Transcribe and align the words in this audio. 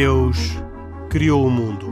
Deus 0.00 0.52
criou 1.10 1.44
o 1.44 1.50
mundo. 1.50 1.90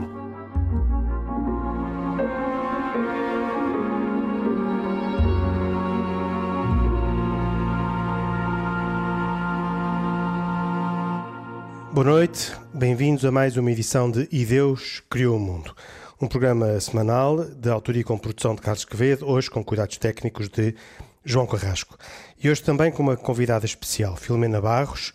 Boa 11.91 12.05
noite, 12.05 12.53
bem-vindos 12.73 13.25
a 13.25 13.31
mais 13.33 13.57
uma 13.57 13.69
edição 13.69 14.09
de 14.09 14.29
E 14.31 14.45
Deus 14.45 15.03
Criou 15.09 15.35
o 15.35 15.39
Mundo, 15.41 15.75
um 16.21 16.29
programa 16.29 16.79
semanal 16.79 17.43
de 17.43 17.69
autoria 17.69 18.05
com 18.05 18.17
produção 18.17 18.55
de 18.55 18.61
Carlos 18.61 18.85
Quevedo, 18.85 19.27
hoje 19.27 19.49
com 19.49 19.61
cuidados 19.61 19.97
técnicos 19.97 20.47
de 20.47 20.73
João 21.25 21.45
Carrasco. 21.45 21.97
E 22.41 22.49
hoje 22.49 22.63
também 22.63 22.89
com 22.89 23.03
uma 23.03 23.17
convidada 23.17 23.65
especial, 23.65 24.15
Filomena 24.15 24.61
Barros, 24.61 25.11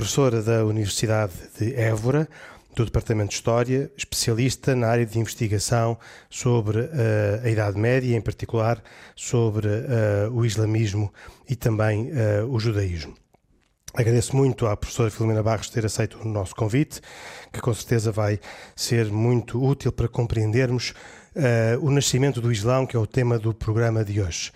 professora 0.00 0.40
da 0.40 0.64
Universidade 0.64 1.34
de 1.58 1.74
Évora, 1.74 2.26
do 2.74 2.86
Departamento 2.86 3.28
de 3.28 3.34
História, 3.34 3.92
especialista 3.94 4.74
na 4.74 4.86
área 4.86 5.04
de 5.04 5.18
investigação 5.18 5.98
sobre 6.30 6.80
uh, 6.80 7.44
a 7.44 7.50
Idade 7.50 7.78
Média, 7.78 8.16
em 8.16 8.20
particular 8.22 8.82
sobre 9.14 9.68
uh, 9.68 10.32
o 10.32 10.46
islamismo 10.46 11.12
e 11.46 11.54
também 11.54 12.10
uh, 12.12 12.46
o 12.48 12.58
judaísmo. 12.58 13.14
Agradeço 13.92 14.34
muito 14.34 14.66
à 14.66 14.74
professora 14.74 15.10
Filomena 15.10 15.42
Barros 15.42 15.68
ter 15.68 15.84
aceito 15.84 16.18
o 16.18 16.24
nosso 16.26 16.56
convite, 16.56 17.02
que 17.52 17.60
com 17.60 17.74
certeza 17.74 18.10
vai 18.10 18.40
ser 18.74 19.12
muito 19.12 19.62
útil 19.62 19.92
para 19.92 20.08
compreendermos 20.08 20.94
o 21.80 21.90
nascimento 21.90 22.40
do 22.40 22.50
Islão, 22.50 22.86
que 22.86 22.96
é 22.96 22.98
o 22.98 23.06
tema 23.06 23.38
do 23.38 23.52
programa 23.52 24.04
de 24.04 24.20
hoje. 24.20 24.50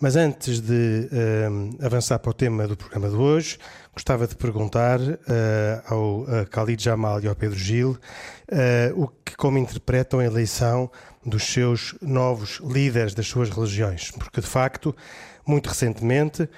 Mas 0.00 0.16
antes 0.16 0.60
de 0.60 1.08
avançar 1.80 2.18
para 2.18 2.30
o 2.30 2.34
tema 2.34 2.66
do 2.68 2.76
programa 2.76 3.08
de 3.08 3.16
hoje, 3.16 3.58
gostava 3.96 4.26
de 4.26 4.36
perguntar 4.36 5.00
uh, 5.00 5.14
ao 5.86 6.20
uh, 6.20 6.26
Khalid 6.50 6.84
Jamal 6.84 7.20
e 7.22 7.26
ao 7.26 7.34
Pedro 7.34 7.58
Gil 7.58 7.98
o 8.94 9.08
que, 9.08 9.34
como 9.36 9.58
interpretam 9.58 10.20
a 10.20 10.24
eleição 10.24 10.88
dos 11.24 11.42
seus 11.42 11.96
novos 12.00 12.60
líderes 12.62 13.12
das 13.12 13.26
suas 13.26 13.50
religiões, 13.50 14.12
porque 14.12 14.40
de 14.40 14.46
facto, 14.46 14.94
muito 15.44 15.68
recentemente, 15.68 16.48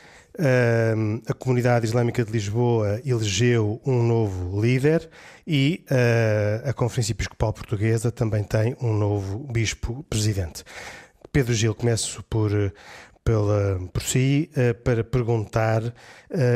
Uh, 0.40 1.20
a 1.28 1.34
comunidade 1.34 1.84
islâmica 1.84 2.24
de 2.24 2.30
Lisboa 2.30 3.00
elegeu 3.04 3.80
um 3.84 4.04
novo 4.04 4.60
líder 4.60 5.10
e 5.44 5.84
uh, 5.90 6.68
a 6.68 6.72
Conferência 6.72 7.10
Episcopal 7.10 7.52
Portuguesa 7.52 8.12
também 8.12 8.44
tem 8.44 8.76
um 8.80 8.92
novo 8.92 9.40
bispo 9.52 10.06
presidente. 10.08 10.62
Pedro 11.32 11.52
Gil, 11.52 11.74
começo 11.74 12.22
por, 12.30 12.52
pela, 13.28 13.78
por 13.92 14.02
si 14.02 14.48
uh, 14.56 14.72
para 14.82 15.04
perguntar 15.04 15.82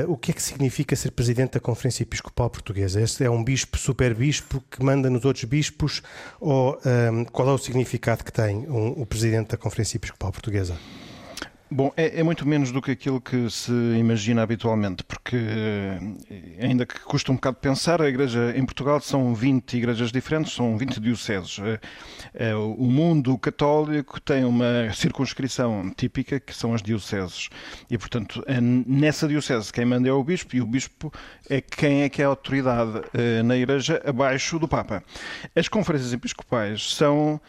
o 0.06 0.18
que 0.18 0.30
é 0.30 0.34
que 0.34 0.42
significa 0.42 0.94
ser 0.94 1.12
presidente 1.12 1.52
da 1.52 1.60
Conferência 1.60 2.02
Episcopal 2.02 2.50
Portuguesa. 2.50 3.00
Este 3.00 3.24
é 3.24 3.30
um 3.30 3.42
bispo 3.42 3.78
super 3.78 4.14
bispo 4.14 4.62
que 4.70 4.84
manda 4.84 5.08
nos 5.08 5.24
outros 5.24 5.44
bispos 5.44 6.02
ou 6.38 6.78
qual 7.32 7.48
é 7.48 7.52
o 7.52 7.58
significado 7.58 8.22
que 8.22 8.30
tem 8.30 8.68
um, 8.68 8.88
o 9.00 9.06
presidente 9.06 9.48
da 9.48 9.56
Conferência 9.56 9.96
Episcopal 9.96 10.30
Portuguesa? 10.30 10.76
Bom, 11.74 11.90
é, 11.96 12.20
é, 12.20 12.22
muito 12.22 12.46
menos 12.46 12.70
do 12.70 12.82
que 12.82 12.90
aquilo 12.90 13.18
que 13.18 13.48
se 13.48 13.72
imagina 13.72 14.42
habitualmente, 14.42 15.02
porque 15.04 15.34
eh, 15.34 15.98
ainda 16.60 16.84
que 16.84 17.00
custa 17.00 17.32
um 17.32 17.36
bocado 17.36 17.56
pensar, 17.56 18.02
a 18.02 18.08
igreja 18.10 18.52
em 18.54 18.62
Portugal 18.62 19.00
são 19.00 19.34
20 19.34 19.78
igrejas 19.78 20.12
diferentes, 20.12 20.52
são 20.52 20.76
20 20.76 21.00
dioceses. 21.00 21.58
Eh, 21.60 21.80
eh, 22.34 22.54
o 22.54 22.84
mundo 22.84 23.38
católico 23.38 24.20
tem 24.20 24.44
uma 24.44 24.92
circunscrição 24.92 25.90
típica, 25.96 26.38
que 26.38 26.54
são 26.54 26.74
as 26.74 26.82
dioceses. 26.82 27.48
E, 27.88 27.96
portanto, 27.96 28.44
nessa 28.86 29.26
diocese 29.26 29.72
quem 29.72 29.86
manda 29.86 30.06
é 30.06 30.12
o 30.12 30.22
bispo, 30.22 30.54
e 30.54 30.60
o 30.60 30.66
bispo 30.66 31.10
é 31.48 31.62
quem 31.62 32.02
é 32.02 32.10
que 32.10 32.20
é 32.20 32.26
a 32.26 32.28
autoridade 32.28 33.00
na 33.44 33.56
igreja 33.56 34.02
abaixo 34.04 34.58
do 34.58 34.68
Papa. 34.68 35.02
As 35.56 35.68
conferências 35.68 36.12
episcopais 36.12 36.94
são 36.94 37.40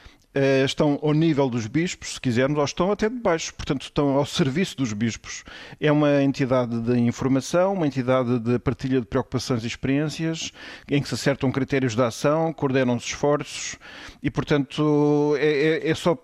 estão 0.66 1.00
ao 1.02 1.14
nível 1.14 1.50
dos 1.50 1.68
bispos, 1.68 2.14
se 2.14 2.22
quisermos, 2.22 2.58
ou 2.58 2.66
estão 2.66 2.92
até 2.92 3.10
de 3.10 3.20
baixo, 3.20 3.54
portanto 3.54 3.84
estão 3.84 4.18
ao 4.18 4.26
serviço 4.26 4.78
dos 4.78 4.94
bispos. 4.94 5.44
É 5.80 5.92
uma 5.92 6.24
entidade 6.24 6.80
de 6.82 7.00
informação, 7.00 7.74
uma 7.74 7.88
entidade 7.88 8.40
de 8.40 8.58
partilha 8.60 9.00
de 9.00 9.06
preocupações 9.06 9.64
e 9.64 9.68
experiências, 9.68 10.52
em 10.90 11.02
que 11.02 11.08
se 11.08 11.14
acertam 11.14 11.52
critérios 11.52 11.96
de 11.96 12.02
ação, 12.02 12.52
coordenam-se 12.54 13.08
esforços 13.08 13.78
e, 14.22 14.32
portanto, 14.32 15.36
é, 15.38 15.88
é, 15.88 15.90
é 15.90 15.96
só 15.96 16.18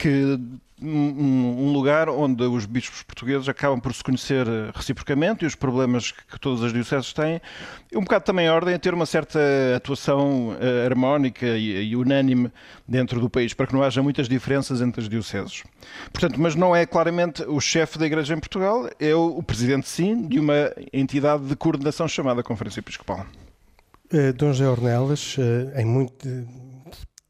que 0.00 0.40
um, 0.82 1.72
lugar 1.72 2.08
onde 2.08 2.42
os 2.44 2.64
bispos 2.64 3.02
portugueses 3.02 3.46
acabam 3.50 3.78
por 3.78 3.92
se 3.94 4.02
conhecer 4.02 4.48
eh, 4.48 4.70
reciprocamente 4.74 5.44
e 5.44 5.46
os 5.46 5.54
problemas 5.54 6.10
que, 6.10 6.40
todas 6.40 6.64
as 6.64 6.72
dioceses 6.72 7.12
têm, 7.12 7.38
um 7.94 8.00
bocado 8.00 8.24
também 8.24 8.48
a 8.48 8.54
ordem 8.54 8.74
a 8.74 8.78
ter 8.78 8.94
uma 8.94 9.04
certa 9.04 9.38
atuação 9.76 10.48
uh, 10.48 10.86
harmónica 10.86 11.46
e, 11.46 11.94
unânime 11.94 12.50
dentro 12.88 13.20
do 13.20 13.28
país, 13.28 13.52
para 13.52 13.66
que 13.66 13.74
não 13.74 13.82
haja 13.82 14.02
muitas 14.02 14.26
diferenças 14.26 14.80
entre 14.80 15.02
as 15.02 15.08
dioceses. 15.08 15.64
Portanto, 16.10 16.40
mas 16.40 16.54
não 16.54 16.74
é 16.74 16.86
claramente 16.86 17.42
o 17.42 17.60
chefe 17.60 17.98
da 17.98 18.06
Igreja 18.06 18.32
em 18.32 18.40
Portugal, 18.40 18.88
é 18.98 19.14
o 19.14 19.42
presidente, 19.42 19.86
sim, 19.86 20.26
de 20.26 20.40
uma 20.40 20.72
entidade 20.94 21.44
de 21.44 21.56
coordenação 21.56 22.08
chamada 22.08 22.42
Conferência 22.42 22.80
Episcopal. 22.80 23.26
Uh, 24.10 24.32
Dom 24.32 24.54
José 24.54 24.66
Ornelas, 24.66 25.36
uh, 25.36 25.78
em 25.78 25.84
muito, 25.84 26.26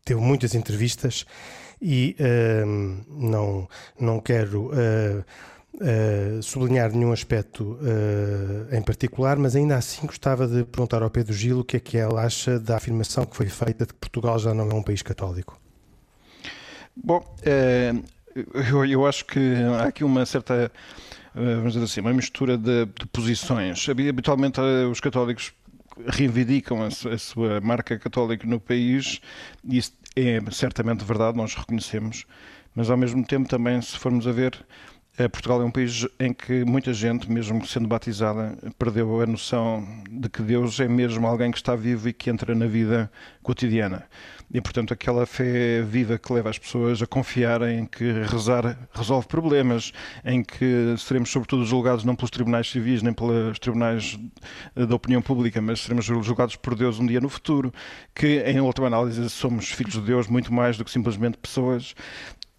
teve 0.04 0.20
muitas 0.20 0.54
entrevistas 0.54 1.26
e 1.80 2.16
uh, 2.20 3.04
não, 3.08 3.68
não 3.98 4.20
quero 4.20 4.66
uh, 4.66 5.24
uh, 5.74 6.42
sublinhar 6.42 6.92
nenhum 6.92 7.12
aspecto 7.12 7.78
em 8.70 8.82
particular, 8.82 9.36
mas 9.36 9.56
ainda 9.56 9.76
assim 9.76 10.06
gostava 10.06 10.46
de 10.46 10.64
perguntar 10.64 11.02
ao 11.02 11.10
Pedro 11.10 11.32
Gil 11.32 11.60
o 11.60 11.64
que 11.64 11.76
é 11.76 11.80
que 11.80 11.96
ela 11.96 12.24
acha 12.24 12.58
da 12.58 12.76
afirmação 12.76 13.24
que 13.24 13.36
foi 13.36 13.48
feita 13.48 13.86
de 13.86 13.92
que 13.92 13.98
Portugal 13.98 14.38
já 14.38 14.52
não 14.52 14.68
é 14.70 14.74
um 14.74 14.82
país 14.82 15.02
católico. 15.02 15.58
Bom, 16.94 17.24
eu, 18.70 18.84
eu 18.84 19.06
acho 19.06 19.24
que 19.24 19.54
há 19.78 19.84
aqui 19.84 20.04
uma 20.04 20.26
certa 20.26 20.70
vamos 21.32 21.72
dizer 21.72 21.84
assim, 21.84 22.00
uma 22.00 22.12
mistura 22.12 22.58
de, 22.58 22.86
de, 22.86 23.06
posições. 23.12 23.88
Habitualmente 23.88 24.60
os 24.90 25.00
católicos 25.00 25.52
reivindicam 26.06 26.82
a, 26.82 26.86
a, 26.86 27.18
sua 27.18 27.60
marca 27.60 27.98
católica 27.98 28.46
no 28.46 28.60
país 28.60 29.20
isso 29.64 29.92
é 30.16 30.40
certamente 30.50 31.04
verdade, 31.04 31.36
nós 31.36 31.54
reconhecemos, 31.54 32.26
mas 32.74 32.90
ao 32.90 32.96
mesmo 32.96 33.24
tempo 33.24 33.48
também, 33.48 33.80
se 33.80 33.96
formos 33.96 34.26
a 34.26 34.32
ver, 34.32 34.64
eh, 35.16 35.28
Portugal 35.28 35.62
é 35.62 35.64
um 35.64 35.70
país 35.70 36.06
em 36.18 36.32
que 36.32 36.64
muita 36.64 36.92
gente, 36.92 37.30
mesmo 37.30 37.64
sendo 37.66 37.86
batizada, 37.86 38.56
perdeu 38.78 39.20
a 39.20 39.26
noção 39.26 39.86
de 40.10 40.28
que 40.28 40.42
Deus 40.42 40.80
é 40.80 40.88
mesmo 40.88 41.26
alguém 41.26 41.50
que 41.50 41.58
está 41.58 41.76
vivo 41.76 42.08
e 42.08 42.12
que 42.12 42.30
entra 42.30 42.54
na 42.54 42.66
vida 42.66 43.10
cotidiana. 43.42 44.06
E, 44.52 44.60
portanto, 44.60 44.92
aquela 44.92 45.26
fé 45.26 45.80
viva 45.82 46.18
que 46.18 46.32
leva 46.32 46.50
as 46.50 46.58
pessoas 46.58 47.00
a 47.00 47.06
confiar 47.06 47.62
em 47.62 47.86
que 47.86 48.10
rezar 48.22 48.76
resolve 48.92 49.28
problemas, 49.28 49.92
em 50.24 50.42
que 50.42 50.94
seremos, 50.98 51.30
sobretudo, 51.30 51.64
julgados 51.64 52.04
não 52.04 52.16
pelos 52.16 52.30
tribunais 52.30 52.68
civis, 52.68 53.00
nem 53.00 53.12
pelos 53.12 53.60
tribunais 53.60 54.18
da 54.74 54.94
opinião 54.94 55.22
pública, 55.22 55.60
mas 55.62 55.80
seremos 55.80 56.04
julgados 56.04 56.56
por 56.56 56.74
Deus 56.74 56.98
um 56.98 57.06
dia 57.06 57.20
no 57.20 57.28
futuro, 57.28 57.72
que, 58.12 58.40
em 58.40 58.60
última 58.60 58.88
análise, 58.88 59.30
somos 59.30 59.70
filhos 59.70 59.94
de 59.94 60.00
Deus 60.00 60.26
muito 60.26 60.52
mais 60.52 60.76
do 60.76 60.84
que 60.84 60.90
simplesmente 60.90 61.38
pessoas 61.38 61.94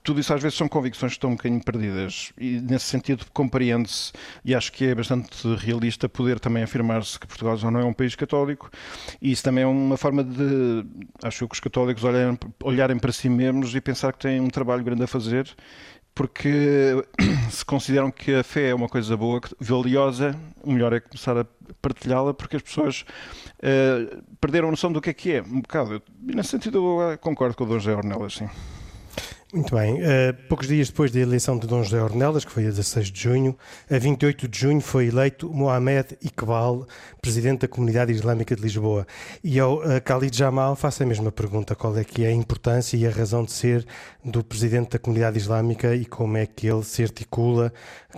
tudo 0.04 0.20
isso 0.20 0.34
às 0.34 0.42
vezes 0.42 0.58
são 0.58 0.68
convicções 0.68 1.12
que 1.12 1.18
estão 1.18 1.32
um 1.32 1.36
bocadinho 1.36 1.64
perdidas 1.64 2.34
e 2.38 2.60
nesse 2.60 2.86
sentido 2.86 3.26
compreende-se 3.34 4.12
e 4.44 4.56
acho 4.56 4.72
que 4.72 4.86
é 4.86 4.96
bastante 4.96 5.48
realista 5.56 6.10
poder 6.10 6.40
também 6.40 6.64
afirmar-se 6.64 7.20
que 7.20 7.28
Portugal 7.28 7.56
já 7.58 7.70
não 7.70 7.80
é 7.80 7.86
um 7.86 7.94
país 7.94 8.16
católico 8.16 8.70
e 9.22 9.32
isso 9.32 9.44
também 9.44 9.64
é 9.64 9.68
uma 9.68 9.98
forma 9.98 10.24
de, 10.24 10.86
acho 11.24 11.48
que 11.48 11.54
os 11.54 11.60
católicos 11.60 12.04
olharem, 12.04 12.38
olharem 12.64 12.98
para 12.98 13.12
si 13.12 13.30
mesmos 13.30 13.76
e 13.76 13.82
pensar 13.82 14.14
que 14.14 14.20
têm 14.20 14.40
um 14.40 14.50
trabalho 14.50 14.84
grande 14.84 15.04
a 15.04 15.08
fazer 15.08 15.56
porque 16.14 17.04
se 17.50 17.64
consideram 17.64 18.12
que 18.12 18.34
a 18.36 18.44
fé 18.44 18.70
é 18.70 18.76
uma 18.76 18.90
coisa 18.90 19.16
boa, 19.16 19.40
valiosa, 19.60 20.36
o 20.64 20.72
melhor 20.72 20.94
é 20.94 21.00
começar 21.00 21.38
a 21.38 21.46
partilhá-la, 21.82 22.34
porque 22.34 22.58
as 22.58 22.62
pessoas 22.62 23.06
uh, 23.60 24.22
perderam 24.40 24.68
a 24.68 24.72
noção 24.72 24.92
do 24.92 25.00
que 25.00 25.10
é 25.10 25.14
que 25.14 25.32
é, 25.32 25.42
um 25.42 25.62
bocado. 25.62 26.02
E 26.28 26.36
nesse 26.36 26.50
sentido 26.50 27.02
eu 27.02 27.18
concordo 27.18 27.56
com 27.56 27.64
o 27.64 27.68
Dom 27.68 27.80
José 27.80 27.96
Ornelas, 27.96 28.34
sim. 28.34 28.50
Muito 29.54 29.76
bem. 29.76 29.96
Uh, 29.96 30.34
poucos 30.48 30.66
dias 30.66 30.88
depois 30.88 31.12
da 31.12 31.20
eleição 31.20 31.58
de 31.58 31.68
Dom 31.68 31.84
José 31.84 32.02
Ornelas, 32.02 32.46
que 32.46 32.52
foi 32.52 32.66
a 32.68 32.70
16 32.70 33.12
de 33.12 33.22
junho, 33.22 33.58
a 33.90 33.98
28 33.98 34.48
de 34.48 34.58
junho 34.58 34.80
foi 34.80 35.08
eleito 35.08 35.50
Mohamed 35.50 36.18
Iqbal, 36.22 36.88
presidente 37.22 37.62
da 37.62 37.68
Comunidade 37.68 38.14
Islâmica 38.14 38.56
de 38.56 38.62
Lisboa. 38.62 39.06
E 39.44 39.60
ao 39.60 39.80
uh, 39.80 39.98
Khalid 40.06 40.38
Jamal 40.38 40.78
faço 40.78 41.04
a 41.04 41.06
mesma 41.06 41.34
pergunta: 41.34 41.76
qual 41.76 41.98
é 41.98 42.04
que 42.06 42.24
é 42.24 42.30
a 42.30 42.32
importância 42.32 42.96
e 42.96 43.06
a 43.06 43.12
razão 43.12 43.44
de 43.44 43.52
ser 43.52 43.86
do 44.24 44.42
presidente 44.42 44.92
da 44.92 45.00
Comunidade 45.00 45.38
Islâmica 45.38 45.94
e 45.96 46.06
como 46.06 46.38
é 46.38 46.46
que 46.46 46.68
ele 46.68 46.84
se 46.84 47.04
articula 47.04 47.74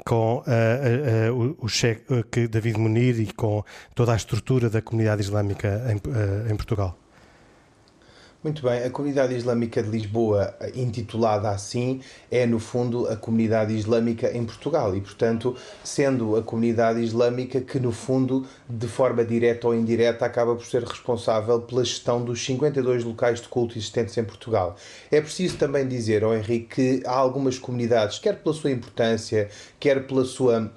com 0.06 0.38
uh, 0.38 1.56
o 1.60 1.68
chefe 1.68 2.04
David 2.48 2.78
Munir 2.78 3.20
e 3.20 3.34
com 3.34 3.64
toda 3.96 4.14
a 4.14 4.16
estrutura 4.16 4.70
da 4.70 4.84
Comunidade 4.84 5.24
Islâmica 5.24 5.82
em, 5.90 6.52
em 6.52 6.56
Portugal? 6.56 7.03
Muito 8.44 8.62
bem, 8.62 8.84
a 8.84 8.90
comunidade 8.90 9.34
islâmica 9.34 9.82
de 9.82 9.90
Lisboa, 9.90 10.54
intitulada 10.76 11.50
assim, 11.50 12.02
é 12.30 12.46
no 12.46 12.60
fundo 12.60 13.08
a 13.08 13.16
comunidade 13.16 13.74
islâmica 13.74 14.36
em 14.36 14.44
Portugal 14.44 14.94
e, 14.94 15.00
portanto, 15.00 15.56
sendo 15.82 16.36
a 16.36 16.44
comunidade 16.44 17.00
islâmica 17.00 17.62
que, 17.62 17.80
no 17.80 17.94
fundo, 17.94 18.46
de 18.68 18.86
forma 18.86 19.24
direta 19.24 19.66
ou 19.66 19.74
indireta, 19.74 20.26
acaba 20.26 20.56
por 20.56 20.66
ser 20.66 20.84
responsável 20.84 21.62
pela 21.62 21.86
gestão 21.86 22.22
dos 22.22 22.44
52 22.44 23.06
locais 23.06 23.40
de 23.40 23.48
culto 23.48 23.78
existentes 23.78 24.18
em 24.18 24.26
Portugal. 24.26 24.76
É 25.10 25.22
preciso 25.22 25.56
também 25.56 25.88
dizer, 25.88 26.22
ao 26.22 26.36
Henrique, 26.36 27.00
que 27.00 27.08
há 27.08 27.16
algumas 27.16 27.58
comunidades, 27.58 28.20
quer 28.20 28.44
pela 28.44 28.54
sua 28.54 28.72
importância, 28.72 29.48
quer 29.80 30.06
pela 30.06 30.26
sua 30.26 30.70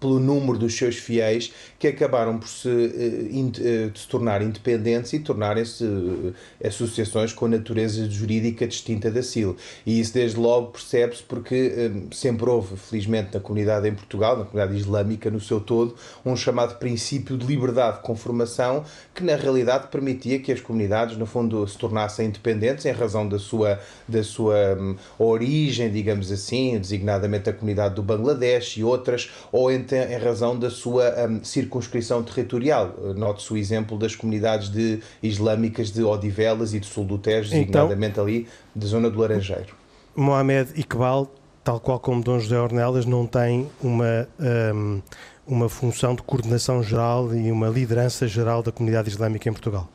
pelo 0.00 0.18
número 0.20 0.58
dos 0.58 0.76
seus 0.76 0.96
fiéis 0.96 1.52
que 1.78 1.88
acabaram 1.88 2.38
por 2.38 2.48
se, 2.48 2.68
uh, 2.68 3.90
de 3.90 3.98
se 3.98 4.08
tornar 4.08 4.42
independentes 4.42 5.12
e 5.12 5.20
tornarem-se 5.20 5.84
uh, 5.84 6.34
associações 6.64 7.32
com 7.32 7.48
natureza 7.48 8.08
jurídica 8.08 8.66
distinta 8.66 9.10
da 9.10 9.22
CIL. 9.22 9.56
E 9.86 10.00
isso 10.00 10.14
desde 10.14 10.38
logo 10.38 10.68
percebe-se 10.68 11.22
porque 11.22 11.90
sempre 12.12 12.48
houve, 12.48 12.76
felizmente, 12.76 13.30
na 13.34 13.40
comunidade 13.40 13.88
em 13.88 13.94
Portugal, 13.94 14.36
na 14.36 14.44
comunidade 14.44 14.78
islâmica 14.78 15.30
no 15.30 15.40
seu 15.40 15.60
todo, 15.60 15.94
um 16.24 16.36
chamado 16.36 16.78
princípio 16.78 17.36
de 17.36 17.46
liberdade 17.46 17.98
de 17.98 18.02
conformação 18.02 18.84
que 19.14 19.22
na 19.22 19.36
realidade 19.36 19.88
permitia 19.88 20.38
que 20.38 20.52
as 20.52 20.60
comunidades, 20.60 21.16
no 21.16 21.26
fundo, 21.26 21.66
se 21.66 21.76
tornassem 21.76 22.26
independentes 22.26 22.84
em 22.84 22.92
razão 22.92 23.28
da 23.28 23.38
sua, 23.38 23.80
da 24.06 24.22
sua 24.22 24.76
um, 24.78 24.96
origem, 25.18 25.90
digamos 25.90 26.30
assim, 26.30 26.78
designadamente 26.78 27.48
a 27.50 27.52
comunidade 27.52 27.94
do 27.94 28.02
Bangladesh 28.02 28.76
e 28.76 28.84
outras, 28.84 29.30
ou 29.50 29.70
em 29.94 30.18
em 30.18 30.24
razão 30.24 30.58
da 30.58 30.70
sua 30.70 31.26
um, 31.26 31.42
circunscrição 31.42 32.22
territorial. 32.22 32.94
Note-se 33.16 33.52
o 33.52 33.56
exemplo 33.56 33.98
das 33.98 34.14
comunidades 34.14 34.68
de, 34.68 35.00
islâmicas 35.22 35.90
de 35.90 36.02
Odivelas 36.02 36.74
e 36.74 36.80
de 36.80 36.86
Sul 36.86 37.04
do 37.04 37.18
Tejo, 37.18 37.54
então, 37.54 37.86
designadamente 37.86 38.20
ali 38.20 38.48
da 38.74 38.86
zona 38.86 39.10
do 39.10 39.18
Laranjeiro. 39.18 39.74
Mohamed 40.14 40.72
Iqbal, 40.74 41.30
tal 41.62 41.78
qual 41.78 42.00
como 42.00 42.22
Dom 42.22 42.38
José 42.40 42.58
Ornelas, 42.58 43.06
não 43.06 43.26
tem 43.26 43.68
uma, 43.80 44.28
um, 44.74 45.02
uma 45.46 45.68
função 45.68 46.14
de 46.14 46.22
coordenação 46.22 46.82
geral 46.82 47.34
e 47.34 47.52
uma 47.52 47.68
liderança 47.68 48.26
geral 48.26 48.62
da 48.62 48.72
comunidade 48.72 49.08
islâmica 49.08 49.48
em 49.48 49.52
Portugal. 49.52 49.88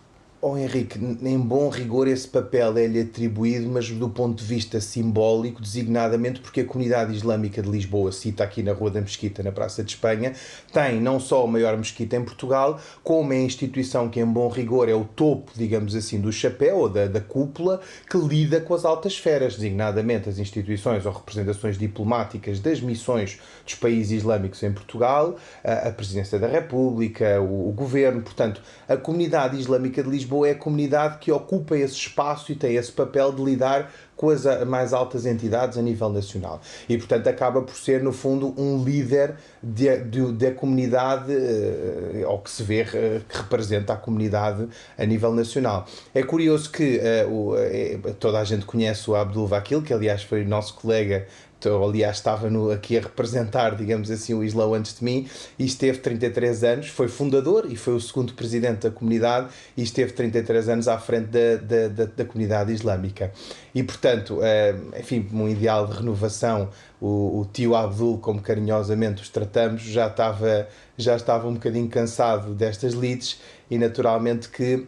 Oh 0.46 0.58
Henrique, 0.58 1.00
em 1.00 1.40
bom 1.40 1.70
rigor 1.70 2.06
esse 2.06 2.28
papel 2.28 2.78
é-lhe 2.78 3.00
atribuído, 3.00 3.70
mas 3.70 3.90
do 3.90 4.10
ponto 4.10 4.40
de 4.40 4.44
vista 4.44 4.82
simbólico, 4.82 5.62
designadamente 5.62 6.42
porque 6.42 6.60
a 6.60 6.66
comunidade 6.66 7.16
islâmica 7.16 7.62
de 7.62 7.70
Lisboa, 7.70 8.12
cita 8.12 8.44
aqui 8.44 8.62
na 8.62 8.74
Rua 8.74 8.92
da 8.92 9.00
Mesquita, 9.00 9.42
na 9.42 9.54
Praça 9.54 9.86
de 9.86 9.92
Espanha, 9.92 10.34
tem 10.74 11.00
não 11.00 11.18
só 11.18 11.46
a 11.46 11.48
maior 11.48 11.78
mesquita 11.78 12.18
em 12.18 12.26
Portugal, 12.26 12.78
como 13.02 13.32
é 13.32 13.38
a 13.38 13.42
instituição 13.42 14.10
que 14.10 14.20
em 14.20 14.26
bom 14.26 14.50
rigor 14.50 14.90
é 14.90 14.94
o 14.94 15.06
topo, 15.06 15.50
digamos 15.56 15.96
assim, 15.96 16.20
do 16.20 16.30
chapéu 16.30 16.76
ou 16.80 16.90
da, 16.90 17.08
da 17.08 17.22
cúpula, 17.22 17.80
que 18.10 18.18
lida 18.18 18.60
com 18.60 18.74
as 18.74 18.84
altas 18.84 19.14
esferas, 19.14 19.56
designadamente 19.56 20.28
as 20.28 20.40
instituições 20.40 21.06
ou 21.06 21.14
representações 21.14 21.78
diplomáticas 21.78 22.60
das 22.60 22.82
missões 22.82 23.40
dos 23.64 23.76
países 23.76 24.12
islâmicos 24.12 24.62
em 24.62 24.74
Portugal, 24.74 25.38
a, 25.64 25.88
a 25.88 25.92
Presidência 25.94 26.38
da 26.38 26.48
República, 26.48 27.40
o, 27.40 27.70
o 27.70 27.72
Governo, 27.72 28.22
portanto, 28.22 28.62
a 28.90 28.98
comunidade 28.98 29.58
islâmica 29.58 30.04
de 30.04 30.10
Lisboa 30.10 30.33
Lisboa 30.34 30.48
é 30.48 30.52
a 30.52 30.56
comunidade 30.56 31.20
que 31.20 31.32
ocupa 31.32 31.78
esse 31.78 31.96
espaço 31.96 32.52
e 32.52 32.56
tem 32.56 32.76
esse 32.76 32.92
papel 32.92 33.32
de 33.32 33.44
lidar 33.44 33.92
com 34.16 34.30
as 34.30 34.44
mais 34.66 34.94
altas 34.94 35.26
entidades 35.26 35.78
a 35.78 35.82
nível 35.82 36.10
nacional. 36.10 36.60
E, 36.88 36.98
portanto, 36.98 37.28
acaba 37.28 37.62
por 37.62 37.76
ser, 37.76 38.02
no 38.02 38.12
fundo, 38.12 38.54
um 38.58 38.84
líder 38.84 39.36
da 39.62 40.52
comunidade, 40.52 41.32
uh, 41.32 42.28
ou 42.28 42.40
que 42.40 42.50
se 42.50 42.64
vê 42.64 42.82
uh, 42.82 42.86
que 43.28 43.38
representa 43.38 43.94
a 43.94 43.98
comunidade 43.98 44.68
a 44.98 45.06
nível 45.06 45.34
nacional. 45.34 45.86
É 46.14 46.24
curioso 46.24 46.72
que 46.72 47.00
uh, 47.00 47.32
o, 47.32 48.14
toda 48.14 48.40
a 48.40 48.44
gente 48.44 48.66
conhece 48.66 49.10
o 49.10 49.16
Abdul 49.16 49.48
Vakil, 49.48 49.82
que 49.82 49.94
aliás 49.94 50.24
foi 50.24 50.44
nosso 50.46 50.76
colega 50.76 51.28
ou 51.70 51.88
aliás 51.88 52.18
estava 52.18 52.50
no, 52.50 52.72
aqui 52.72 52.98
a 52.98 53.02
representar, 53.02 53.76
digamos 53.76 54.10
assim, 54.12 54.34
o 54.34 54.44
Islão 54.44 54.74
antes 54.74 54.98
de 54.98 55.04
mim, 55.04 55.28
e 55.58 55.66
esteve 55.66 56.00
33 56.00 56.64
anos, 56.64 56.88
foi 56.88 57.08
fundador 57.08 57.66
e 57.70 57.76
foi 57.76 57.94
o 57.94 58.00
segundo 58.00 58.34
presidente 58.34 58.88
da 58.88 58.92
comunidade 58.92 59.50
e 59.76 59.84
esteve 59.84 60.14
33 60.14 60.70
anos 60.70 60.88
à 60.88 60.98
frente 60.98 61.28
da, 61.28 61.56
da, 61.58 61.88
da, 61.88 62.06
da 62.06 62.26
comunidade 62.26 62.72
islâmica. 62.72 63.32
E, 63.74 63.84
portanto, 63.84 64.40
é, 64.42 64.76
enfim, 65.00 65.28
um 65.34 65.50
ideal 65.50 65.88
de 65.88 65.94
renovação, 65.94 66.70
o, 67.02 67.42
o, 67.42 67.46
tio 67.52 67.76
Abdul, 67.76 68.18
como 68.20 68.42
carinhosamente 68.42 69.22
os 69.22 69.30
tratamos, 69.30 69.82
já 69.82 70.08
estava, 70.08 70.68
já 70.98 71.16
estava 71.16 71.48
um 71.48 71.54
bocadinho 71.54 71.90
cansado 71.90 72.54
destas 72.54 72.94
leads 72.94 73.40
e 73.70 73.78
naturalmente 73.78 74.50
que 74.50 74.86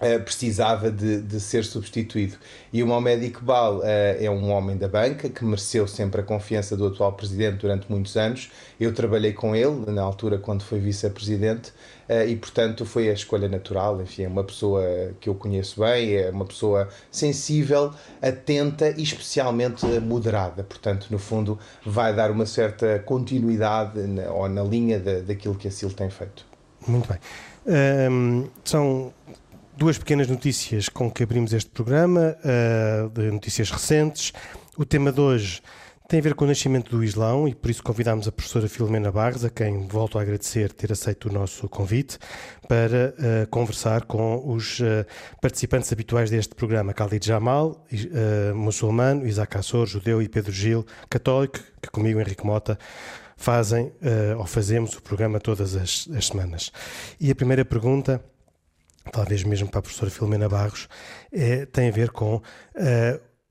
Uh, 0.00 0.18
precisava 0.22 0.90
de, 0.90 1.20
de, 1.20 1.38
ser 1.38 1.62
substituído. 1.62 2.36
E 2.72 2.82
o 2.82 2.86
Mohamed 2.86 3.26
Iqbal 3.26 3.80
uh, 3.80 3.82
é 3.84 4.30
um 4.30 4.50
homem 4.50 4.74
da 4.74 4.88
banca 4.88 5.28
que 5.28 5.44
mereceu 5.44 5.86
sempre 5.86 6.22
a 6.22 6.24
confiança 6.24 6.74
do 6.74 6.86
atual 6.86 7.12
presidente 7.12 7.58
durante 7.58 7.84
muitos 7.90 8.16
anos. 8.16 8.50
Eu 8.80 8.94
trabalhei 8.94 9.34
com 9.34 9.54
ele 9.54 9.90
na 9.90 10.00
altura 10.00 10.38
quando 10.38 10.62
foi 10.62 10.80
vice-presidente 10.80 11.70
uh, 12.08 12.26
e, 12.26 12.34
portanto, 12.34 12.86
foi 12.86 13.10
a 13.10 13.12
escolha 13.12 13.46
natural. 13.46 14.00
Enfim, 14.00 14.22
é 14.22 14.28
uma 14.28 14.42
pessoa 14.42 14.82
que 15.20 15.28
eu 15.28 15.34
conheço 15.34 15.80
bem, 15.80 16.14
é 16.14 16.30
uma 16.30 16.46
pessoa 16.46 16.88
sensível, 17.10 17.92
atenta 18.22 18.94
e 18.96 19.02
especialmente 19.02 19.84
moderada. 20.00 20.62
Portanto, 20.62 21.08
no 21.10 21.18
fundo, 21.18 21.58
vai 21.84 22.14
dar 22.14 22.30
uma 22.30 22.46
certa 22.46 22.98
continuidade 23.00 24.00
na, 24.00 24.30
ou 24.30 24.48
na 24.48 24.62
linha 24.62 24.98
da, 24.98 25.20
daquilo 25.20 25.56
que 25.56 25.68
a 25.68 25.70
CIL 25.70 25.92
tem 25.92 26.08
feito. 26.08 26.48
Muito 26.86 27.06
bem. 27.06 27.18
Um, 27.66 28.48
são 28.64 29.12
duas 29.76 29.98
pequenas 29.98 30.28
notícias 30.28 30.88
com 30.88 31.10
que 31.10 31.22
abrimos 31.22 31.52
este 31.52 31.70
programa, 31.70 32.36
uh, 32.44 33.08
de 33.10 33.30
notícias 33.30 33.70
recentes. 33.70 34.32
O 34.76 34.84
tema 34.84 35.12
de 35.12 35.20
hoje 35.20 35.62
tem 36.08 36.18
a 36.18 36.22
ver 36.22 36.34
com 36.34 36.44
o 36.44 36.48
nascimento 36.48 36.90
do 36.90 37.04
Islão 37.04 37.46
e 37.46 37.54
por 37.54 37.70
isso 37.70 37.82
convidámos 37.82 38.26
a 38.26 38.32
professora 38.32 38.68
Filomena 38.68 39.12
Barros, 39.12 39.44
a 39.44 39.50
quem 39.50 39.86
volto 39.86 40.18
a 40.18 40.22
agradecer 40.22 40.72
ter 40.72 40.90
aceito 40.92 41.28
o 41.28 41.32
nosso 41.32 41.68
convite, 41.68 42.18
para 42.68 43.14
uh, 43.16 43.48
conversar 43.48 44.04
com 44.04 44.42
os 44.52 44.80
uh, 44.80 45.06
participantes 45.40 45.92
habituais 45.92 46.30
deste 46.30 46.54
programa, 46.54 46.92
Khalid 46.92 47.24
Jamal, 47.24 47.84
muçulmano, 48.54 49.26
Isaac 49.26 49.56
Assor, 49.56 49.86
judeu 49.86 50.20
e 50.20 50.28
Pedro 50.28 50.52
Gil, 50.52 50.84
católico, 51.08 51.58
que 51.80 51.90
comigo, 51.90 52.20
Henrique 52.20 52.44
Mota, 52.44 52.78
fazem 53.36 53.90
ou 54.36 54.44
fazemos 54.44 54.94
o 54.94 55.02
programa 55.02 55.40
todas 55.40 55.74
as, 55.74 56.06
as 56.14 56.26
semanas. 56.26 56.70
E 57.18 57.30
a 57.30 57.34
primeira 57.34 57.64
pergunta 57.64 58.22
talvez 59.12 59.42
mesmo 59.44 59.68
para 59.68 59.80
a 59.80 59.82
professora 59.82 60.10
Filomena 60.10 60.48
Barros, 60.48 60.88
é, 61.32 61.66
tem 61.66 61.88
a 61.88 61.92
ver 61.92 62.10
com 62.10 62.36
uh, 62.36 62.42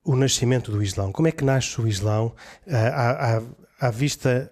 o 0.04 0.16
nascimento 0.16 0.72
do 0.72 0.82
Islão. 0.82 1.12
Como 1.12 1.28
é 1.28 1.32
que 1.32 1.44
nasce 1.44 1.80
o 1.82 1.88
Islão 1.88 2.34
uh, 2.68 2.74
à, 2.74 3.42
à, 3.80 3.92
vista 3.92 4.52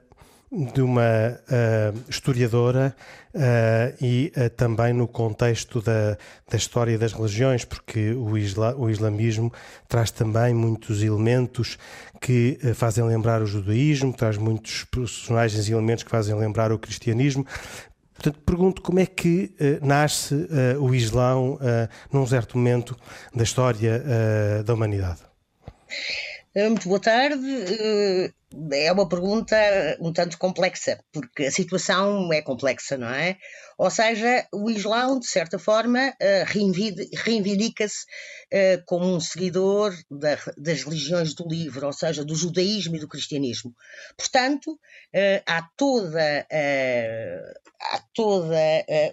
de 0.74 0.81
uma 0.81 1.01
uh, 1.01 2.10
historiadora 2.10 2.95
e 4.01 4.31
também 4.55 4.93
no 4.93 5.07
contexto 5.07 5.79
da, 5.79 6.17
da 6.50 6.57
história 6.57 6.98
das 6.98 7.13
religiões, 7.13 7.63
porque 7.63 8.12
o, 8.13 8.36
isla, 8.36 8.75
o 8.75 8.89
islamismo 8.89 9.53
traz 9.88 10.10
também 10.10 10.55
muitos 10.55 11.03
elementos 11.03 11.77
que 12.19 12.57
fazem 12.74 13.03
lembrar 13.03 13.43
o 13.43 13.45
judaísmo, 13.45 14.12
traz 14.12 14.38
muitos 14.38 14.86
personagens 14.86 15.69
e 15.69 15.74
elementos 15.74 16.03
que 16.03 16.10
fazem 16.10 16.33
lembrar 16.33 16.72
o 16.72 16.79
cristianismo. 16.79 17.45
Portanto, 18.17 18.39
pergunto 18.43 18.81
como 18.81 19.00
é 19.00 19.05
que 19.05 19.55
uh, 19.59 19.86
nasce 19.86 20.33
uh, 20.33 20.81
o 20.83 20.93
Islão 20.93 21.53
uh, 21.53 21.88
num 22.12 22.25
certo 22.25 22.57
momento 22.57 22.97
da 23.33 23.43
história 23.43 24.03
da 24.65 24.74
humanidade. 24.74 25.21
Muito 26.55 26.88
boa 26.88 27.00
tarde. 27.00 28.33
É 28.72 28.89
uma 28.94 29.10
pergunta 29.10 29.56
um 30.00 30.13
tanto 30.13 30.38
complexa, 30.38 30.98
porque 31.12 31.44
a 31.44 31.51
situação 31.51 32.32
é 32.32 32.42
complexa, 32.42 32.98
não 32.98 33.10
é? 33.10 33.38
Ou 33.77 33.89
seja, 33.92 34.48
o 34.54 34.70
Islão, 34.70 35.20
de 35.20 35.27
certa 35.27 35.60
forma, 35.60 36.13
reivindica-se 36.46 38.06
como 38.86 39.06
um 39.06 39.20
seguidor 39.20 39.94
das 40.10 40.84
religiões 40.84 41.34
do 41.34 41.46
livro, 41.46 41.88
ou 41.88 41.94
seja, 41.94 42.24
do 42.24 42.36
judaísmo 42.36 42.96
e 42.96 43.00
do 43.00 43.08
cristianismo. 43.10 43.75
Portanto, 44.18 44.80
há 45.46 45.68
toda 45.75 46.48
há 46.50 48.01
toda 48.13 48.56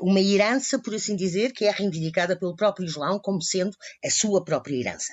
uma 0.00 0.21
herança, 0.21 0.79
por 0.79 0.95
assim 0.95 1.17
dizer, 1.17 1.53
que 1.53 1.64
é 1.64 1.73
reivindicada 1.73 2.38
pelo 2.38 2.55
próprio 2.55 2.87
Islão 2.87 3.19
como 3.19 3.43
sendo 3.43 3.76
a 4.05 4.11
sua 4.11 4.45
própria 4.45 4.76
herança. 4.76 5.12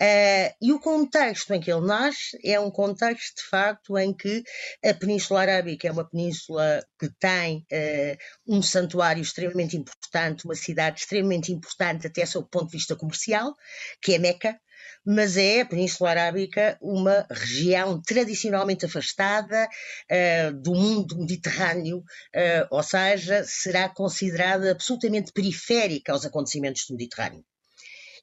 Uh, 0.00 0.54
e 0.62 0.72
o 0.72 0.80
contexto 0.80 1.52
em 1.52 1.60
que 1.60 1.70
ele 1.70 1.86
nasce 1.86 2.38
é 2.44 2.58
um 2.58 2.70
contexto, 2.70 3.36
de 3.36 3.48
facto, 3.48 3.98
em 3.98 4.14
que 4.14 4.42
a 4.84 4.94
Península 4.94 5.42
Arábica 5.42 5.86
é 5.86 5.92
uma 5.92 6.08
península 6.08 6.82
que 6.98 7.10
tem 7.18 7.66
uh, 7.70 8.16
um 8.56 8.62
santuário 8.62 9.22
extremamente 9.22 9.76
importante, 9.76 10.44
uma 10.44 10.54
cidade 10.54 11.00
extremamente 11.00 11.52
importante, 11.52 12.06
até 12.06 12.24
sob 12.24 12.46
o 12.46 12.48
ponto 12.48 12.70
de 12.70 12.78
vista 12.78 12.96
comercial, 12.96 13.54
que 14.00 14.14
é 14.14 14.18
Meca, 14.18 14.58
mas 15.04 15.36
é 15.36 15.60
a 15.60 15.66
Península 15.66 16.10
Arábica 16.10 16.78
uma 16.80 17.26
região 17.30 18.00
tradicionalmente 18.00 18.86
afastada 18.86 19.66
uh, 19.66 20.52
do 20.62 20.74
mundo 20.74 21.18
mediterrâneo, 21.18 21.98
uh, 21.98 22.66
ou 22.70 22.82
seja, 22.82 23.44
será 23.44 23.88
considerada 23.88 24.70
absolutamente 24.70 25.32
periférica 25.32 26.12
aos 26.12 26.24
acontecimentos 26.24 26.84
do 26.88 26.96
Mediterrâneo. 26.96 27.44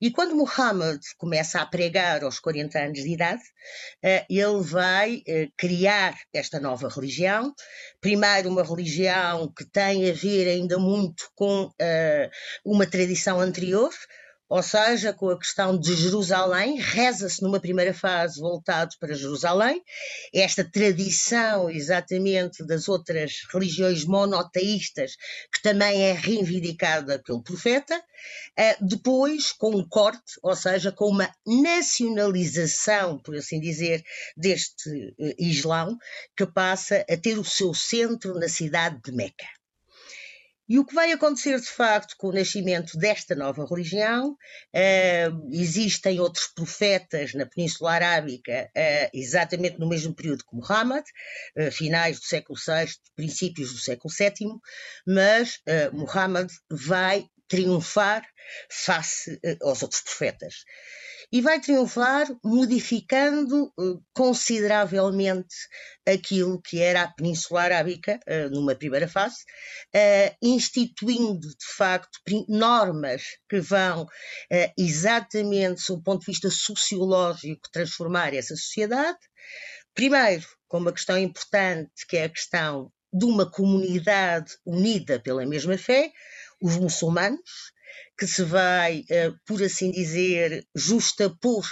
E 0.02 0.12
quando 0.12 0.36
Muhammad 0.36 1.00
começa 1.18 1.60
a 1.60 1.66
pregar 1.66 2.24
aos 2.24 2.40
40 2.40 2.80
anos 2.80 3.00
de 3.00 3.10
idade, 3.10 3.42
eh, 4.04 4.26
ele 4.30 4.62
vai 4.62 5.24
eh, 5.28 5.50
criar 5.58 6.16
esta 6.34 6.60
nova 6.60 6.88
religião. 6.88 7.54
Primeiro, 8.00 8.50
uma 8.50 8.64
religião 8.64 9.52
que 9.52 9.66
tem 9.66 10.10
a 10.10 10.14
ver 10.14 10.48
ainda 10.48 10.78
muito 10.78 11.30
com 11.36 11.72
eh, 11.80 12.30
uma 12.64 12.86
tradição 12.86 13.40
anterior, 13.40 13.92
ou 14.50 14.64
seja, 14.64 15.12
com 15.12 15.30
a 15.30 15.38
questão 15.38 15.78
de 15.78 15.94
Jerusalém, 15.96 16.80
reza-se 16.80 17.42
numa 17.42 17.60
primeira 17.60 17.94
fase 17.94 18.40
voltado 18.40 18.96
para 19.00 19.14
Jerusalém, 19.14 19.82
esta 20.34 20.64
tradição 20.64 21.70
exatamente 21.70 22.66
das 22.66 22.88
outras 22.88 23.42
religiões 23.52 24.06
monoteístas, 24.06 25.18
que 25.52 25.62
também 25.62 26.04
é 26.04 26.14
reivindicada 26.14 27.22
pelo 27.24 27.44
profeta, 27.44 28.02
eh, 28.58 28.78
depois 28.82 29.52
com 29.52 29.76
um 29.76 29.88
corte, 29.88 30.40
ou 30.42 30.56
seja, 30.56 30.92
com 30.92 31.10
uma 31.10 31.30
nacionalização, 31.46 33.20
por 33.20 33.36
assim 33.36 33.60
dizer, 33.60 34.04
deste 34.36 35.14
eh, 35.20 35.36
Islão, 35.38 35.98
que 36.36 36.46
passa 36.46 37.06
a 37.10 37.18
ter 37.18 37.38
o 37.38 37.44
seu 37.44 37.74
centro 37.74 38.34
na 38.40 38.48
cidade 38.48 39.00
de 39.04 39.12
Meca. 39.12 39.57
E 40.70 40.78
o 40.78 40.86
que 40.86 40.94
vai 40.94 41.12
acontecer 41.12 41.60
de 41.60 41.68
facto 41.68 42.16
com 42.18 42.28
o 42.28 42.34
nascimento 42.34 42.98
desta 42.98 43.34
nova 43.36 43.66
religião? 43.66 44.32
Uh, 44.74 45.50
existem 45.52 46.20
outros 46.20 46.48
profetas 46.48 47.34
na 47.34 47.46
Península 47.46 47.94
Arábica, 47.94 48.70
uh, 48.76 49.10
exatamente 49.14 49.80
no 49.80 49.88
mesmo 49.88 50.14
período 50.14 50.44
que 50.44 50.56
Muhammad, 50.56 51.06
uh, 51.58 51.72
finais 51.72 52.20
do 52.20 52.26
século 52.26 52.60
VI, 52.60 52.92
princípios 53.16 53.72
do 53.72 53.80
século 53.80 54.14
VII, 54.14 54.50
mas 55.06 55.62
Muhammad 55.94 56.50
vai 56.70 57.28
triunfar 57.48 58.26
face 58.70 59.40
aos 59.62 59.82
outros 59.82 60.02
profetas 60.02 60.56
e 61.32 61.42
vai 61.42 61.60
triunfar 61.60 62.28
modificando 62.44 63.74
uh, 63.78 64.02
consideravelmente 64.14 65.56
aquilo 66.08 66.62
que 66.62 66.80
era 66.82 67.04
a 67.04 67.12
Península 67.12 67.64
Arábica 67.64 68.20
uh, 68.28 68.50
numa 68.50 68.76
primeira 68.76 69.08
fase, 69.08 69.38
instituindo 70.42 71.48
de 71.48 71.66
facto 71.76 72.20
normas 72.48 73.24
que 73.50 73.60
vão 73.60 74.08
exatamente, 74.78 75.82
sob 75.82 76.00
o 76.00 76.04
ponto 76.04 76.22
de 76.22 76.32
vista 76.32 76.50
sociológico, 76.50 77.70
transformar 77.72 78.34
essa 78.34 78.56
sociedade. 78.56 79.18
Primeiro, 79.94 80.46
com 80.68 80.78
uma 80.78 80.94
questão 80.94 81.18
importante, 81.18 82.06
que 82.08 82.18
é 82.18 82.26
a 82.26 82.30
questão 82.30 82.92
de 83.12 83.26
uma 83.26 83.50
comunidade 83.50 84.54
unida 84.66 85.20
pela 85.20 85.46
mesma 85.46 85.78
fé, 85.78 86.12
os 86.62 86.76
muçulmanos, 86.78 87.72
que 88.18 88.26
se 88.26 88.44
vai, 88.44 89.04
eh, 89.10 89.32
por 89.46 89.62
assim 89.62 89.92
dizer, 89.92 90.66
justapor 90.76 91.66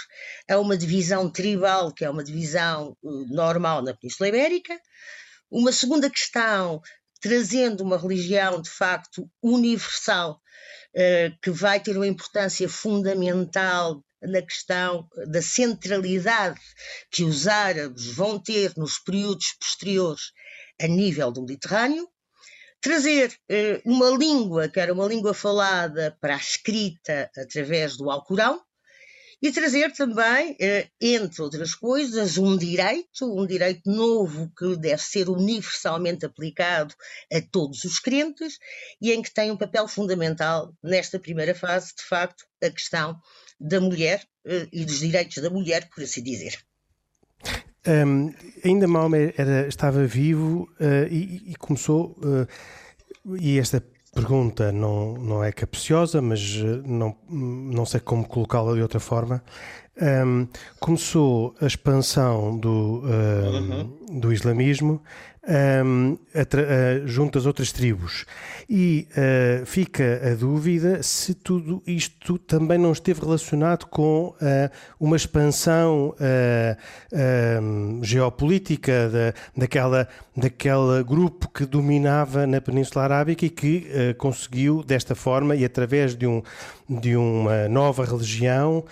a 0.48 0.58
uma 0.58 0.76
divisão 0.76 1.30
tribal, 1.30 1.92
que 1.92 2.04
é 2.04 2.10
uma 2.10 2.22
divisão 2.22 2.96
eh, 3.04 3.08
normal 3.34 3.82
na 3.82 3.94
Península 3.94 4.28
Ibérica. 4.28 4.78
Uma 5.50 5.72
segunda 5.72 6.08
questão, 6.08 6.80
trazendo 7.20 7.82
uma 7.82 7.98
religião 7.98 8.60
de 8.62 8.70
facto 8.70 9.28
universal, 9.42 10.40
eh, 10.94 11.32
que 11.42 11.50
vai 11.50 11.80
ter 11.80 11.96
uma 11.96 12.06
importância 12.06 12.68
fundamental 12.68 14.02
na 14.22 14.40
questão 14.40 15.06
da 15.26 15.42
centralidade 15.42 16.60
que 17.10 17.24
os 17.24 17.46
árabes 17.46 18.06
vão 18.06 18.38
ter 18.38 18.72
nos 18.76 18.98
períodos 18.98 19.54
posteriores 19.60 20.32
a 20.80 20.86
nível 20.86 21.30
do 21.30 21.42
Mediterrâneo 21.42 22.08
trazer 22.86 23.36
eh, 23.48 23.82
uma 23.84 24.10
língua 24.10 24.68
que 24.68 24.78
era 24.78 24.92
uma 24.92 25.08
língua 25.08 25.34
falada 25.34 26.16
para 26.20 26.36
a 26.36 26.38
escrita 26.38 27.28
através 27.36 27.96
do 27.96 28.08
Alcorão 28.08 28.62
e 29.42 29.50
trazer 29.50 29.92
também, 29.92 30.56
eh, 30.60 30.88
entre 31.00 31.42
outras 31.42 31.74
coisas, 31.74 32.38
um 32.38 32.56
direito, 32.56 33.24
um 33.24 33.44
direito 33.44 33.90
novo 33.90 34.52
que 34.56 34.76
deve 34.76 35.02
ser 35.02 35.28
universalmente 35.28 36.24
aplicado 36.24 36.94
a 37.32 37.40
todos 37.50 37.82
os 37.82 37.98
crentes 37.98 38.56
e 39.02 39.10
em 39.10 39.20
que 39.20 39.34
tem 39.34 39.50
um 39.50 39.56
papel 39.56 39.88
fundamental 39.88 40.72
nesta 40.80 41.18
primeira 41.18 41.56
fase, 41.56 41.92
de 41.92 42.04
facto, 42.04 42.44
a 42.62 42.70
questão 42.70 43.18
da 43.58 43.80
mulher 43.80 44.24
eh, 44.46 44.68
e 44.72 44.84
dos 44.84 45.00
direitos 45.00 45.42
da 45.42 45.50
mulher, 45.50 45.88
por 45.92 46.04
assim 46.04 46.22
dizer. 46.22 46.56
Um, 47.86 48.32
ainda 48.64 48.88
Maomé 48.88 49.32
era, 49.36 49.68
estava 49.68 50.04
vivo 50.04 50.68
uh, 50.80 51.06
e, 51.10 51.52
e, 51.52 51.54
começou, 51.54 52.16
uh, 52.18 53.36
e 53.36 53.58
esta 53.58 53.82
pergunta 54.12 54.72
não, 54.72 55.14
não 55.14 55.44
é 55.44 55.52
capciosa, 55.52 56.20
mas 56.20 56.56
uh, 56.56 56.82
não, 56.84 57.16
não 57.28 57.84
sei 57.86 58.00
como 58.00 58.26
colocá-la 58.26 58.74
de 58.74 58.82
outra 58.82 58.98
forma. 58.98 59.42
Um, 60.00 60.46
começou 60.78 61.54
a 61.60 61.66
expansão 61.66 62.58
do, 62.58 63.02
uhum. 63.04 64.20
do 64.20 64.32
islamismo 64.32 65.00
um, 65.46 66.18
a, 66.34 67.06
junto 67.06 67.38
às 67.38 67.46
outras 67.46 67.72
tribos. 67.72 68.24
E 68.68 69.06
uh, 69.12 69.64
fica 69.66 70.20
a 70.32 70.34
dúvida 70.34 71.02
se 71.02 71.34
tudo 71.34 71.82
isto 71.86 72.36
também 72.38 72.78
não 72.78 72.92
esteve 72.92 73.20
relacionado 73.20 73.86
com 73.86 74.28
uh, 74.28 74.36
uma 74.98 75.16
expansão 75.16 76.14
uh, 76.18 78.04
geopolítica 78.04 79.08
da, 79.08 79.34
daquela, 79.56 80.08
daquele 80.36 81.04
grupo 81.04 81.48
que 81.48 81.64
dominava 81.64 82.46
na 82.46 82.60
Península 82.60 83.04
Arábica 83.04 83.46
e 83.46 83.50
que 83.50 84.14
conseguiu, 84.18 84.82
desta 84.82 85.14
forma 85.14 85.54
e 85.54 85.64
através 85.64 86.14
de, 86.16 86.26
um, 86.26 86.42
de 86.88 87.16
uma 87.16 87.68
nova 87.68 88.04
religião, 88.04 88.84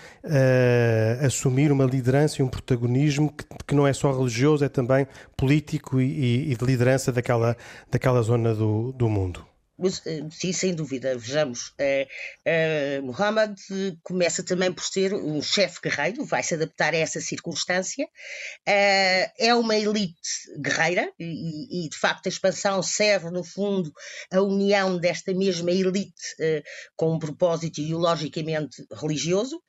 assumir 1.24 1.70
uma 1.70 1.84
liderança 1.84 2.40
e 2.40 2.44
um 2.44 2.48
protagonismo 2.48 3.32
que, 3.32 3.44
que, 3.66 3.74
não 3.74 3.86
é 3.86 3.92
só 3.92 4.12
religioso, 4.12 4.64
é 4.64 4.68
também 4.68 5.06
político 5.36 6.00
e, 6.00 6.52
e 6.52 6.56
de 6.56 6.64
liderança 6.64 7.12
daquela, 7.12 7.56
daquela 7.90 8.20
zona 8.22 8.54
do, 8.54 8.92
do 8.92 9.08
mundo. 9.08 9.53
Eh, 9.78 10.28
sim, 10.30 10.52
sem 10.52 10.74
dúvida. 10.74 11.16
Vejamos, 11.18 11.68
uh, 11.70 12.06
uh, 13.00 13.02
Muhammad 13.04 13.58
começa 14.02 14.42
também 14.44 14.72
por 14.72 14.84
ser 14.84 15.12
um 15.12 15.42
chefe 15.42 15.80
guerreiro, 15.82 16.24
vai 16.24 16.42
se 16.42 16.54
adaptar 16.54 16.94
a 16.94 16.98
essa 16.98 17.20
circunstância. 17.20 18.04
Uh, 18.06 19.26
é 19.38 19.54
uma 19.54 19.76
elite 19.76 20.14
guerreira 20.60 21.12
e, 21.18 21.86
e, 21.86 21.88
de 21.88 21.98
facto, 21.98 22.26
a 22.26 22.28
expansão 22.28 22.82
serve, 22.82 23.30
no 23.30 23.42
fundo, 23.42 23.92
a 24.32 24.40
união 24.40 24.96
desta 24.96 25.34
mesma 25.34 25.72
elite 25.72 26.14
com 26.96 27.14
um 27.14 27.18
propósito 27.18 27.80
ideologicamente 27.80 28.84
religioso. 28.92 29.60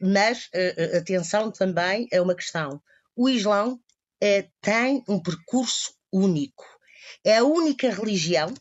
mas, 0.00 0.48
atenção 0.96 1.50
também 1.50 2.08
a 2.12 2.20
uma 2.20 2.34
questão: 2.34 2.80
o 3.16 3.28
Islão 3.28 3.80
tem 4.60 5.02
um 5.08 5.20
percurso 5.20 5.94
único 6.12 6.71
é 7.24 7.38
a 7.38 7.44
única 7.44 7.90
religião 7.90 8.52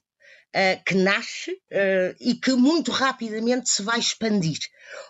Uh, 0.53 0.83
que 0.85 0.95
nasce 0.95 1.49
uh, 1.49 2.13
e 2.19 2.35
que 2.35 2.51
muito 2.51 2.91
rapidamente 2.91 3.69
se 3.69 3.81
vai 3.81 3.97
expandir. 3.97 4.59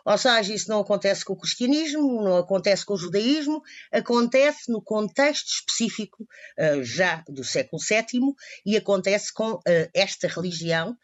Ou 0.05 0.15
seja, 0.15 0.53
isso 0.53 0.69
não 0.69 0.81
acontece 0.81 1.25
com 1.25 1.33
o 1.33 1.35
cristianismo, 1.35 2.21
não 2.21 2.37
acontece 2.37 2.85
com 2.85 2.93
o 2.93 2.97
judaísmo, 2.97 3.59
acontece 3.91 4.71
no 4.71 4.83
contexto 4.83 5.47
específico 5.47 6.27
uh, 6.59 6.83
já 6.83 7.23
do 7.27 7.43
século 7.43 7.81
VII 7.81 8.35
e 8.67 8.77
acontece 8.77 9.33
com 9.33 9.59
esta 9.95 10.27
religião 10.27 10.95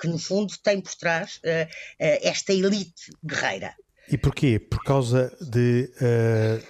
que, 0.00 0.08
no 0.08 0.18
fundo, 0.18 0.52
tem 0.62 0.80
por 0.80 0.94
trás 0.96 1.40
esta 1.98 2.52
elite 2.52 3.12
guerreira. 3.24 3.74
E 4.08 4.18
porquê? 4.18 4.58
Por 4.58 4.82
causa 4.82 5.36
de, 5.40 5.92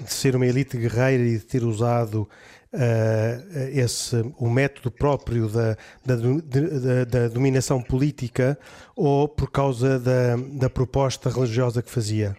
de 0.00 0.12
ser 0.12 0.34
uma 0.34 0.46
elite 0.46 0.76
guerreira 0.78 1.22
e 1.22 1.38
de 1.38 1.44
ter 1.44 1.62
usado 1.62 2.22
uh, 2.22 2.28
esse, 3.72 4.16
o 4.38 4.48
método 4.48 4.90
próprio 4.90 5.48
da, 5.48 5.76
da, 6.04 6.16
da, 6.16 7.04
da, 7.04 7.28
dominação 7.28 7.82
política 7.82 8.56
ou 8.94 9.26
por 9.26 9.50
causa 9.50 9.98
da, 9.98 10.36
da 10.36 10.68
proposta 10.68 11.30
religiosa 11.30 11.82
que 11.82 11.90
fazia? 11.90 12.36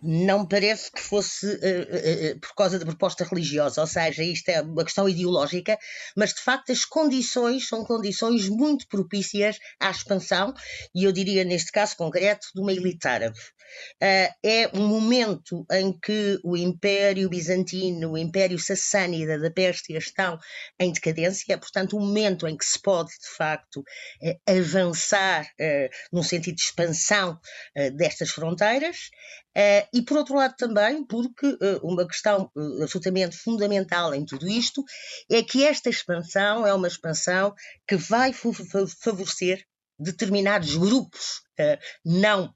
Não 0.00 0.46
parece 0.46 0.90
que 0.92 1.00
fosse 1.00 1.46
uh, 1.46 1.50
uh, 1.50 2.40
por 2.40 2.54
causa 2.54 2.78
da 2.78 2.86
proposta 2.86 3.24
religiosa, 3.24 3.80
ou 3.80 3.86
seja, 3.86 4.22
isto 4.22 4.48
é 4.48 4.62
uma 4.62 4.84
questão 4.84 5.08
ideológica, 5.08 5.76
mas 6.16 6.32
de 6.32 6.40
facto 6.40 6.70
as 6.70 6.84
condições 6.84 7.68
são 7.68 7.84
condições 7.84 8.48
muito 8.48 8.86
propícias 8.88 9.58
à 9.80 9.90
expansão, 9.90 10.54
e 10.94 11.04
eu 11.04 11.12
diria 11.12 11.44
neste 11.44 11.72
caso 11.72 11.96
concreto, 11.96 12.46
de 12.54 12.60
uma 12.60 12.72
elite 12.72 13.06
árabe. 13.06 13.38
Uh, 14.02 14.32
é 14.42 14.70
um 14.74 14.86
momento 14.86 15.66
em 15.70 15.92
que 15.98 16.38
o 16.44 16.56
Império 16.56 17.28
Bizantino, 17.28 18.12
o 18.12 18.18
Império 18.18 18.58
Sassânida 18.58 19.38
da 19.38 19.50
Pérsia 19.50 19.98
estão 19.98 20.38
em 20.78 20.92
decadência, 20.92 21.54
é 21.54 21.56
portanto 21.56 21.96
um 21.96 22.00
momento 22.00 22.46
em 22.46 22.56
que 22.56 22.64
se 22.64 22.80
pode 22.80 23.10
de 23.10 23.36
facto 23.36 23.78
uh, 23.78 24.40
avançar 24.46 25.44
uh, 25.44 25.88
num 26.12 26.22
sentido 26.22 26.56
de 26.56 26.62
expansão 26.62 27.38
destas 27.94 28.30
fronteiras, 28.30 29.10
e 29.92 30.02
por 30.02 30.18
outro 30.18 30.36
lado 30.36 30.54
também 30.56 31.04
porque 31.06 31.56
uma 31.82 32.06
questão 32.06 32.50
absolutamente 32.82 33.36
fundamental 33.36 34.14
em 34.14 34.24
tudo 34.24 34.48
isto 34.48 34.84
é 35.30 35.42
que 35.42 35.64
esta 35.64 35.88
expansão 35.88 36.66
é 36.66 36.72
uma 36.74 36.88
expansão 36.88 37.54
que 37.86 37.96
vai 37.96 38.32
favorecer 38.32 39.64
determinados 39.98 40.76
grupos 40.76 41.42
não 42.04 42.54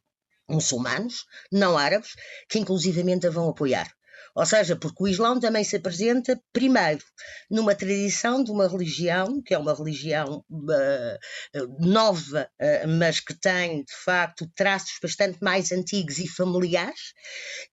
muçulmanos, 0.50 1.24
não 1.50 1.78
árabes, 1.78 2.10
que 2.48 2.58
inclusivamente 2.58 3.26
a 3.26 3.30
vão 3.30 3.48
apoiar. 3.48 3.90
Ou 4.34 4.46
seja, 4.46 4.76
porque 4.76 5.02
o 5.02 5.08
Islão 5.08 5.40
também 5.40 5.64
se 5.64 5.76
apresenta, 5.76 6.40
primeiro, 6.52 7.02
numa 7.50 7.74
tradição 7.74 8.42
de 8.44 8.50
uma 8.50 8.68
religião, 8.68 9.42
que 9.42 9.52
é 9.52 9.58
uma 9.58 9.74
religião 9.74 10.44
uh, 10.50 11.76
nova, 11.80 12.48
uh, 12.60 12.88
mas 12.88 13.18
que 13.20 13.34
tem, 13.34 13.82
de 13.82 13.94
facto, 14.04 14.48
traços 14.54 14.98
bastante 15.02 15.38
mais 15.42 15.72
antigos 15.72 16.18
e 16.18 16.28
familiares. 16.28 17.12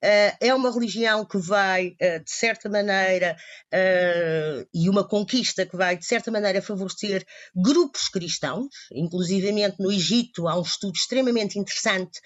Uh, 0.03 0.35
é 0.41 0.53
uma 0.53 0.71
religião 0.71 1.25
que 1.25 1.37
vai, 1.37 1.91
de 1.91 2.31
certa 2.31 2.69
maneira, 2.69 3.35
e 4.73 4.89
uma 4.89 5.07
conquista 5.07 5.65
que 5.65 5.75
vai, 5.75 5.97
de 5.97 6.05
certa 6.05 6.31
maneira, 6.31 6.61
favorecer 6.61 7.25
grupos 7.55 8.09
cristãos, 8.09 8.67
inclusivamente 8.91 9.75
no 9.79 9.91
Egito 9.91 10.47
há 10.47 10.57
um 10.57 10.61
estudo 10.61 10.93
extremamente 10.95 11.59
interessante 11.59 12.19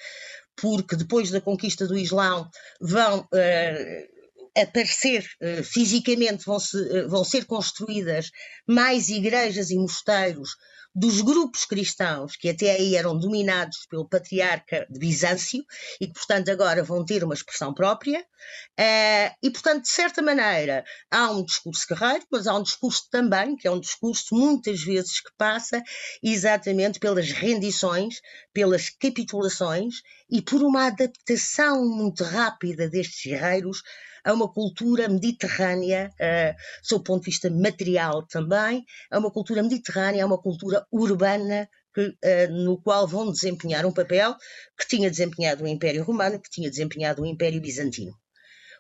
porque 0.56 0.96
depois 0.96 1.32
da 1.32 1.42
conquista 1.42 1.88
do 1.88 1.98
Islão 1.98 2.50
vão 2.80 3.22
uh, 3.22 4.11
aparecer 4.58 5.26
uh, 5.42 5.64
fisicamente, 5.64 6.46
vão, 6.46 6.60
-se, 6.60 6.78
uh, 6.78 7.10
vão 7.10 7.24
ser 7.24 7.46
construídas 7.46 8.32
mais 8.68 9.10
igrejas 9.10 9.72
e 9.72 9.78
mosteiros 9.78 10.56
dos 10.94 11.22
grupos 11.22 11.64
cristãos 11.64 12.36
que 12.36 12.50
até 12.50 12.72
aí 12.72 12.96
eram 12.96 13.18
dominados 13.18 13.86
pelo 13.90 14.08
patriarca 14.08 14.86
de 14.90 15.00
Bizâncio 15.00 15.64
e 16.02 16.08
que, 16.08 16.14
portanto, 16.14 16.50
agora 16.50 16.84
vão 16.84 17.06
ter 17.06 17.24
uma 17.24 17.34
expressão 17.34 17.74
própria. 17.74 18.20
Uh, 18.20 19.34
e, 19.42 19.50
portanto, 19.50 19.84
de 19.84 19.90
certa 19.90 20.22
maneira, 20.22 20.84
há 21.10 21.32
um 21.32 21.46
discurso 21.46 21.86
guerreiro, 21.88 22.26
mas 22.30 22.46
há 22.46 22.56
um 22.56 22.64
discurso 22.64 23.08
também, 23.10 23.56
que 23.56 23.68
é 23.68 23.72
um 23.72 23.80
discurso 23.80 24.36
muitas 24.36 24.82
vezes 24.82 25.22
que 25.22 25.32
passa 25.38 25.82
exatamente 26.22 27.00
pelas 27.00 27.32
rendições, 27.32 28.20
pelas 28.54 28.90
capitulações 28.90 30.02
e 30.30 30.42
por 30.42 30.62
uma 30.62 30.88
adaptação 30.88 31.88
muito 31.88 32.24
rápida 32.24 32.90
destes 32.90 33.32
guerreiros 33.32 33.82
a 34.24 34.34
uma 34.34 34.52
cultura 34.52 35.08
mediterrânea, 35.08 36.12
uh, 36.14 36.56
sob 36.82 37.02
o 37.02 37.04
ponto 37.04 37.24
de 37.24 37.32
vista 37.32 37.50
material 37.50 38.26
também, 38.28 38.86
a 39.10 39.20
uma 39.20 39.32
cultura 39.32 39.64
mediterrânea, 39.64 40.24
a 40.24 40.28
uma 40.28 40.42
cultura 40.42 40.86
urbana 40.92 41.70
que, 41.94 42.08
uh, 42.08 42.52
no 42.52 42.82
qual 42.82 43.08
vão 43.08 43.32
desempenhar 43.32 43.86
um 43.86 43.94
papel 43.94 44.36
que 44.78 44.88
tinha 44.88 45.10
desempenhado 45.10 45.64
o 45.64 45.68
Império 45.68 46.04
Romano, 46.04 46.40
que 46.40 46.50
tinha 46.50 46.70
desempenhado 46.70 47.22
o 47.22 47.26
Império 47.26 47.62
Bizantino. 47.62 48.14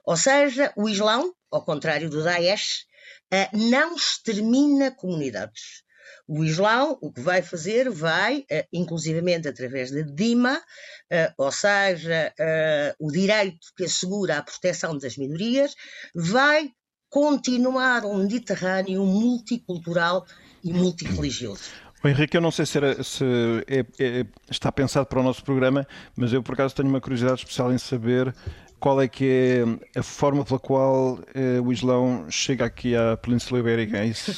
Ou 0.05 0.17
seja, 0.17 0.74
o 0.75 0.89
Islão, 0.89 1.33
ao 1.51 1.63
contrário 1.63 2.10
do 2.10 2.24
Daesh, 2.24 2.86
uh, 3.33 3.57
não 3.57 3.95
extermina 3.95 4.91
comunidades. 4.91 5.83
O 6.27 6.43
Islão 6.43 6.98
o 7.01 7.12
que 7.12 7.22
vai 7.22 7.41
fazer 7.41 7.89
vai, 7.89 8.39
uh, 8.39 8.67
inclusivamente 8.72 9.48
através 9.48 9.91
da 9.91 10.01
DIMA, 10.01 10.58
uh, 10.58 11.34
ou 11.38 11.51
seja, 11.51 12.34
uh, 12.39 13.08
o 13.08 13.12
direito 13.12 13.67
que 13.75 13.86
assegura 13.86 14.38
a 14.38 14.43
proteção 14.43 14.98
das 14.98 15.17
minorias, 15.17 15.75
vai 16.15 16.70
continuar 17.10 18.05
um 18.05 18.17
Mediterrâneo 18.20 19.05
multicultural 19.05 20.25
e 20.63 20.72
multirreligioso. 20.72 21.72
O 22.03 22.08
Henrique, 22.08 22.36
eu 22.36 22.41
não 22.41 22.50
sei 22.50 22.65
se, 22.65 22.77
era, 22.77 23.03
se 23.03 23.24
é, 23.67 23.86
é, 24.00 24.25
está 24.50 24.72
pensado 24.72 25.05
para 25.05 25.20
o 25.20 25.24
nosso 25.24 25.43
programa, 25.43 25.86
mas 26.15 26.34
eu 26.34 26.41
por 26.41 26.53
acaso 26.53 26.74
tenho 26.74 26.89
uma 26.89 27.00
curiosidade 27.00 27.41
especial 27.41 27.72
em 27.72 27.77
saber 27.77 28.34
qual 28.81 29.00
é 29.00 29.07
que 29.07 29.63
é 29.95 30.00
a 30.00 30.01
forma 30.01 30.43
pela 30.43 30.59
qual 30.59 31.13
uh, 31.13 31.61
o 31.63 31.71
Islão 31.71 32.25
chega 32.31 32.65
aqui 32.65 32.95
à 32.95 33.15
Península 33.15 33.59
Ibérica? 33.59 34.00
É 34.00 34.07
isso? 34.07 34.31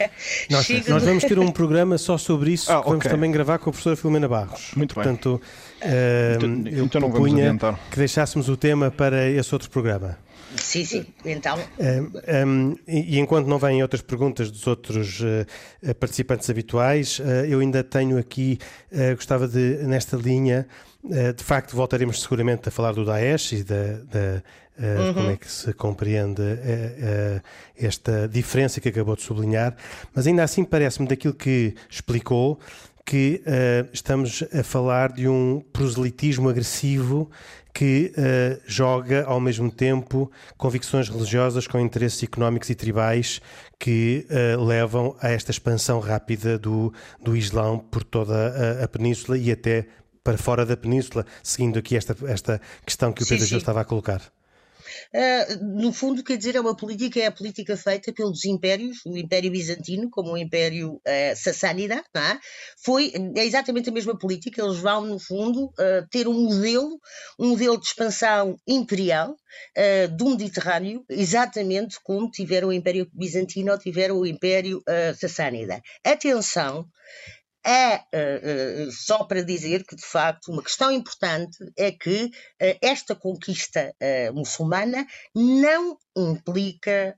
nós, 0.50 0.68
nós, 0.88 1.04
vamos 1.04 1.22
ter 1.22 1.38
um 1.38 1.52
programa 1.52 1.98
só 1.98 2.16
sobre 2.16 2.52
isso, 2.52 2.72
ah, 2.72 2.82
que 2.82 2.88
vamos 2.88 3.04
também 3.04 3.30
gravar 3.30 3.58
com 3.58 3.68
a 3.68 3.72
professora 3.72 3.96
Filomena 3.96 4.26
Barros. 4.26 4.72
Muito 4.74 4.94
Portanto, 4.94 5.38
bem. 5.82 5.90
Uh, 5.90 6.34
então, 6.36 6.72
eu 6.72 6.84
então 6.86 7.10
propunha 7.10 7.58
que 7.90 7.98
deixássemos 7.98 8.48
o 8.48 8.56
tema 8.56 8.90
para 8.90 9.28
esse 9.28 9.54
outro 9.54 9.68
programa. 9.68 10.16
Sim, 10.56 10.84
sim, 10.84 11.06
então. 11.24 11.56
Um, 11.78 12.48
um, 12.48 12.76
e, 12.88 13.20
enquanto 13.20 13.46
não 13.46 13.58
vêm 13.58 13.82
outras 13.82 14.02
perguntas 14.02 14.50
dos 14.50 14.66
outros 14.66 15.20
uh, 15.20 15.94
participantes 15.94 16.50
habituais, 16.50 17.20
uh, 17.20 17.46
eu 17.46 17.60
ainda 17.60 17.84
tenho 17.84 18.18
aqui, 18.18 18.58
uh, 18.90 19.14
gostava 19.14 19.46
de, 19.46 19.78
nesta 19.84 20.16
linha, 20.16 20.66
de 21.02 21.42
facto, 21.42 21.74
voltaremos 21.74 22.20
seguramente 22.20 22.68
a 22.68 22.72
falar 22.72 22.92
do 22.92 23.04
Daesh 23.04 23.52
e 23.52 23.64
da, 23.64 23.74
da 24.10 24.42
uhum. 24.78 25.14
como 25.14 25.30
é 25.30 25.36
que 25.36 25.50
se 25.50 25.72
compreende 25.72 26.42
esta 27.76 28.28
diferença 28.28 28.80
que 28.80 28.88
acabou 28.88 29.16
de 29.16 29.22
sublinhar, 29.22 29.74
mas 30.14 30.26
ainda 30.26 30.42
assim 30.42 30.62
parece-me 30.62 31.08
daquilo 31.08 31.34
que 31.34 31.74
explicou 31.88 32.58
que 33.04 33.42
estamos 33.92 34.44
a 34.52 34.62
falar 34.62 35.10
de 35.12 35.26
um 35.26 35.64
proselitismo 35.72 36.48
agressivo 36.48 37.30
que 37.72 38.12
uh, 38.16 38.60
joga 38.66 39.24
ao 39.24 39.40
mesmo 39.40 39.70
tempo 39.70 40.30
convicções 40.56 41.08
religiosas 41.08 41.66
com 41.66 41.78
interesses 41.78 42.22
económicos 42.22 42.68
e 42.70 42.74
tribais 42.74 43.40
que 43.78 44.26
uh, 44.28 44.62
levam 44.62 45.16
a 45.20 45.30
esta 45.30 45.50
expansão 45.50 46.00
rápida 46.00 46.58
do, 46.58 46.92
do 47.22 47.36
Islão 47.36 47.78
por 47.78 48.02
toda 48.02 48.34
a, 48.80 48.84
a, 48.84 48.88
península 48.88 49.38
e 49.38 49.50
até 49.50 49.86
para 50.22 50.38
fora 50.38 50.66
da 50.66 50.76
península, 50.76 51.24
seguindo 51.42 51.78
aqui 51.78 51.96
esta, 51.96 52.16
esta 52.26 52.60
questão 52.84 53.12
que 53.12 53.22
o 53.22 53.26
Pedro 53.26 53.46
Gil 53.46 53.58
estava 53.58 53.80
a 53.80 53.84
colocar. 53.84 54.20
Uh, 55.14 55.64
no 55.80 55.92
fundo, 55.92 56.22
quer 56.22 56.36
dizer, 56.36 56.56
é 56.56 56.60
uma 56.60 56.76
política, 56.76 57.20
é 57.20 57.26
a 57.26 57.32
política 57.32 57.76
feita 57.76 58.12
pelos 58.12 58.44
impérios, 58.44 58.98
o 59.06 59.16
Império 59.16 59.50
Bizantino, 59.50 60.08
como 60.10 60.32
o 60.32 60.36
Império 60.38 60.94
uh, 60.94 61.36
Sassânida, 61.36 62.04
é? 62.14 62.38
foi 62.82 63.12
é 63.36 63.44
exatamente 63.44 63.88
a 63.88 63.92
mesma 63.92 64.18
política, 64.18 64.62
eles 64.62 64.78
vão, 64.78 65.04
no 65.06 65.18
fundo, 65.18 65.66
uh, 65.66 66.06
ter 66.10 66.28
um 66.28 66.44
modelo, 66.44 66.98
um 67.38 67.48
modelo 67.50 67.78
de 67.78 67.86
expansão 67.86 68.56
imperial 68.66 69.30
uh, 69.30 70.16
do 70.16 70.30
Mediterrâneo, 70.30 71.04
exatamente 71.08 71.98
como 72.02 72.30
tiveram 72.30 72.68
o 72.68 72.72
Império 72.72 73.08
Bizantino 73.12 73.72
ou 73.72 73.78
tiveram 73.78 74.18
o 74.18 74.26
Império 74.26 74.82
Sassânida. 75.18 75.80
Atenção, 76.04 76.86
é 77.64 77.96
uh, 77.96 78.88
uh, 78.88 78.92
só 78.92 79.24
para 79.24 79.42
dizer 79.44 79.84
que, 79.84 79.94
de 79.94 80.04
facto, 80.04 80.50
uma 80.50 80.62
questão 80.62 80.90
importante 80.90 81.58
é 81.76 81.92
que 81.92 82.24
uh, 82.26 82.78
esta 82.82 83.14
conquista 83.14 83.94
muçulmana 84.32 85.06
não 85.34 85.98
implica 86.16 87.16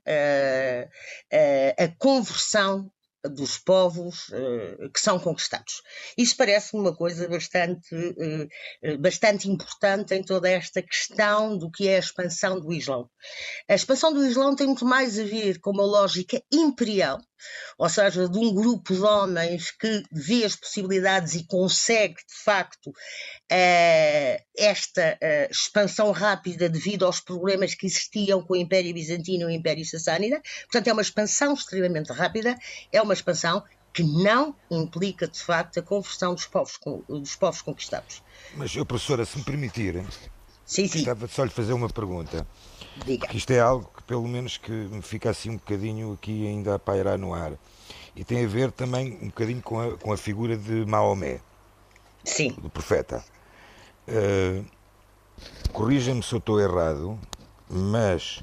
a 1.79 1.87
conversão 1.97 2.91
dos 3.29 3.57
povos 3.57 4.29
uh, 4.29 4.89
que 4.93 4.99
são 4.99 5.17
conquistados. 5.17 5.81
Isso 6.17 6.35
parece-me 6.35 6.81
uma 6.81 6.95
coisa 6.95 7.27
bastante, 7.27 7.95
uh, 7.95 8.97
bastante 8.99 9.49
importante 9.49 10.13
em 10.13 10.23
toda 10.23 10.49
esta 10.49 10.81
questão 10.81 11.57
do 11.57 11.71
que 11.71 11.87
é 11.87 11.95
a 11.95 11.99
expansão 11.99 12.59
do 12.59 12.73
Islão. 12.73 13.09
A 13.69 13.75
expansão 13.75 14.13
do 14.13 14.25
Islão 14.25 14.55
tem 14.55 14.67
muito 14.67 14.85
mais 14.85 15.17
a 15.17 15.23
ver 15.23 15.59
com 15.59 15.71
uma 15.71 15.85
lógica 15.85 16.41
imperial, 16.51 17.19
ou 17.77 17.89
seja, 17.89 18.27
de 18.27 18.37
um 18.37 18.53
grupo 18.53 18.93
de 18.93 19.01
homens 19.01 19.71
que 19.71 20.03
vê 20.11 20.43
as 20.43 20.55
possibilidades 20.55 21.33
e 21.35 21.45
consegue, 21.45 22.15
de 22.15 22.43
facto, 22.43 22.89
uh, 22.89 24.43
esta 24.57 25.17
expansão 25.49 26.11
rápida 26.11 26.69
devido 26.69 27.05
aos 27.05 27.19
problemas 27.19 27.73
que 27.73 27.87
existiam 27.87 28.43
com 28.43 28.53
o 28.53 28.57
Império 28.57 28.93
Bizantino 28.93 29.43
e 29.43 29.45
o 29.45 29.49
Império 29.49 29.83
Sassânida. 29.85 30.41
Portanto, 30.63 30.87
é 30.87 30.93
uma 30.93 31.01
expansão 31.01 31.53
extremamente 31.53 32.11
rápida, 32.11 32.55
é 32.91 33.01
uma 33.01 33.12
uma 33.13 33.15
expansão 33.15 33.63
que 33.93 34.03
não 34.03 34.55
implica, 34.71 35.27
de 35.27 35.39
facto, 35.39 35.79
a 35.79 35.83
conversão 35.83 36.33
dos 36.33 36.47
povos, 36.47 36.79
dos 37.07 37.35
povos 37.35 37.61
conquistados. 37.61 38.23
Mas, 38.55 38.73
professora, 38.73 39.23
se 39.23 39.37
me 39.37 39.43
permitir, 39.43 40.03
sim, 40.65 40.87
sim. 40.87 40.99
gostava 40.99 41.27
só 41.27 41.43
lhe 41.43 41.51
fazer 41.51 41.73
uma 41.73 41.89
pergunta. 41.89 42.45
Diga. 43.05 43.27
Que 43.27 43.37
isto 43.37 43.51
é 43.51 43.59
algo 43.59 43.89
que, 43.95 44.03
pelo 44.03 44.27
menos, 44.27 44.57
que 44.57 44.71
me 44.71 45.01
fica 45.01 45.29
assim 45.29 45.51
um 45.51 45.57
bocadinho 45.57 46.13
aqui 46.13 46.47
ainda 46.47 46.75
a 46.75 46.79
pairar 46.79 47.17
no 47.17 47.33
ar. 47.33 47.53
E 48.15 48.23
tem 48.23 48.43
a 48.43 48.47
ver 48.47 48.71
também 48.71 49.17
um 49.21 49.27
bocadinho 49.27 49.61
com 49.61 49.79
a, 49.79 49.97
com 49.97 50.11
a 50.11 50.17
figura 50.17 50.57
de 50.57 50.85
Maomé. 50.85 51.39
Sim. 52.23 52.51
Do 52.59 52.69
profeta. 52.69 53.23
Uh, 54.07 54.65
Corrija-me 55.71 56.21
se 56.21 56.33
eu 56.33 56.39
estou 56.39 56.59
errado, 56.59 57.19
mas 57.67 58.41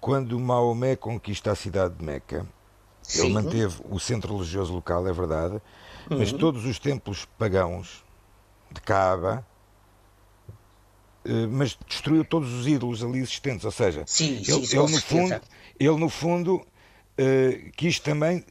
quando 0.00 0.38
Maomé 0.38 0.96
conquista 0.96 1.52
a 1.52 1.54
cidade 1.54 1.94
de 1.94 2.04
Meca, 2.04 2.46
Sim. 3.08 3.24
Ele 3.24 3.32
manteve 3.32 3.80
o 3.88 3.98
centro 3.98 4.36
religioso 4.36 4.74
local, 4.74 5.08
é 5.08 5.12
verdade, 5.12 5.54
uhum. 6.10 6.18
mas 6.18 6.30
todos 6.30 6.66
os 6.66 6.78
templos 6.78 7.24
pagãos 7.38 8.04
de 8.70 8.82
Kaaba, 8.82 9.46
eh, 11.24 11.46
mas 11.46 11.76
destruiu 11.88 12.22
todos 12.22 12.52
os 12.52 12.66
ídolos 12.66 13.02
ali 13.02 13.20
existentes, 13.20 13.64
ou 13.64 13.70
seja, 13.70 14.04
sim, 14.06 14.42
ele, 14.46 14.66
sim, 14.66 14.78
ele, 14.78 14.92
no 14.92 15.00
fundo, 15.00 15.40
ele 15.80 15.96
no 15.96 16.08
fundo 16.10 16.56
uh, 16.56 17.70
quis 17.78 17.98
também 17.98 18.44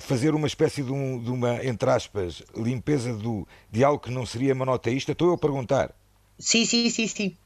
fazer 0.00 0.34
uma 0.34 0.48
espécie 0.48 0.82
de, 0.82 0.90
um, 0.90 1.22
de, 1.22 1.30
uma, 1.30 1.64
entre 1.64 1.88
aspas, 1.88 2.42
limpeza 2.56 3.14
do, 3.14 3.46
de 3.70 3.84
algo 3.84 4.02
que 4.02 4.10
não 4.10 4.26
seria 4.26 4.52
monoteísta. 4.52 5.12
Estou 5.12 5.28
eu 5.28 5.34
a 5.34 5.38
perguntar. 5.38 5.94
Sim, 6.40 6.64
sim, 6.64 6.90
sim, 6.90 7.06
sim. 7.06 7.36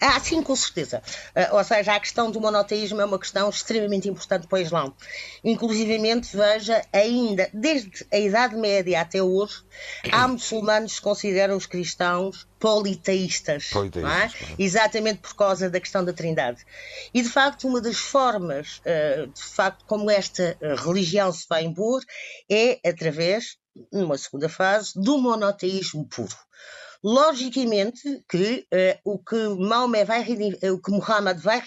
Ah, 0.00 0.18
sim, 0.20 0.42
com 0.42 0.54
certeza. 0.54 1.02
Uh, 1.36 1.56
ou 1.56 1.64
seja, 1.64 1.94
a 1.94 2.00
questão 2.00 2.30
do 2.30 2.40
monoteísmo 2.40 3.00
é 3.00 3.04
uma 3.04 3.18
questão 3.18 3.48
extremamente 3.48 4.08
importante 4.08 4.46
para 4.46 4.58
o 4.58 4.62
Islão. 4.62 4.94
Inclusivamente, 5.42 6.36
veja, 6.36 6.82
ainda 6.92 7.48
desde 7.52 8.06
a 8.12 8.18
Idade 8.18 8.56
Média 8.56 9.00
até 9.00 9.22
hoje, 9.22 9.62
há 10.10 10.26
muçulmanos 10.28 10.96
que 10.96 11.02
consideram 11.02 11.56
os 11.56 11.66
cristãos 11.66 12.46
politeístas, 12.58 13.70
é? 13.70 13.72
politeístas 13.74 14.48
é? 14.50 14.54
exatamente 14.58 15.18
por 15.20 15.34
causa 15.34 15.68
da 15.68 15.80
questão 15.80 16.04
da 16.04 16.12
Trindade. 16.12 16.64
E 17.12 17.22
de 17.22 17.28
facto, 17.28 17.68
uma 17.68 17.80
das 17.80 17.96
formas, 17.96 18.78
uh, 18.78 19.26
de 19.26 19.42
facto, 19.42 19.84
como 19.86 20.10
esta 20.10 20.56
uh, 20.60 20.74
religião 20.86 21.30
se 21.32 21.46
vai 21.48 21.64
impor 21.64 22.02
é 22.50 22.80
através, 22.88 23.56
numa 23.92 24.16
segunda 24.16 24.48
fase, 24.48 24.92
do 24.94 25.18
monoteísmo 25.18 26.06
puro. 26.06 26.36
Logicamente 27.06 28.24
que 28.26 28.66
uh, 28.72 29.12
o 29.12 29.18
que 29.18 29.36
Maomé 29.36 30.06
vai 30.06 30.24
o 30.72 30.80
que 30.80 30.90
Muhammad 30.90 31.38
vai 31.38 31.62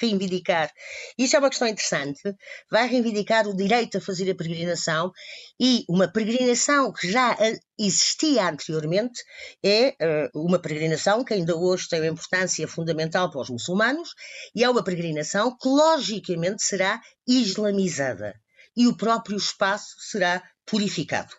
reivindicar, 0.00 0.72
isso 1.16 1.36
é 1.36 1.38
uma 1.38 1.50
questão 1.50 1.68
interessante, 1.68 2.20
vai 2.68 2.88
reivindicar 2.88 3.46
o 3.46 3.54
direito 3.54 3.98
a 3.98 4.00
fazer 4.00 4.28
a 4.28 4.34
peregrinação 4.34 5.12
e 5.60 5.84
uma 5.88 6.08
peregrinação 6.08 6.92
que 6.92 7.08
já 7.08 7.38
existia 7.78 8.48
anteriormente 8.48 9.22
é 9.64 9.90
uh, 10.34 10.44
uma 10.44 10.58
peregrinação 10.58 11.24
que 11.24 11.34
ainda 11.34 11.56
hoje 11.56 11.88
tem 11.88 12.00
uma 12.00 12.08
importância 12.08 12.66
fundamental 12.66 13.30
para 13.30 13.42
os 13.42 13.50
muçulmanos 13.50 14.14
e 14.52 14.64
é 14.64 14.68
uma 14.68 14.82
peregrinação 14.82 15.56
que 15.56 15.68
logicamente 15.68 16.64
será 16.64 17.00
islamizada 17.24 18.34
e 18.76 18.88
o 18.88 18.96
próprio 18.96 19.36
espaço 19.36 19.94
será 20.00 20.42
purificado. 20.66 21.32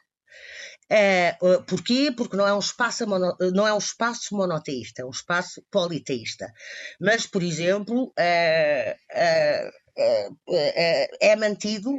Uh, 0.89 1.63
porquê? 1.63 2.13
Porque 2.15 2.37
não 2.37 2.47
é, 2.47 2.53
um 2.53 2.59
espaço 2.59 3.05
mono, 3.05 3.35
não 3.53 3.67
é 3.67 3.73
um 3.73 3.77
espaço 3.77 4.35
monoteísta, 4.35 5.01
é 5.01 5.05
um 5.05 5.09
espaço 5.09 5.61
politeísta. 5.69 6.51
Mas, 6.99 7.27
por 7.27 7.43
exemplo, 7.43 8.05
uh, 8.05 9.71
é 9.97 11.35
mantido 11.35 11.89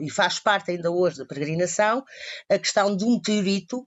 e 0.00 0.08
faz 0.10 0.38
parte 0.38 0.70
ainda 0.70 0.90
hoje 0.90 1.18
da 1.18 1.26
peregrinação 1.26 2.04
a 2.48 2.58
questão 2.58 2.96
de 2.96 3.04
um 3.04 3.14
meteorito 3.14 3.86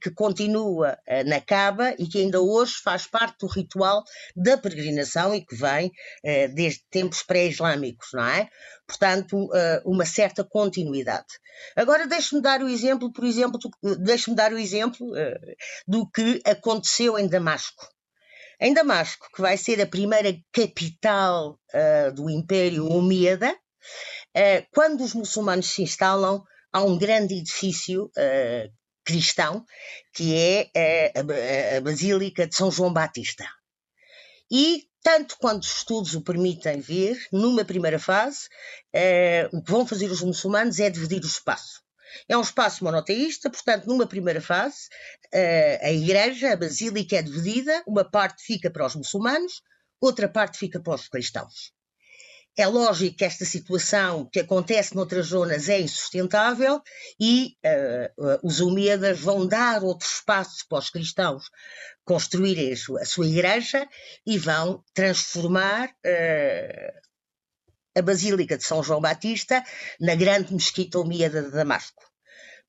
que 0.00 0.10
continua 0.10 0.96
na 1.26 1.40
Caba 1.40 1.94
e 1.98 2.06
que 2.06 2.18
ainda 2.18 2.40
hoje 2.40 2.74
faz 2.82 3.06
parte 3.06 3.38
do 3.40 3.46
ritual 3.46 4.02
da 4.36 4.56
peregrinação 4.56 5.34
e 5.34 5.44
que 5.44 5.56
vem 5.56 5.90
desde 6.54 6.84
tempos 6.90 7.22
pré-islâmicos, 7.22 8.08
não 8.12 8.24
é? 8.24 8.48
Portanto, 8.86 9.48
uma 9.84 10.04
certa 10.06 10.44
continuidade. 10.44 11.26
Agora 11.76 12.06
deixe-me 12.06 12.40
dar 12.40 12.62
o 12.62 12.68
exemplo, 12.68 13.12
por 13.12 13.24
exemplo, 13.24 13.58
deixe-me 13.98 14.36
dar 14.36 14.52
o 14.52 14.58
exemplo 14.58 15.06
do 15.86 16.08
que 16.10 16.40
aconteceu 16.44 17.18
em 17.18 17.28
Damasco. 17.28 17.86
Em 18.62 18.74
Damasco, 18.74 19.26
que 19.34 19.40
vai 19.40 19.56
ser 19.56 19.80
a 19.80 19.86
primeira 19.86 20.38
capital 20.52 21.58
uh, 21.72 22.12
do 22.12 22.28
Império 22.28 22.92
Omíada, 22.92 23.50
uh, 23.52 24.66
quando 24.70 25.02
os 25.02 25.14
muçulmanos 25.14 25.70
se 25.70 25.82
instalam, 25.82 26.44
há 26.70 26.82
um 26.82 26.98
grande 26.98 27.36
edifício 27.36 28.04
uh, 28.04 28.72
cristão, 29.02 29.64
que 30.12 30.36
é 30.36 30.70
a, 31.16 31.78
a 31.78 31.80
Basílica 31.80 32.46
de 32.46 32.54
São 32.54 32.70
João 32.70 32.92
Batista. 32.92 33.46
E 34.50 34.84
tanto 35.02 35.38
quanto 35.38 35.62
os 35.62 35.78
estudos 35.78 36.14
o 36.14 36.20
permitem 36.20 36.80
ver, 36.80 37.18
numa 37.32 37.64
primeira 37.64 37.98
fase, 37.98 38.40
o 39.50 39.62
que 39.62 39.72
vão 39.72 39.86
fazer 39.86 40.10
os 40.10 40.20
muçulmanos 40.20 40.78
é 40.78 40.90
dividir 40.90 41.22
o 41.22 41.26
espaço. 41.26 41.80
É 42.28 42.36
um 42.36 42.42
espaço 42.42 42.84
monoteísta, 42.84 43.50
portanto, 43.50 43.86
numa 43.86 44.06
primeira 44.06 44.40
fase, 44.40 44.88
eh, 45.19 45.19
a 45.32 45.92
igreja, 45.92 46.52
a 46.52 46.56
basílica 46.56 47.16
é 47.16 47.22
dividida, 47.22 47.82
uma 47.86 48.04
parte 48.04 48.42
fica 48.44 48.70
para 48.70 48.86
os 48.86 48.96
muçulmanos, 48.96 49.62
outra 50.00 50.28
parte 50.28 50.58
fica 50.58 50.80
para 50.80 50.94
os 50.94 51.08
cristãos. 51.08 51.72
É 52.56 52.66
lógico 52.66 53.16
que 53.16 53.24
esta 53.24 53.44
situação 53.44 54.28
que 54.30 54.40
acontece 54.40 54.94
noutras 54.94 55.28
zonas 55.28 55.68
é 55.68 55.80
insustentável 55.80 56.82
e 57.18 57.56
uh, 57.64 58.46
os 58.46 58.60
Umíadas 58.60 59.20
vão 59.20 59.46
dar 59.46 59.84
outro 59.84 60.06
espaço 60.06 60.66
para 60.68 60.78
os 60.78 60.90
cristãos 60.90 61.44
construírem 62.04 62.72
a 62.72 63.04
sua, 63.06 63.26
igreja 63.26 63.88
e 64.26 64.36
vão 64.36 64.84
transformar 64.92 65.88
uh, 65.88 67.00
a 67.96 68.02
Basílica 68.02 68.58
de 68.58 68.64
São 68.64 68.82
João 68.82 69.00
Batista 69.00 69.64
na 70.00 70.14
grande 70.14 70.52
mesquita 70.52 70.98
Omíada 70.98 71.42
de 71.42 71.50
Damasco. 71.52 72.09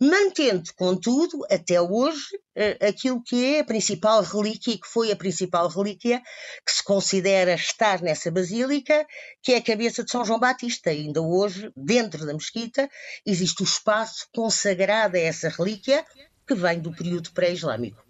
Mantendo, 0.03 0.73
contudo, 0.75 1.45
até 1.47 1.79
hoje, 1.79 2.25
eh, 2.55 2.87
aquilo 2.87 3.21
que 3.21 3.57
é 3.57 3.59
a 3.59 3.63
principal 3.63 4.23
relíquia, 4.23 4.75
que 4.75 4.87
foi 4.87 5.11
a 5.11 5.15
principal 5.15 5.67
relíquia 5.67 6.23
que 6.65 6.71
se 6.73 6.83
considera 6.83 7.53
estar 7.53 8.01
nessa 8.01 8.31
basílica, 8.31 9.05
que 9.43 9.53
é 9.53 9.57
a 9.57 9.61
cabeça 9.61 10.03
de 10.03 10.09
São 10.09 10.25
João 10.25 10.39
Batista. 10.39 10.91
E 10.91 11.01
ainda 11.01 11.21
hoje, 11.21 11.71
dentro 11.77 12.25
da 12.25 12.33
mesquita, 12.33 12.89
existe 13.23 13.61
o 13.61 13.63
espaço 13.63 14.27
consagrado 14.33 15.17
a 15.17 15.19
essa 15.19 15.49
relíquia, 15.49 16.03
que 16.47 16.55
vem 16.55 16.79
do 16.79 16.91
período 16.91 17.31
pré-islâmico. 17.31 18.03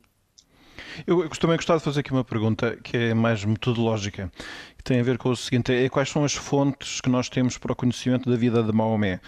Eu 1.05 1.27
também 1.31 1.57
gostava 1.57 1.79
de 1.79 1.85
fazer 1.85 1.99
aqui 1.99 2.11
uma 2.11 2.23
pergunta 2.23 2.77
que 2.77 2.95
é 2.95 3.13
mais 3.13 3.43
metodológica, 3.43 4.31
que 4.77 4.83
tem 4.83 4.99
a 4.99 5.03
ver 5.03 5.17
com 5.17 5.29
o 5.29 5.35
seguinte: 5.35 5.73
é 5.73 5.89
quais 5.89 6.09
são 6.09 6.23
as 6.23 6.33
fontes 6.33 7.01
que 7.01 7.09
nós 7.09 7.27
temos 7.29 7.57
para 7.57 7.73
o 7.73 7.75
conhecimento 7.75 8.29
da 8.29 8.37
vida 8.37 8.63
de 8.63 8.71
Maomé? 8.71 9.19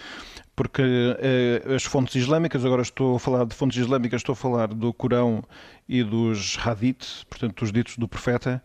Porque 0.56 0.82
eh, 1.18 1.74
as 1.74 1.84
fontes 1.84 2.14
islâmicas, 2.14 2.64
agora 2.64 2.82
estou 2.82 3.16
a 3.16 3.20
falar 3.20 3.44
de 3.44 3.54
fontes 3.54 3.78
islâmicas, 3.78 4.20
estou 4.20 4.34
a 4.34 4.36
falar 4.36 4.68
do 4.68 4.92
Corão 4.92 5.42
e 5.88 6.02
dos 6.02 6.56
Hadith, 6.64 7.24
portanto, 7.28 7.60
dos 7.60 7.72
ditos 7.72 7.96
do 7.96 8.06
profeta, 8.06 8.62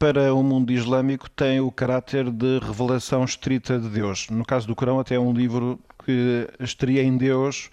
para 0.00 0.32
o 0.32 0.42
mundo 0.42 0.72
islâmico 0.72 1.28
tem 1.28 1.60
o 1.60 1.70
caráter 1.70 2.30
de 2.30 2.58
revelação 2.58 3.22
estrita 3.22 3.78
de 3.78 3.86
Deus. 3.90 4.28
No 4.30 4.46
caso 4.46 4.66
do 4.66 4.74
Corão, 4.74 4.98
até 4.98 5.16
é 5.16 5.20
um 5.20 5.30
livro 5.30 5.78
que 6.06 6.48
estaria 6.58 7.02
em 7.02 7.18
Deus 7.18 7.68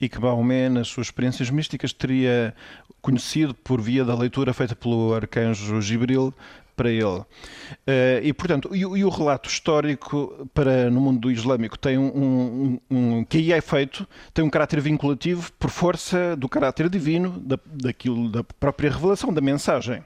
e 0.00 0.08
que 0.08 0.20
Maomé, 0.20 0.68
nas 0.68 0.86
suas 0.86 1.08
experiências 1.08 1.50
místicas, 1.50 1.92
teria 1.92 2.54
conhecido 3.00 3.52
por 3.52 3.80
via 3.80 4.04
da 4.04 4.14
leitura 4.14 4.54
feita 4.54 4.76
pelo 4.76 5.12
arcanjo 5.12 5.80
Gibril 5.82 6.32
para 6.76 6.90
ele. 6.90 7.04
Uh, 7.04 7.24
e, 8.22 8.32
portanto, 8.32 8.70
e, 8.74 8.80
e, 8.80 9.04
o 9.04 9.08
relato 9.08 9.48
histórico 9.48 10.48
para 10.52 10.90
no 10.90 11.00
mundo 11.00 11.30
islâmico 11.30 11.78
tem 11.78 11.98
um, 11.98 12.06
um, 12.06 12.80
um, 12.90 13.24
que 13.24 13.38
aí 13.38 13.52
é 13.52 13.60
feito, 13.60 14.06
tem 14.32 14.44
um 14.44 14.50
caráter 14.50 14.80
vinculativo 14.80 15.52
por 15.58 15.70
força 15.70 16.36
do 16.36 16.48
caráter 16.48 16.88
divino, 16.88 17.30
da, 17.40 17.58
daquilo, 17.66 18.28
da 18.28 18.44
própria 18.44 18.90
revelação, 18.90 19.32
da 19.32 19.40
mensagem. 19.40 20.00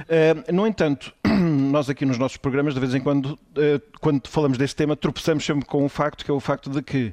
Uh, 0.00 0.52
no 0.52 0.66
entanto, 0.66 1.12
nós 1.76 1.90
aqui 1.90 2.06
nos 2.06 2.16
nossos 2.16 2.38
programas, 2.38 2.72
de 2.72 2.80
vez 2.80 2.94
em 2.94 3.00
quando, 3.00 3.32
uh, 3.32 3.98
quando 4.00 4.26
falamos 4.28 4.56
deste 4.56 4.74
tema, 4.74 4.96
tropeçamos 4.96 5.44
sempre 5.44 5.66
com 5.66 5.84
um 5.84 5.90
facto, 5.90 6.24
que 6.24 6.30
é 6.30 6.34
o 6.34 6.40
facto 6.40 6.70
de 6.70 6.80
que 6.80 7.12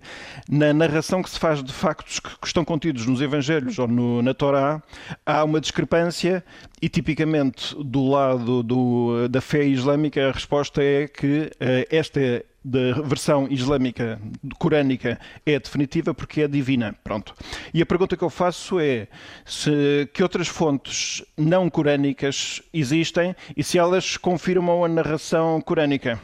na 0.50 0.72
narração 0.72 1.22
que 1.22 1.30
se 1.30 1.38
faz 1.38 1.62
de 1.62 1.74
factos 1.74 2.22
que, 2.22 2.30
estão 2.46 2.64
contidos 2.64 3.06
nos 3.06 3.20
Evangelhos 3.20 3.78
ou 3.78 3.90
no, 3.90 4.22
na 4.22 4.34
Torá, 4.34 4.82
há 5.26 5.44
uma 5.44 5.60
discrepância 5.60 6.46
e 6.82 6.88
tipicamente 6.88 7.76
do 7.84 8.08
lado 8.08 8.64
do, 8.64 9.28
da 9.28 9.42
fé 9.42 9.66
islâmica 9.66 10.30
a 10.30 10.32
resposta 10.32 10.82
é 10.82 11.10
que 11.10 11.52
uh, 11.56 11.86
esta 11.90 12.46
da 12.64 12.94
versão 13.04 13.48
islâmica 13.50 14.20
corânica 14.58 15.20
é 15.46 15.60
definitiva 15.60 16.14
porque 16.14 16.42
é 16.42 16.48
divina. 16.48 16.96
Pronto. 17.04 17.34
E 17.74 17.82
a 17.82 17.86
pergunta 17.86 18.16
que 18.16 18.24
eu 18.24 18.30
faço 18.30 18.80
é 18.80 19.08
se 19.46 20.10
que 20.14 20.24
outras 20.24 20.48
fontes 20.48 21.24
não 21.38 21.70
corânicas 21.70 22.62
existem 22.74 23.36
e 23.56 23.64
se 23.64 23.78
elas 23.78 24.18
confirmam 24.18 24.84
a 24.84 24.88
narração 24.88 25.60
corânica. 25.62 26.20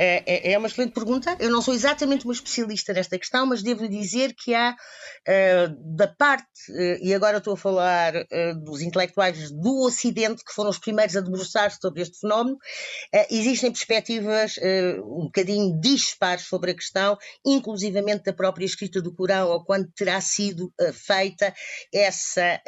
É, 0.00 0.22
é, 0.26 0.52
é 0.52 0.58
uma 0.58 0.68
excelente 0.68 0.92
pergunta. 0.92 1.36
Eu 1.40 1.50
não 1.50 1.60
sou 1.60 1.74
exatamente 1.74 2.24
uma 2.24 2.32
especialista 2.32 2.92
nesta 2.92 3.18
questão, 3.18 3.44
mas 3.44 3.64
devo 3.64 3.88
dizer 3.88 4.32
que 4.32 4.54
há, 4.54 4.70
uh, 4.72 5.96
da 5.96 6.06
parte, 6.06 6.46
uh, 6.70 6.98
e 7.02 7.12
agora 7.12 7.38
estou 7.38 7.54
a 7.54 7.56
falar 7.56 8.14
uh, 8.14 8.64
dos 8.64 8.80
intelectuais 8.80 9.50
do 9.50 9.80
Ocidente, 9.80 10.44
que 10.44 10.52
foram 10.52 10.70
os 10.70 10.78
primeiros 10.78 11.16
a 11.16 11.20
debruçar-se 11.20 11.78
sobre 11.80 12.02
este 12.02 12.20
fenómeno, 12.20 12.56
existem 13.30 13.72
perspectivas 13.72 14.54
um 15.02 15.24
bocadinho 15.24 15.80
dispares 15.80 16.42
sobre 16.42 16.70
a 16.70 16.74
questão, 16.74 17.16
inclusivamente 17.44 18.24
da 18.24 18.32
própria 18.32 18.64
escrita 18.64 19.02
do 19.02 19.14
Corão, 19.14 19.48
ou 19.48 19.64
quando 19.64 19.90
terá 19.96 20.20
sido 20.20 20.72
feita 20.92 21.52
essa 21.92 22.60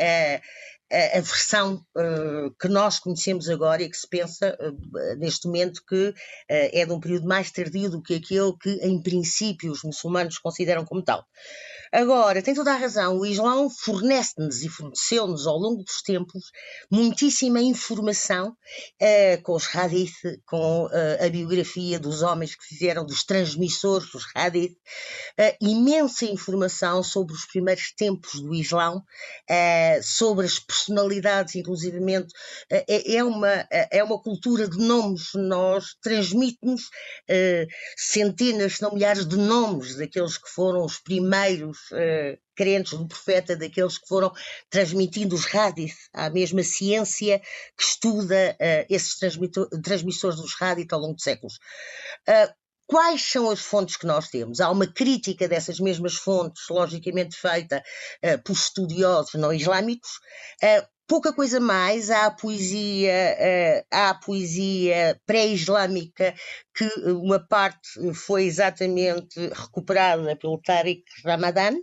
a, 0.93 1.21
versão 1.21 1.85
uh, 1.97 2.51
que 2.61 2.69
nós 2.69 2.99
conhecemos 2.99 3.49
agora 3.49 3.83
e 3.83 3.89
que 3.89 3.97
se 3.97 4.09
pensa 4.09 4.57
uh, 4.61 5.19
neste 5.19 5.47
momento 5.47 5.83
que 5.89 6.09
uh, 6.09 6.15
é 6.49 6.85
de 6.85 6.93
um 6.93 6.99
período 6.99 7.27
mais 7.27 7.51
tardio 7.51 7.91
do 7.91 8.03
que 8.03 8.15
aquele 8.15 8.53
que, 8.61 8.71
em 8.83 9.01
princípio, 9.01 9.71
os 9.71 9.85
muçulmanos 9.85 10.39
consideram 10.39 10.85
como 10.85 11.03
tal. 11.03 11.25
Agora, 11.93 12.43
tem 12.43 12.55
toda 12.55 12.73
a 12.73 12.77
razão, 12.77 13.19
o 13.19 13.27
Islão 13.27 13.69
fornece-nos 13.69 14.63
e 14.63 14.69
forneceu-nos 14.69 15.47
ao 15.47 15.57
longo 15.57 15.83
dos 15.83 16.03
tempos 16.03 16.45
muitíssima 16.89 17.61
informação 17.61 18.57
com 19.43 19.55
os 19.55 19.67
hadith, 19.75 20.15
com 20.47 20.89
a 21.19 21.29
biografia 21.29 21.99
dos 21.99 22.23
homens 22.23 22.55
que 22.55 22.65
fizeram, 22.65 23.05
dos 23.05 23.25
transmissores 23.25 24.09
dos 24.13 24.25
hadith, 24.37 24.77
imensa 25.61 26.27
informação 26.27 27.03
sobre 27.03 27.35
os 27.35 27.45
primeiros 27.47 27.93
tempos 27.97 28.41
do 28.41 28.55
Islão, 28.55 29.03
sobre 30.01 30.47
as 30.47 30.61
personalidades, 30.81 31.55
inclusivamente, 31.55 32.33
é, 32.71 33.17
é, 33.17 33.25
uma, 33.25 33.67
é 33.71 34.03
uma 34.03 34.21
cultura 34.21 34.69
de 34.69 34.79
nomes. 34.79 35.31
Nós 35.35 35.95
transmitimos 36.03 36.83
uh, 36.83 37.67
centenas, 37.97 38.75
se 38.75 38.83
não 38.83 38.95
milhares 38.95 39.27
de 39.27 39.37
nomes 39.37 39.97
daqueles 39.97 40.37
que 40.37 40.49
foram 40.49 40.85
os 40.85 40.99
primeiros 40.99 41.79
crentes 42.55 42.99
do 42.99 43.09
profeta, 43.09 43.57
daqueles 43.57 43.99
que 43.99 44.07
foram 44.07 44.33
transmitindo 44.69 45.35
os 45.35 45.47
rádios, 45.47 45.93
à 46.13 46.29
mesma 46.29 46.63
ciência 46.63 47.41
que 47.77 47.85
estuda 47.85 48.57
esses 48.89 49.17
transmissores 49.83 50.37
dos 50.37 50.55
rádios 50.55 50.87
ao 50.91 51.01
longo 51.01 51.17
de 51.17 51.23
séculos. 51.23 51.59
Quais 52.91 53.23
são 53.23 53.49
as 53.49 53.61
fontes 53.61 53.97
que 53.97 54.05
nós 54.05 54.29
temos? 54.29 54.61
Há 54.61 54.69
uma 54.69 54.87
crítica 54.87 55.47
dessas 55.47 55.79
mesmas 55.79 56.17
fontes, 56.17 56.65
logicamente 56.69 57.37
feita 57.37 57.81
uh, 58.25 58.43
por 58.43 58.53
estudiosos 58.53 59.35
não 59.35 59.53
islâmicos. 59.53 60.11
Uh, 60.61 60.85
pouca 61.07 61.33
coisa 61.33 61.61
mais, 61.61 62.11
há 62.11 62.27
a 62.27 62.31
poesia, 62.33 63.37
uh, 63.39 63.87
há 63.93 64.11
a 64.11 64.15
poesia 64.15 65.21
pré-islâmica 65.25 66.35
que 66.75 66.85
uma 67.11 67.39
parte 67.39 68.15
foi 68.15 68.45
exatamente 68.45 69.39
recuperada 69.49 70.37
pelo 70.37 70.61
Tariq 70.61 71.03
Ramadan, 71.25 71.75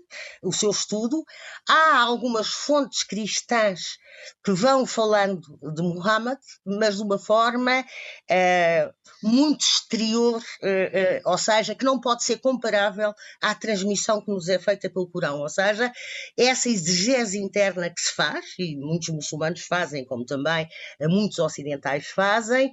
o 0.41 0.51
seu 0.51 0.71
estudo. 0.71 1.23
Há 1.67 1.99
algumas 1.99 2.47
fontes 2.47 3.03
cristãs 3.03 3.97
que 4.43 4.51
vão 4.51 4.85
falando 4.85 5.41
de 5.73 5.81
Muhammad, 5.81 6.39
mas 6.65 6.97
de 6.97 7.03
uma 7.03 7.19
forma 7.19 7.81
uh, 7.81 8.93
muito 9.27 9.61
exterior, 9.61 10.37
uh, 10.37 11.27
uh, 11.27 11.31
ou 11.31 11.37
seja, 11.37 11.75
que 11.75 11.85
não 11.85 11.99
pode 11.99 12.23
ser 12.23 12.37
comparável 12.37 13.13
à 13.41 13.53
transmissão 13.53 14.21
que 14.21 14.31
nos 14.31 14.47
é 14.47 14.59
feita 14.59 14.89
pelo 14.89 15.09
Corão. 15.09 15.39
Ou 15.41 15.49
seja, 15.49 15.91
essa 16.37 16.69
exegese 16.69 17.37
interna 17.37 17.89
que 17.89 18.01
se 18.01 18.13
faz, 18.13 18.45
e 18.57 18.75
muitos 18.77 19.09
muçulmanos 19.09 19.61
fazem, 19.61 20.05
como 20.05 20.25
também 20.25 20.67
muitos 21.01 21.39
ocidentais 21.39 22.07
fazem, 22.07 22.71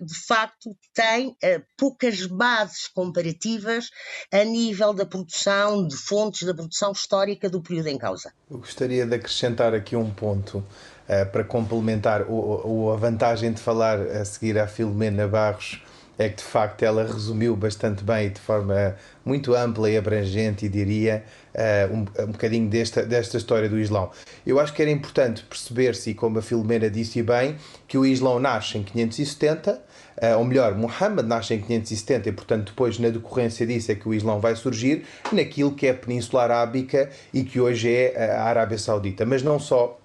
de 0.00 0.26
facto 0.26 0.76
tem 0.94 1.31
poucas 1.76 2.26
bases 2.26 2.88
comparativas 2.88 3.90
a 4.30 4.44
nível 4.44 4.92
da 4.92 5.06
produção 5.06 5.86
de 5.86 5.96
fontes 5.96 6.46
da 6.46 6.54
produção 6.54 6.92
histórica 6.92 7.48
do 7.48 7.60
período 7.60 7.88
em 7.88 7.98
causa. 7.98 8.32
Eu 8.50 8.58
gostaria 8.58 9.06
de 9.06 9.14
acrescentar 9.14 9.74
aqui 9.74 9.96
um 9.96 10.10
ponto 10.10 10.58
uh, 10.58 11.26
para 11.30 11.44
complementar 11.44 12.22
o, 12.22 12.84
o, 12.84 12.92
a 12.92 12.96
vantagem 12.96 13.52
de 13.52 13.60
falar 13.60 14.00
a 14.00 14.24
seguir 14.24 14.58
à 14.58 14.66
Filomena 14.66 15.26
Barros 15.26 15.80
é 16.18 16.28
que 16.28 16.36
de 16.36 16.42
facto 16.42 16.82
ela 16.82 17.04
resumiu 17.04 17.56
bastante 17.56 18.04
bem 18.04 18.26
e 18.26 18.30
de 18.30 18.40
forma 18.40 18.96
muito 19.24 19.54
ampla 19.54 19.90
e 19.90 19.96
abrangente, 19.96 20.66
e 20.66 20.68
diria, 20.68 21.24
uh, 21.54 21.94
um, 21.94 22.24
um 22.24 22.32
bocadinho 22.32 22.68
desta, 22.68 23.04
desta 23.04 23.36
história 23.36 23.68
do 23.68 23.78
Islão. 23.78 24.10
Eu 24.46 24.58
acho 24.58 24.72
que 24.72 24.82
era 24.82 24.90
importante 24.90 25.44
perceber-se, 25.44 26.14
como 26.14 26.38
a 26.38 26.42
Filomena 26.42 26.90
disse 26.90 27.22
bem, 27.22 27.56
que 27.86 27.96
o 27.96 28.04
Islão 28.04 28.38
nasce 28.38 28.78
em 28.78 28.82
570, 28.82 29.72
uh, 29.72 29.80
eh, 30.16 30.36
ou 30.36 30.44
melhor, 30.44 30.74
Muhammad 30.76 31.26
nasce 31.26 31.54
em 31.54 31.60
570 31.60 32.28
e, 32.28 32.32
portanto, 32.32 32.66
depois, 32.66 32.98
na 32.98 33.08
decorrência 33.08 33.66
disso, 33.66 33.92
é 33.92 33.94
que 33.94 34.08
o 34.08 34.14
Islão 34.14 34.40
vai 34.40 34.54
surgir 34.56 35.04
naquilo 35.32 35.72
que 35.72 35.86
é 35.86 35.90
a 35.90 35.94
Península 35.94 36.42
Arábica 36.42 37.10
e 37.32 37.44
que 37.44 37.60
hoje 37.60 37.94
é 37.94 38.34
a 38.34 38.44
Arábia 38.44 38.78
Saudita. 38.78 39.24
Mas 39.24 39.42
não 39.42 39.58
só 39.58 40.01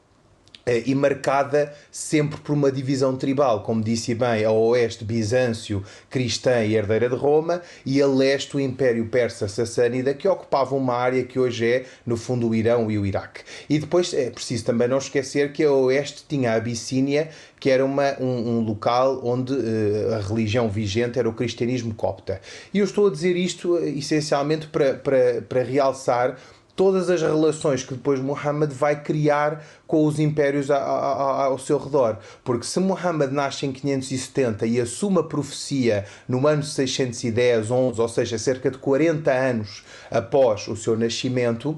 e 0.85 0.93
marcada 0.93 1.73
sempre 1.91 2.39
por 2.39 2.53
uma 2.53 2.71
divisão 2.71 3.15
tribal, 3.15 3.63
como 3.63 3.83
disse 3.83 4.13
bem, 4.13 4.43
a 4.43 4.51
oeste 4.51 5.03
Bizâncio, 5.03 5.83
cristã 6.09 6.63
e 6.63 6.75
herdeira 6.75 7.09
de 7.09 7.15
Roma, 7.15 7.61
e 7.85 8.01
a 8.01 8.07
leste 8.07 8.57
o 8.57 8.59
Império 8.59 9.05
Persa 9.07 9.47
Sassânida, 9.47 10.13
que 10.13 10.27
ocupava 10.27 10.75
uma 10.75 10.93
área 10.93 11.23
que 11.23 11.39
hoje 11.39 11.65
é, 11.65 11.85
no 12.05 12.17
fundo, 12.17 12.49
o 12.49 12.55
Irão 12.55 12.91
e 12.91 12.97
o 12.97 13.05
Iraque. 13.05 13.41
E 13.69 13.79
depois 13.79 14.13
é 14.13 14.29
preciso 14.29 14.65
também 14.65 14.87
não 14.87 14.97
esquecer 14.97 15.51
que 15.51 15.63
a 15.63 15.71
oeste 15.71 16.25
tinha 16.27 16.51
a 16.51 16.55
Abissínia, 16.55 17.29
que 17.59 17.69
era 17.69 17.83
uma, 17.83 18.15
um, 18.19 18.57
um 18.57 18.59
local 18.61 19.21
onde 19.23 19.53
uh, 19.53 20.13
a 20.15 20.19
religião 20.19 20.69
vigente 20.69 21.17
era 21.17 21.27
o 21.27 21.33
cristianismo 21.33 21.93
copta. 21.93 22.39
E 22.73 22.79
eu 22.79 22.85
estou 22.85 23.07
a 23.07 23.11
dizer 23.11 23.35
isto 23.35 23.73
uh, 23.73 23.83
essencialmente 23.87 24.67
para, 24.67 24.93
para, 24.95 25.41
para 25.41 25.63
realçar 25.63 26.37
todas 26.77 27.09
as 27.09 27.23
relações 27.23 27.83
que 27.83 27.95
depois 27.95 28.19
Muhammad 28.19 28.71
vai 28.71 29.01
criar 29.01 29.65
com 29.87 30.05
os 30.05 30.19
impérios 30.19 30.69
ao 30.69 31.57
seu 31.57 31.79
redor. 31.79 32.19
Porque 32.43 32.67
se 32.67 32.79
Muhammad 32.79 33.31
nasce 33.31 33.65
em 33.65 33.73
570 33.73 34.67
e 34.67 34.79
assume 34.79 35.19
a 35.19 35.23
profecia 35.23 36.05
no 36.29 36.47
ano 36.47 36.61
610, 36.61 37.71
11, 37.71 37.99
ou 37.99 38.07
seja, 38.07 38.37
cerca 38.37 38.69
de 38.69 38.77
40 38.77 39.31
anos 39.31 39.83
após 40.11 40.67
o 40.67 40.75
seu 40.75 40.95
nascimento, 40.95 41.77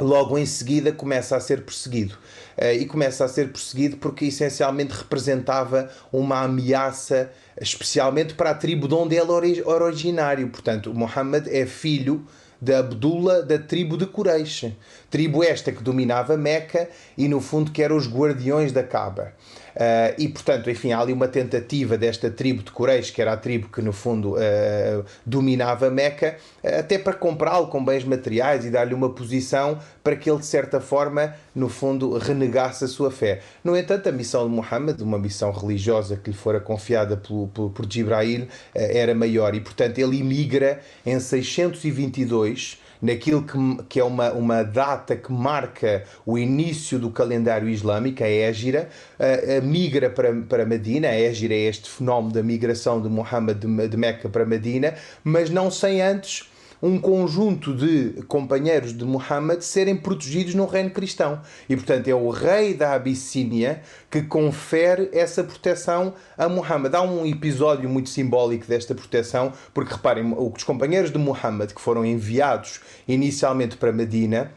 logo 0.00 0.38
em 0.38 0.46
seguida 0.46 0.90
começa 0.90 1.36
a 1.36 1.40
ser 1.40 1.62
perseguido. 1.62 2.14
Uh, 2.56 2.72
e 2.80 2.86
começa 2.86 3.26
a 3.26 3.28
ser 3.28 3.50
perseguido 3.50 3.98
porque 3.98 4.24
essencialmente 4.24 4.94
representava 4.94 5.90
uma 6.10 6.40
ameaça, 6.42 7.30
especialmente 7.60 8.32
para 8.32 8.50
a 8.50 8.54
tribo 8.54 8.88
de 8.88 8.94
onde 8.94 9.16
ele 9.16 9.60
era 9.60 9.84
originário. 9.84 10.48
Portanto, 10.48 10.94
Muhammad 10.94 11.46
é 11.48 11.66
filho 11.66 12.24
de 12.64 12.74
Abdullah 12.74 13.42
da 13.42 13.58
tribo 13.58 13.96
de 13.96 14.06
Quraysh. 14.06 14.72
Tribo 15.10 15.44
esta 15.44 15.70
que 15.70 15.82
dominava 15.82 16.36
Meca 16.36 16.88
e, 17.16 17.28
no 17.28 17.40
fundo, 17.40 17.70
que 17.70 17.82
eram 17.82 17.96
os 17.96 18.08
guardiões 18.08 18.72
da 18.72 18.82
Kaaba. 18.82 19.34
Uh, 19.74 20.14
e, 20.18 20.28
portanto, 20.28 20.70
enfim, 20.70 20.92
há 20.92 21.00
ali 21.00 21.12
uma 21.12 21.26
tentativa 21.26 21.98
desta 21.98 22.30
tribo 22.30 22.62
de 22.62 22.70
Quraysh, 22.70 23.10
que 23.10 23.20
era 23.20 23.32
a 23.32 23.36
tribo 23.36 23.68
que, 23.68 23.82
no 23.82 23.92
fundo, 23.92 24.34
uh, 24.34 25.04
dominava 25.26 25.90
Meca, 25.90 26.36
uh, 26.62 26.78
até 26.78 26.96
para 26.96 27.12
comprá-lo 27.12 27.66
com 27.66 27.84
bens 27.84 28.04
materiais 28.04 28.64
e 28.64 28.70
dar-lhe 28.70 28.94
uma 28.94 29.10
posição 29.10 29.78
para 30.02 30.14
que 30.14 30.30
ele, 30.30 30.38
de 30.38 30.46
certa 30.46 30.80
forma, 30.80 31.34
no 31.54 31.68
fundo, 31.68 32.16
renegasse 32.18 32.84
a 32.84 32.88
sua 32.88 33.10
fé. 33.10 33.40
No 33.64 33.76
entanto, 33.76 34.08
a 34.08 34.12
missão 34.12 34.48
de 34.48 34.54
Muhammad, 34.54 35.00
uma 35.00 35.18
missão 35.18 35.50
religiosa 35.50 36.16
que 36.16 36.30
lhe 36.30 36.36
fora 36.36 36.60
confiada 36.60 37.16
por, 37.16 37.48
por, 37.48 37.86
Jibrail, 37.88 38.46
era 38.74 39.14
maior. 39.14 39.54
E, 39.54 39.60
portanto, 39.60 39.98
ele 39.98 40.20
emigra 40.20 40.80
em 41.04 41.18
622 41.18 42.83
naquilo 43.04 43.42
que, 43.42 43.84
que 43.86 44.00
é 44.00 44.04
uma, 44.04 44.32
uma 44.32 44.62
data 44.62 45.14
que 45.14 45.30
marca 45.30 46.04
o 46.24 46.38
início 46.38 46.98
do 46.98 47.10
calendário 47.10 47.68
islâmico, 47.68 48.24
a 48.24 48.28
Égira, 48.28 48.88
uh, 49.20 49.62
migra 49.62 50.08
para, 50.08 50.32
para 50.48 50.64
Medina. 50.64 51.08
A 51.08 51.14
Égira 51.14 51.52
é 51.52 51.68
este 51.68 51.90
fenómeno 51.90 52.32
da 52.32 52.42
migração 52.42 53.02
de 53.02 53.08
Muhammad 53.10 53.58
de, 53.58 53.88
de 53.88 53.96
Meca 53.98 54.30
para 54.30 54.46
Medina, 54.46 54.94
mas 55.22 55.50
não 55.50 55.70
sem 55.70 56.00
antes 56.00 56.48
um 56.82 56.98
conjunto 56.98 57.74
de 57.74 58.22
companheiros 58.28 58.96
de 58.96 59.04
Muhammad 59.04 59.60
serem 59.60 59.96
protegidos 59.96 60.54
no 60.54 60.66
reino 60.66 60.90
cristão. 60.90 61.40
E, 61.68 61.76
portanto, 61.76 62.08
é 62.08 62.14
o 62.14 62.30
rei 62.30 62.74
da 62.74 62.92
Abissínia 62.92 63.82
que 64.10 64.22
confere 64.22 65.08
essa 65.12 65.42
proteção 65.42 66.14
a 66.36 66.48
Muhammad. 66.48 66.94
Há 66.94 67.02
um 67.02 67.24
episódio 67.26 67.88
muito 67.88 68.10
simbólico 68.10 68.66
desta 68.66 68.94
proteção, 68.94 69.52
porque 69.72 69.94
reparem, 69.94 70.34
os 70.36 70.64
companheiros 70.64 71.10
de 71.10 71.18
Muhammad 71.18 71.72
que 71.72 71.80
foram 71.80 72.04
enviados 72.04 72.80
inicialmente 73.06 73.76
para 73.76 73.92
Medina 73.92 74.52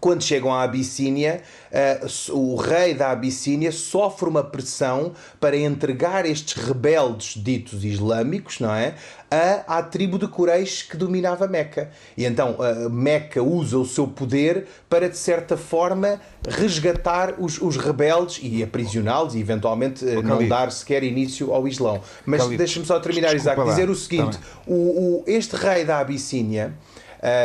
quando 0.00 0.22
chegam 0.22 0.54
à 0.54 0.62
Abissínia, 0.62 1.42
uh, 1.72 2.36
o 2.36 2.56
rei 2.56 2.94
da 2.94 3.10
Abissínia 3.10 3.72
sofre 3.72 4.28
uma 4.28 4.44
pressão 4.44 5.12
para 5.40 5.56
entregar 5.56 6.24
estes 6.24 6.54
rebeldes 6.54 7.42
ditos 7.42 7.84
islâmicos, 7.84 8.60
não 8.60 8.72
é? 8.72 8.94
A, 9.30 9.78
à 9.78 9.82
tribo 9.82 10.18
de 10.18 10.26
Quraysh 10.26 10.84
que 10.88 10.96
dominava 10.96 11.46
Meca. 11.46 11.90
E 12.16 12.24
então 12.24 12.56
uh, 12.58 12.88
Meca 12.88 13.42
usa 13.42 13.78
o 13.78 13.84
seu 13.84 14.06
poder 14.06 14.66
para, 14.88 15.08
de 15.08 15.18
certa 15.18 15.56
forma, 15.56 16.18
resgatar 16.48 17.34
os, 17.38 17.60
os 17.60 17.76
rebeldes 17.76 18.40
e 18.42 18.62
aprisioná-los 18.62 19.34
e, 19.34 19.40
eventualmente, 19.40 20.04
uh, 20.04 20.22
não 20.22 20.46
dar 20.48 20.72
sequer 20.72 21.02
início 21.02 21.52
ao 21.52 21.68
Islão. 21.68 22.00
Mas 22.24 22.46
deixa-me 22.48 22.86
só 22.86 22.98
terminar, 23.00 23.34
Isaac, 23.36 23.62
dizer 23.64 23.90
o 23.90 23.94
seguinte: 23.94 24.38
o, 24.66 24.74
o, 24.74 25.24
este 25.26 25.56
rei 25.56 25.84
da 25.84 25.98
Abissínia, 25.98 26.72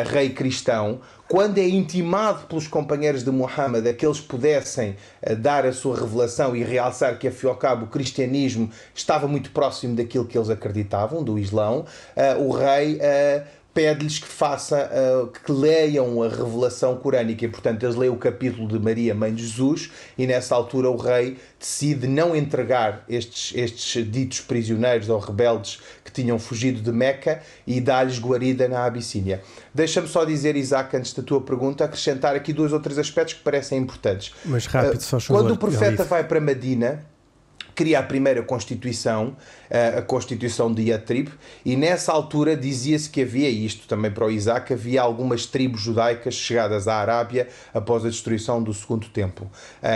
rei 0.06 0.30
cristão, 0.30 1.02
quando 1.34 1.58
é 1.58 1.68
intimado 1.68 2.46
pelos 2.46 2.68
companheiros 2.68 3.24
de 3.24 3.32
Muhammad 3.32 3.88
a 3.88 3.92
que 3.92 4.06
eles 4.06 4.20
pudessem 4.20 4.96
uh, 5.28 5.36
dar 5.36 5.66
a 5.66 5.74
sua 5.74 6.00
revelação 6.00 6.56
e 6.56 6.64
realçar 6.64 7.18
que, 7.18 7.28
afinal 7.28 7.56
cabo, 7.56 7.86
o 7.86 7.88
cristianismo 7.88 8.70
estava 8.94 9.28
muito 9.28 9.50
próximo 9.50 9.96
daquilo 9.96 10.28
que 10.28 10.38
eles 10.38 10.52
acreditavam, 10.52 11.24
do 11.24 11.40
Islão, 11.40 11.88
uh, 12.16 12.40
o 12.40 12.52
rei 12.52 12.98
uh, 12.98 13.44
pede-lhes 13.74 14.20
que 14.20 14.28
faça, 14.28 14.90
uh, 14.92 15.28
que 15.28 15.52
leiam 15.52 16.22
a 16.22 16.30
revelação 16.30 16.96
corânica 16.96 17.44
e, 17.44 17.48
portanto, 17.48 17.84
eles 17.84 17.96
leem 17.96 18.12
o 18.12 18.16
capítulo 18.16 18.68
de 18.68 18.78
Maria, 18.78 19.16
mãe 19.16 19.34
de 19.34 19.42
Jesus, 19.42 19.90
e 20.18 20.28
nessa 20.28 20.54
altura 20.54 20.90
o 20.90 20.96
rei 20.96 21.38
decide 21.60 22.08
não 22.08 22.36
entregar 22.36 23.04
estes, 23.10 23.52
estes 23.56 24.12
ditos 24.12 24.42
prisioneiros 24.42 25.10
ou 25.10 25.18
rebeldes 25.18 25.80
que 26.06 26.12
tinham 26.12 26.38
fugido 26.38 26.82
de 26.82 26.92
Meca 26.92 27.42
e 27.66 27.82
dá-lhes 27.82 28.20
guarida 28.20 28.68
na 28.68 28.86
Abissínia. 28.86 29.42
Deixa-me 29.74 30.08
só 30.08 30.24
dizer, 30.24 30.56
Isaac, 30.56 30.96
antes 30.96 31.14
da 31.14 31.24
tua 31.24 31.42
pergunta, 31.42 31.84
acrescentar 31.84 32.36
aqui 32.36 32.54
dois 32.54 32.72
ou 32.72 32.80
três 32.80 33.00
aspectos 33.00 33.34
que 33.34 33.42
parecem 33.42 33.80
importantes. 33.80 34.34
Mas 34.46 34.68
rápido, 34.68 35.02
só 35.02 35.18
uh, 35.18 35.22
Quando 35.28 35.52
o 35.52 35.58
profeta 35.58 36.04
vai 36.04 36.24
para 36.24 36.40
Medina, 36.40 37.04
cria 37.76 38.00
a 38.00 38.04
primeira 38.04 38.42
Constituição, 38.44 39.36
a 39.98 40.02
Constituição 40.02 40.74
de 40.74 40.90
Yatrib, 40.90 41.30
e 41.66 41.76
nessa 41.76 42.12
altura 42.12 42.56
dizia-se 42.56 43.10
que 43.10 43.22
havia, 43.22 43.50
isto 43.50 43.88
também 43.88 44.12
para 44.12 44.26
o 44.26 44.32
Isaac, 44.32 44.74
havia 44.74 45.02
algumas 45.02 45.46
tribos 45.46 45.82
judaicas 45.82 46.36
chegadas 46.36 46.88
à 46.88 46.96
Arábia 46.96 47.48
após 47.74 48.06
a 48.06 48.10
destruição 48.10 48.62
do 48.62 48.74
Segundo 48.74 49.08
Templo. 49.10 49.50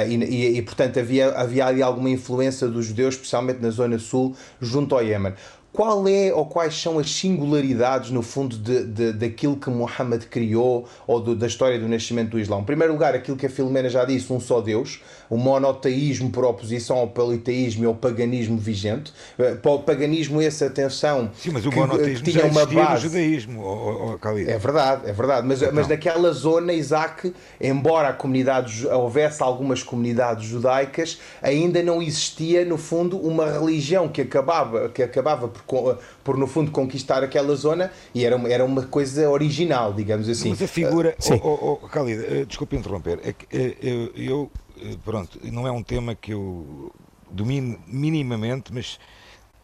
E, 0.07 0.15
e, 0.15 0.57
e 0.57 0.61
portanto, 0.61 0.99
havia, 0.99 1.29
havia 1.31 1.65
ali 1.65 1.81
alguma 1.81 2.09
influência 2.09 2.67
dos 2.67 2.85
judeus, 2.85 3.15
especialmente 3.15 3.61
na 3.61 3.69
zona 3.69 3.99
sul, 3.99 4.35
junto 4.59 4.95
ao 4.95 5.03
Iémen 5.03 5.33
qual 5.77 6.07
é 6.07 6.33
ou 6.33 6.43
quais 6.47 6.73
são 6.73 6.97
as 6.97 7.11
singularidades, 7.11 8.09
no 8.09 8.23
fundo, 8.23 8.57
de, 8.57 8.83
de, 8.83 9.13
daquilo 9.13 9.55
que 9.55 9.69
Muhammad 9.69 10.23
criou 10.23 10.87
ou 11.05 11.19
do, 11.19 11.35
da 11.35 11.45
história 11.45 11.77
do 11.77 11.87
nascimento 11.87 12.31
do 12.31 12.39
Islão? 12.39 12.61
Em 12.61 12.63
primeiro 12.63 12.93
lugar, 12.93 13.13
aquilo 13.13 13.37
que 13.37 13.45
a 13.45 13.49
Filomena 13.49 13.87
já 13.87 14.03
disse, 14.03 14.33
um 14.33 14.39
só 14.39 14.59
Deus, 14.59 15.03
o 15.29 15.37
monoteísmo 15.37 16.29
por 16.29 16.45
oposição 16.45 16.97
ao 16.97 17.07
politeísmo 17.07 17.83
e 17.83 17.87
ao 17.87 17.95
paganismo 17.95 18.57
vigente. 18.57 19.13
Eh, 19.37 19.55
para 19.55 19.71
o 19.71 19.79
paganismo, 19.79 20.41
essa 20.41 20.65
atenção. 20.65 21.29
Sim, 21.37 21.51
mas 21.51 21.65
o 21.65 21.69
que, 21.69 21.75
monoteísmo 21.75 22.25
tinha 22.25 22.45
uma 22.45 22.65
base. 22.65 22.93
no 22.93 22.97
judaísmo. 23.09 23.61
Ou, 23.61 24.01
ou, 24.01 24.19
é 24.47 24.57
verdade, 24.57 25.09
é 25.09 25.13
verdade. 25.13 25.47
Mas, 25.47 25.61
então. 25.61 25.73
mas 25.73 25.87
naquela 25.87 26.31
zona, 26.31 26.73
Isaac, 26.73 27.33
embora 27.59 28.09
a 28.09 28.13
comunidade, 28.13 28.87
houvesse 28.87 29.41
algumas 29.43 29.83
comunidades 29.83 30.45
judaicas, 30.45 31.19
ainda 31.41 31.81
não 31.83 32.01
existia, 32.01 32.65
no 32.65 32.77
fundo, 32.77 33.17
uma 33.17 33.49
religião 33.49 34.07
que 34.07 34.21
acabava, 34.21 34.89
que 34.89 35.01
acabava 35.03 35.47
por 35.47 35.97
por, 36.27 36.37
no 36.37 36.45
fundo, 36.45 36.71
conquistar 36.71 37.23
aquela 37.23 37.55
zona 37.55 37.91
e 38.13 38.25
era, 38.25 38.35
era 38.51 38.65
uma 38.65 38.83
coisa 38.83 39.29
original, 39.29 39.93
digamos 39.93 40.27
assim. 40.27 40.49
Mas 40.49 40.61
a 40.61 40.67
figura. 40.67 41.15
Uh, 41.29 41.39
oh, 41.41 41.79
oh, 41.81 41.87
Khalid, 41.87 42.19
uh, 42.19 42.45
desculpe 42.45 42.75
interromper. 42.75 43.19
É 43.23 43.31
que, 43.31 43.45
uh, 43.45 44.11
eu, 44.19 44.51
pronto, 45.03 45.39
não 45.43 45.67
é 45.67 45.71
um 45.71 45.83
tema 45.83 46.15
que 46.15 46.33
eu 46.33 46.93
domino 47.29 47.79
minimamente, 47.87 48.73
mas 48.73 48.99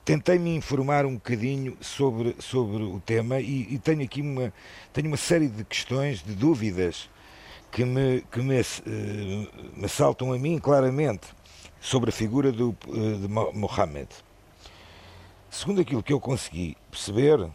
tentei 0.03 0.37
me 0.37 0.55
informar 0.55 1.05
um 1.05 1.15
bocadinho 1.15 1.77
sobre, 1.79 2.35
sobre 2.39 2.83
o 2.83 2.99
tema 2.99 3.39
e, 3.39 3.73
e, 3.73 3.79
tenho 3.79 4.03
aqui 4.03 4.21
uma, 4.21 4.53
tenho 4.91 5.07
uma 5.07 5.17
série 5.17 5.47
de 5.47 5.63
questões, 5.63 6.21
de 6.21 6.33
dúvidas 6.33 7.09
que 7.71 7.85
me, 7.85 8.21
que 8.31 8.41
me, 8.41 8.59
uh, 8.59 8.63
me 9.75 9.87
saltam 9.87 10.33
a 10.33 10.37
mim 10.37 10.59
claramente 10.59 11.27
sobre 11.79 12.09
a 12.09 12.13
figura 12.13 12.51
do, 12.51 12.75
uh, 12.87 13.17
de 13.19 13.27
Mohammed. 13.27 14.09
Segundo 15.49 15.81
aquilo 15.81 16.03
que 16.03 16.11
eu 16.11 16.19
consegui 16.19 16.75
perceber, 16.89 17.49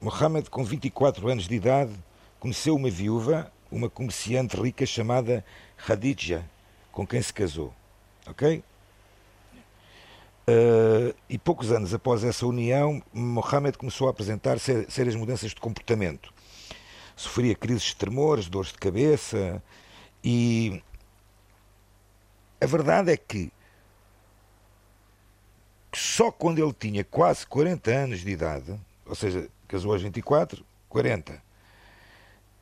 Mohammed, 0.00 0.48
com 0.50 0.62
24 0.62 1.28
anos 1.28 1.48
de 1.48 1.54
idade, 1.54 1.92
conheceu 2.38 2.76
uma 2.76 2.90
viúva, 2.90 3.50
uma 3.70 3.90
comerciante 3.90 4.56
rica 4.56 4.86
chamada 4.86 5.44
Khadija, 5.76 6.44
com 6.98 7.06
quem 7.06 7.22
se 7.22 7.32
casou. 7.32 7.72
Ok? 8.26 8.60
Uh, 10.48 11.14
e 11.28 11.38
poucos 11.38 11.70
anos 11.70 11.94
após 11.94 12.24
essa 12.24 12.44
união, 12.44 13.00
Mohammed 13.12 13.78
começou 13.78 14.08
a 14.08 14.10
apresentar 14.10 14.58
sérias 14.58 15.14
mudanças 15.14 15.50
de 15.50 15.60
comportamento. 15.60 16.34
Sofria 17.14 17.54
crises 17.54 17.84
de 17.84 17.94
tremores, 17.94 18.48
dores 18.48 18.72
de 18.72 18.78
cabeça 18.78 19.62
e 20.24 20.82
a 22.60 22.66
verdade 22.66 23.12
é 23.12 23.16
que 23.16 23.52
só 25.94 26.32
quando 26.32 26.58
ele 26.58 26.72
tinha 26.72 27.04
quase 27.04 27.46
40 27.46 27.90
anos 27.92 28.20
de 28.22 28.30
idade, 28.30 28.76
ou 29.06 29.14
seja, 29.14 29.48
casou 29.68 29.92
aos 29.92 30.02
24, 30.02 30.66
40, 30.88 31.40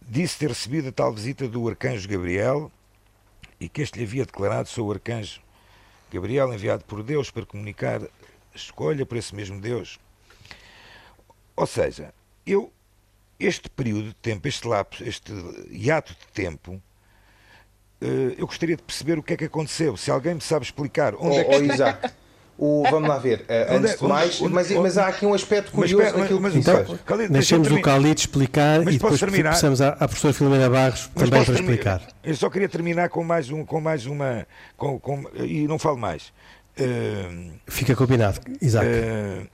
disse 0.02 0.36
ter 0.38 0.48
recebido 0.50 0.90
a 0.90 0.92
tal 0.92 1.10
visita 1.10 1.48
do 1.48 1.66
arcanjo 1.66 2.06
Gabriel 2.06 2.70
e 3.60 3.68
que 3.68 3.82
este 3.82 3.98
lhe 3.98 4.04
havia 4.04 4.24
declarado 4.26 4.68
sou 4.68 4.88
o 4.88 4.92
arcanjo 4.92 5.40
Gabriel 6.12 6.52
enviado 6.52 6.84
por 6.84 7.02
Deus 7.02 7.30
para 7.30 7.44
comunicar 7.44 8.00
escolha 8.54 9.04
por 9.04 9.18
esse 9.18 9.34
mesmo 9.34 9.60
Deus. 9.60 9.98
Ou 11.54 11.66
seja, 11.66 12.14
eu 12.46 12.72
este 13.38 13.68
período 13.68 14.08
de 14.08 14.14
tempo, 14.14 14.48
este 14.48 14.66
lapso, 14.66 15.04
este 15.04 15.32
hiato 15.70 16.14
de 16.14 16.26
tempo, 16.32 16.80
eh, 18.00 18.34
eu 18.38 18.46
gostaria 18.46 18.76
de 18.76 18.82
perceber 18.82 19.18
o 19.18 19.22
que 19.22 19.34
é 19.34 19.36
que 19.36 19.44
aconteceu. 19.44 19.96
Se 19.96 20.10
alguém 20.10 20.34
me 20.34 20.40
sabe 20.40 20.64
explicar 20.64 21.14
onde 21.14 21.36
oh, 21.36 21.40
é 21.40 21.44
que. 21.44 21.56
Oh, 21.56 21.72
Isaac. 21.74 22.14
O, 22.58 22.84
vamos 22.90 23.06
lá 23.06 23.18
ver, 23.18 23.40
uh, 23.40 23.74
antes 23.76 23.98
de 23.98 24.04
mais, 24.06 24.40
onde, 24.40 24.54
mas, 24.54 24.70
onde, 24.70 24.80
mas, 24.80 24.96
há 24.96 25.08
aqui 25.08 25.26
um 25.26 25.34
aspecto 25.34 25.70
curioso 25.70 26.02
mas, 26.02 26.16
naquilo 26.16 26.40
mas, 26.40 26.52
que 26.54 26.58
então, 26.58 27.28
Deixemos 27.28 27.70
o 27.70 27.78
Khalid 27.78 28.18
explicar 28.18 28.82
mas 28.82 28.94
e 28.94 28.98
depois 28.98 29.20
terminar? 29.20 29.50
passamos 29.50 29.82
à, 29.82 29.90
à 29.90 30.08
professora 30.08 30.32
Filomena 30.32 30.70
Barros 30.70 31.06
também 31.08 31.44
para 31.44 31.54
explicar. 31.54 32.02
Eu 32.24 32.34
só 32.34 32.48
queria 32.48 32.68
terminar 32.68 33.10
com 33.10 33.22
mais, 33.22 33.50
um, 33.50 33.62
com 33.62 33.78
mais 33.78 34.06
uma. 34.06 34.46
Com, 34.74 34.98
com, 34.98 35.24
e 35.34 35.68
não 35.68 35.78
falo 35.78 35.98
mais. 35.98 36.32
Uh, 36.80 37.52
Fica 37.66 37.94
combinado, 37.94 38.40
Isaac. 38.62 38.86
Uh, 38.86 39.48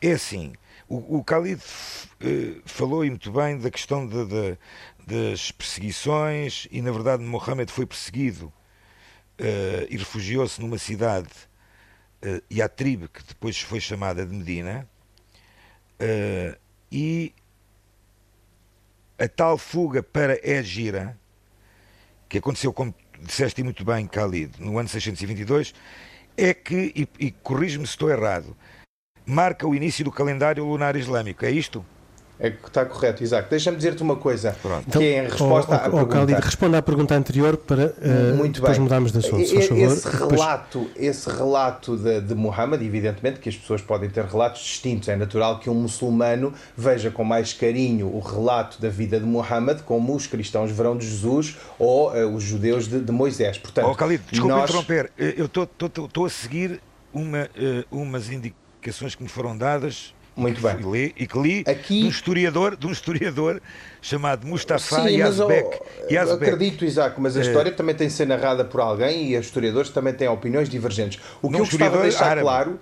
é 0.00 0.12
assim, 0.12 0.52
o, 0.88 1.18
o 1.18 1.24
Khalid 1.24 1.60
uh, 1.60 2.62
falou 2.64 3.04
e 3.04 3.10
muito 3.10 3.32
bem 3.32 3.58
da 3.58 3.72
questão 3.72 4.06
de, 4.06 4.24
de, 4.24 4.58
das 5.04 5.50
perseguições 5.50 6.68
e, 6.70 6.80
na 6.80 6.92
verdade, 6.92 7.24
Mohammed 7.24 7.72
foi 7.72 7.86
perseguido 7.86 8.52
e 9.90 9.98
refugiou-se 9.98 10.58
numa 10.62 10.78
cidade 10.78 11.28
uh, 12.24 12.42
e 12.50 12.66
tribo 12.68 13.08
que 13.08 13.22
depois 13.22 13.58
foi 13.60 13.80
chamada 13.80 14.24
de 14.24 14.34
Medina, 14.34 14.88
uh, 16.00 16.58
e 16.90 17.34
a 19.18 19.28
tal 19.28 19.56
fuga 19.56 20.02
para 20.02 20.38
Égira, 20.46 21.18
que 22.28 22.38
aconteceu, 22.38 22.72
como 22.72 22.94
disseste 23.20 23.62
muito 23.62 23.84
bem, 23.84 24.06
Khalid, 24.06 24.60
no 24.60 24.78
ano 24.78 24.88
622, 24.88 25.74
é 26.36 26.52
que, 26.52 26.92
e, 26.94 27.26
e 27.26 27.30
corrijo-me 27.30 27.86
se 27.86 27.92
estou 27.92 28.10
errado, 28.10 28.56
marca 29.24 29.66
o 29.66 29.74
início 29.74 30.04
do 30.04 30.12
calendário 30.12 30.64
lunar 30.64 30.96
islâmico, 30.96 31.44
é 31.44 31.50
isto? 31.50 31.84
É 32.38 32.50
que 32.50 32.68
está 32.68 32.84
correto, 32.84 33.22
Isaac. 33.22 33.48
Deixa-me 33.48 33.78
dizer-te 33.78 34.02
uma 34.02 34.16
coisa, 34.16 34.54
Pronto. 34.60 34.82
que 34.82 34.88
então, 34.90 35.02
é 35.02 35.24
em 35.24 35.28
resposta 35.28 35.74
à 35.74 35.78
pergunta. 35.78 36.14
Khalid, 36.14 36.40
responda 36.40 36.78
à 36.78 36.82
pergunta 36.82 37.14
anterior 37.14 37.56
para 37.56 37.86
uh, 37.86 38.36
Muito 38.36 38.56
depois 38.56 38.76
bem. 38.76 38.82
mudarmos 38.82 39.10
de 39.10 39.18
assunto, 39.18 39.40
esse 39.40 40.08
relato, 40.08 40.80
depois... 40.80 41.06
esse 41.06 41.30
relato 41.30 41.96
de, 41.96 42.20
de 42.20 42.34
Muhammad, 42.34 42.82
evidentemente 42.82 43.40
que 43.40 43.48
as 43.48 43.56
pessoas 43.56 43.80
podem 43.80 44.10
ter 44.10 44.24
relatos 44.24 44.60
distintos. 44.60 45.08
É 45.08 45.16
natural 45.16 45.60
que 45.60 45.70
um 45.70 45.74
muçulmano 45.74 46.52
veja 46.76 47.10
com 47.10 47.24
mais 47.24 47.54
carinho 47.54 48.14
o 48.14 48.20
relato 48.20 48.82
da 48.82 48.90
vida 48.90 49.18
de 49.18 49.24
Muhammad 49.24 49.80
como 49.80 50.14
os 50.14 50.26
cristãos 50.26 50.70
verão 50.70 50.96
de 50.96 51.08
Jesus 51.08 51.56
ou 51.78 52.12
uh, 52.12 52.34
os 52.34 52.42
judeus 52.42 52.86
de, 52.86 53.00
de, 53.00 53.12
Moisés. 53.12 53.56
Portanto, 53.56 53.88
oh, 53.88 53.94
Khalid, 53.94 54.22
desculpa 54.30 54.56
nós... 54.56 54.70
interromper. 54.70 55.10
Eu 55.16 55.46
estou 55.46 56.26
a 56.26 56.30
seguir 56.30 56.82
uma, 57.14 57.44
uh, 57.44 57.86
umas 57.90 58.30
indicações 58.30 59.14
que 59.14 59.22
me 59.22 59.28
foram 59.28 59.56
dadas 59.56 60.14
muito 60.36 60.60
bem. 60.60 60.76
Li, 60.76 61.14
e 61.16 61.26
que 61.26 61.38
li 61.38 61.64
Aqui... 61.66 62.00
de, 62.00 62.06
um 62.06 62.08
historiador, 62.08 62.76
de 62.76 62.86
um 62.86 62.92
historiador 62.92 63.60
chamado 64.02 64.46
Mustafa 64.46 65.02
Sim, 65.02 65.16
Yazbek. 65.16 65.80
Mas, 66.10 66.30
Acredito, 66.30 66.84
Isaac, 66.84 67.20
mas 67.20 67.36
a 67.36 67.40
é... 67.40 67.42
história 67.42 67.72
também 67.72 67.94
tem 67.94 68.08
de 68.08 68.12
ser 68.12 68.26
narrada 68.26 68.64
por 68.64 68.80
alguém 68.80 69.30
e 69.30 69.36
os 69.38 69.46
historiadores 69.46 69.90
também 69.90 70.12
têm 70.12 70.28
opiniões 70.28 70.68
divergentes. 70.68 71.20
O 71.40 71.48
que 71.48 71.56
eu 71.56 71.60
gostava 71.60 71.96
de 71.96 72.02
deixar 72.02 72.26
árabe. 72.26 72.42
claro 72.42 72.80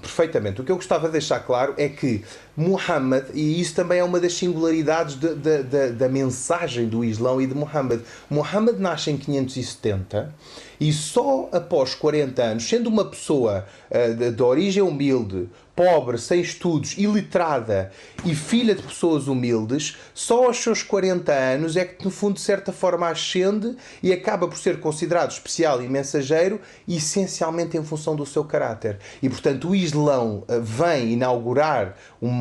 Perfeitamente. 0.00 0.60
O 0.60 0.64
que 0.64 0.70
eu 0.70 0.76
gostava 0.76 1.06
de 1.06 1.12
deixar 1.12 1.40
claro 1.40 1.74
é 1.76 1.88
que 1.88 2.22
Muhammad, 2.60 3.24
e 3.32 3.58
isso 3.58 3.74
também 3.74 4.00
é 4.00 4.04
uma 4.04 4.20
das 4.20 4.34
singularidades 4.34 5.14
de, 5.14 5.34
de, 5.34 5.62
de, 5.62 5.92
da 5.92 6.08
mensagem 6.10 6.86
do 6.86 7.02
Islão 7.02 7.40
e 7.40 7.46
de 7.46 7.54
Muhammad. 7.54 8.02
Muhammad 8.28 8.78
nasce 8.78 9.10
em 9.10 9.16
570 9.16 10.34
e 10.78 10.92
só 10.92 11.48
após 11.52 11.94
40 11.94 12.42
anos, 12.42 12.68
sendo 12.68 12.88
uma 12.88 13.04
pessoa 13.04 13.66
uh, 13.90 14.14
de, 14.14 14.30
de 14.30 14.42
origem 14.42 14.82
humilde, 14.82 15.48
pobre, 15.80 16.18
sem 16.18 16.42
estudos, 16.42 16.98
iliterada 16.98 17.90
e 18.24 18.34
filha 18.34 18.74
de 18.74 18.82
pessoas 18.82 19.28
humildes, 19.28 19.96
só 20.12 20.44
aos 20.44 20.58
seus 20.58 20.82
40 20.82 21.32
anos 21.32 21.74
é 21.74 21.86
que, 21.86 22.04
no 22.04 22.10
fundo, 22.10 22.34
de 22.34 22.42
certa 22.42 22.70
forma, 22.70 23.08
ascende 23.08 23.74
e 24.02 24.12
acaba 24.12 24.46
por 24.46 24.58
ser 24.58 24.78
considerado 24.80 25.30
especial 25.30 25.82
e 25.82 25.88
mensageiro, 25.88 26.60
essencialmente 26.86 27.78
em 27.78 27.84
função 27.84 28.14
do 28.14 28.26
seu 28.26 28.44
caráter. 28.44 28.98
E, 29.22 29.28
portanto, 29.30 29.70
o 29.70 29.74
Islão 29.74 30.44
eh, 30.48 30.60
vem 30.60 31.12
inaugurar 31.12 31.96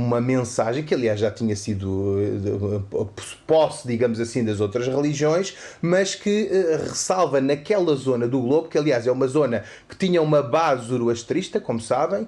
uma 0.10 0.20
mensagem 0.20 0.84
que, 0.84 0.94
aliás, 0.94 1.20
já 1.20 1.30
tinha 1.30 1.56
sido 1.56 2.18
eh, 2.20 3.24
posse, 3.46 3.88
digamos 3.88 4.20
assim, 4.20 4.44
das 4.44 4.60
outras 4.60 4.88
religiões, 4.88 5.56
mas 5.82 6.16
que 6.16 6.50
ressalva 6.84 7.40
naquela 7.40 7.96
zona 7.96 8.28
do 8.28 8.42
globo, 8.42 8.68
que, 8.68 8.78
aliás, 8.78 9.06
é 9.06 9.12
uma 9.12 9.28
zona 9.28 9.64
que 9.88 9.96
tinha 9.96 10.22
uma 10.22 10.42
base 10.42 10.88
zoroastrista, 10.88 11.60
como 11.60 11.80
sabem, 11.80 12.26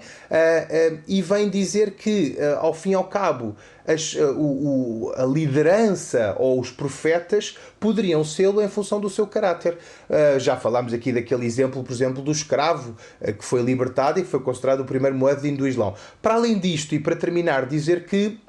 e 1.07 1.21
vem 1.21 1.49
dizer 1.49 1.91
que, 1.91 2.37
ao 2.59 2.73
fim 2.73 2.91
e 2.91 2.93
ao 2.93 3.05
cabo, 3.05 3.55
as, 3.87 4.13
uh, 4.13 4.31
o, 4.31 5.07
o, 5.07 5.13
a 5.15 5.25
liderança 5.25 6.35
ou 6.37 6.59
os 6.59 6.69
profetas 6.69 7.57
poderiam 7.79 8.23
sê-lo 8.23 8.61
em 8.61 8.67
função 8.67 8.99
do 8.99 9.09
seu 9.09 9.27
caráter. 9.27 9.77
Uh, 10.09 10.39
já 10.39 10.55
falámos 10.55 10.93
aqui 10.93 11.11
daquele 11.11 11.45
exemplo, 11.45 11.83
por 11.83 11.91
exemplo, 11.91 12.21
do 12.21 12.31
escravo 12.31 12.95
que 13.37 13.43
foi 13.43 13.61
libertado 13.61 14.19
e 14.19 14.23
que 14.23 14.29
foi 14.29 14.39
considerado 14.39 14.81
o 14.81 14.85
primeiro 14.85 15.15
muezzin 15.15 15.55
do 15.55 15.67
Islão. 15.67 15.95
Para 16.21 16.35
além 16.35 16.59
disto, 16.59 16.93
e 16.95 16.99
para 16.99 17.15
terminar, 17.15 17.65
dizer 17.65 18.05
que 18.05 18.39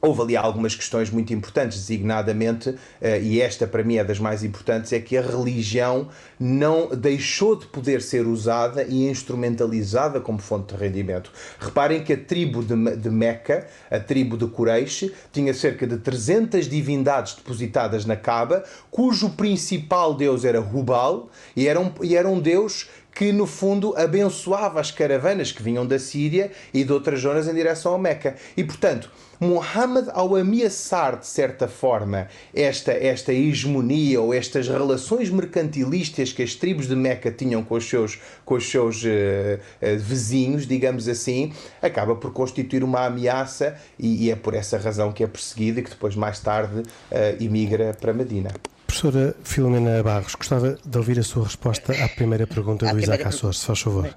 houve 0.00 0.22
ali 0.22 0.36
algumas 0.36 0.74
questões 0.74 1.10
muito 1.10 1.32
importantes, 1.32 1.78
designadamente, 1.78 2.70
uh, 2.70 2.78
e 3.22 3.40
esta 3.40 3.66
para 3.66 3.82
mim 3.82 3.96
é 3.96 4.04
das 4.04 4.18
mais 4.18 4.44
importantes, 4.44 4.92
é 4.92 5.00
que 5.00 5.16
a 5.16 5.22
religião 5.22 6.08
não 6.38 6.88
deixou 6.88 7.56
de 7.56 7.66
poder 7.66 8.02
ser 8.02 8.26
usada 8.26 8.84
e 8.84 9.08
instrumentalizada 9.08 10.20
como 10.20 10.38
fonte 10.38 10.74
de 10.74 10.80
rendimento. 10.80 11.30
Reparem 11.58 12.02
que 12.04 12.12
a 12.12 12.16
tribo 12.16 12.62
de, 12.62 13.10
Meca, 13.10 13.66
a 13.90 13.98
tribo 13.98 14.36
de 14.36 14.46
Quraysh, 14.46 15.10
tinha 15.32 15.52
cerca 15.54 15.86
de 15.86 15.96
300 15.96 16.68
divindades 16.68 17.34
depositadas 17.34 18.04
na 18.04 18.16
Kaaba, 18.16 18.64
cujo 18.90 19.30
principal 19.30 20.14
deus 20.14 20.44
era 20.44 20.60
Hubal, 20.60 21.30
e 21.54 21.66
era 21.66 21.80
um, 21.80 21.92
e 22.02 22.16
era 22.16 22.28
um 22.28 22.40
deus 22.40 22.88
que 23.14 23.32
no 23.32 23.46
fundo 23.46 23.96
abençoava 23.96 24.78
as 24.78 24.90
caravanas 24.90 25.50
que 25.50 25.62
vinham 25.62 25.86
da 25.86 25.98
Síria 25.98 26.52
e 26.72 26.84
de 26.84 26.92
outras 26.92 27.20
zonas 27.20 27.48
em 27.48 27.54
direção 27.54 27.92
ao 27.92 27.98
Meca. 27.98 28.36
E 28.54 28.62
portanto, 28.62 29.10
Muhammad, 29.40 30.08
ao 30.12 30.34
ameaçar 30.36 31.18
de 31.18 31.26
certa 31.26 31.68
forma 31.68 32.28
esta, 32.54 32.92
esta 32.92 33.32
hegemonia 33.32 34.20
ou 34.20 34.32
estas 34.32 34.68
relações 34.68 35.30
mercantilistas 35.30 36.32
que 36.32 36.42
as 36.42 36.54
tribos 36.54 36.86
de 36.86 36.96
Meca 36.96 37.30
tinham 37.30 37.62
com 37.62 37.74
os 37.74 37.88
seus, 37.88 38.18
com 38.44 38.54
os 38.54 38.68
seus 38.68 39.02
uh, 39.02 39.06
uh, 39.06 39.98
vizinhos, 39.98 40.66
digamos 40.66 41.08
assim, 41.08 41.52
acaba 41.82 42.14
por 42.14 42.32
constituir 42.32 42.82
uma 42.82 43.06
ameaça 43.06 43.76
e, 43.98 44.26
e, 44.26 44.30
é 44.30 44.36
por 44.36 44.54
essa 44.54 44.78
razão 44.78 45.12
que 45.12 45.22
é 45.22 45.26
perseguido 45.26 45.80
e 45.80 45.82
que 45.82 45.90
depois, 45.90 46.16
mais 46.16 46.38
tarde, 46.40 46.80
uh, 46.80 47.42
imigra 47.42 47.96
para 48.00 48.12
Medina. 48.12 48.50
Professora 48.86 49.34
Filomena 49.42 50.02
Barros, 50.02 50.34
gostava 50.34 50.78
de 50.82 50.98
ouvir 50.98 51.18
a 51.18 51.22
sua 51.22 51.44
resposta 51.44 51.92
à 51.92 52.08
primeira 52.08 52.46
pergunta 52.46 52.86
do 52.86 52.98
Isaac 52.98 53.24
Açores, 53.24 53.58
se 53.58 53.66
faz 53.66 53.80
favor. 53.80 54.14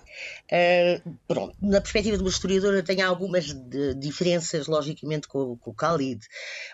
Uh, 0.52 1.18
pronto, 1.28 1.56
na 1.62 1.80
perspectiva 1.80 2.18
de 2.18 2.24
uma 2.24 2.30
historiadora, 2.30 2.82
tem 2.82 3.04
algumas 3.04 3.54
de, 3.54 3.94
diferenças, 3.94 4.66
logicamente, 4.66 5.28
com, 5.28 5.56
com, 5.58 5.70
o 5.70 5.76
Khalid. 5.76 6.26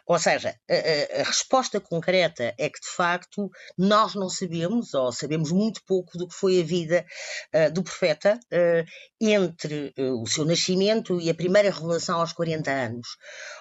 Ou 0.08 0.18
seja, 0.18 0.56
a, 0.70 1.22
a, 1.22 1.24
resposta 1.24 1.82
concreta 1.82 2.56
é 2.58 2.70
que, 2.70 2.80
de 2.80 2.88
facto, 2.88 3.52
nós 3.78 4.16
não 4.16 4.30
sabemos, 4.30 4.94
ou 4.94 5.12
sabemos 5.12 5.52
muito 5.52 5.82
pouco, 5.86 6.18
do 6.18 6.26
que 6.26 6.34
foi 6.34 6.62
a 6.62 6.64
vida 6.64 7.06
uh, 7.54 7.74
do 7.74 7.84
profeta 7.84 8.40
uh, 8.46 8.86
entre 9.20 9.94
o 9.98 10.26
seu 10.26 10.46
nascimento 10.46 11.20
e 11.20 11.30
a 11.30 11.36
primeira 11.36 11.70
revelação 11.70 12.22
aos 12.22 12.32
40 12.32 12.72
anos. 12.72 13.08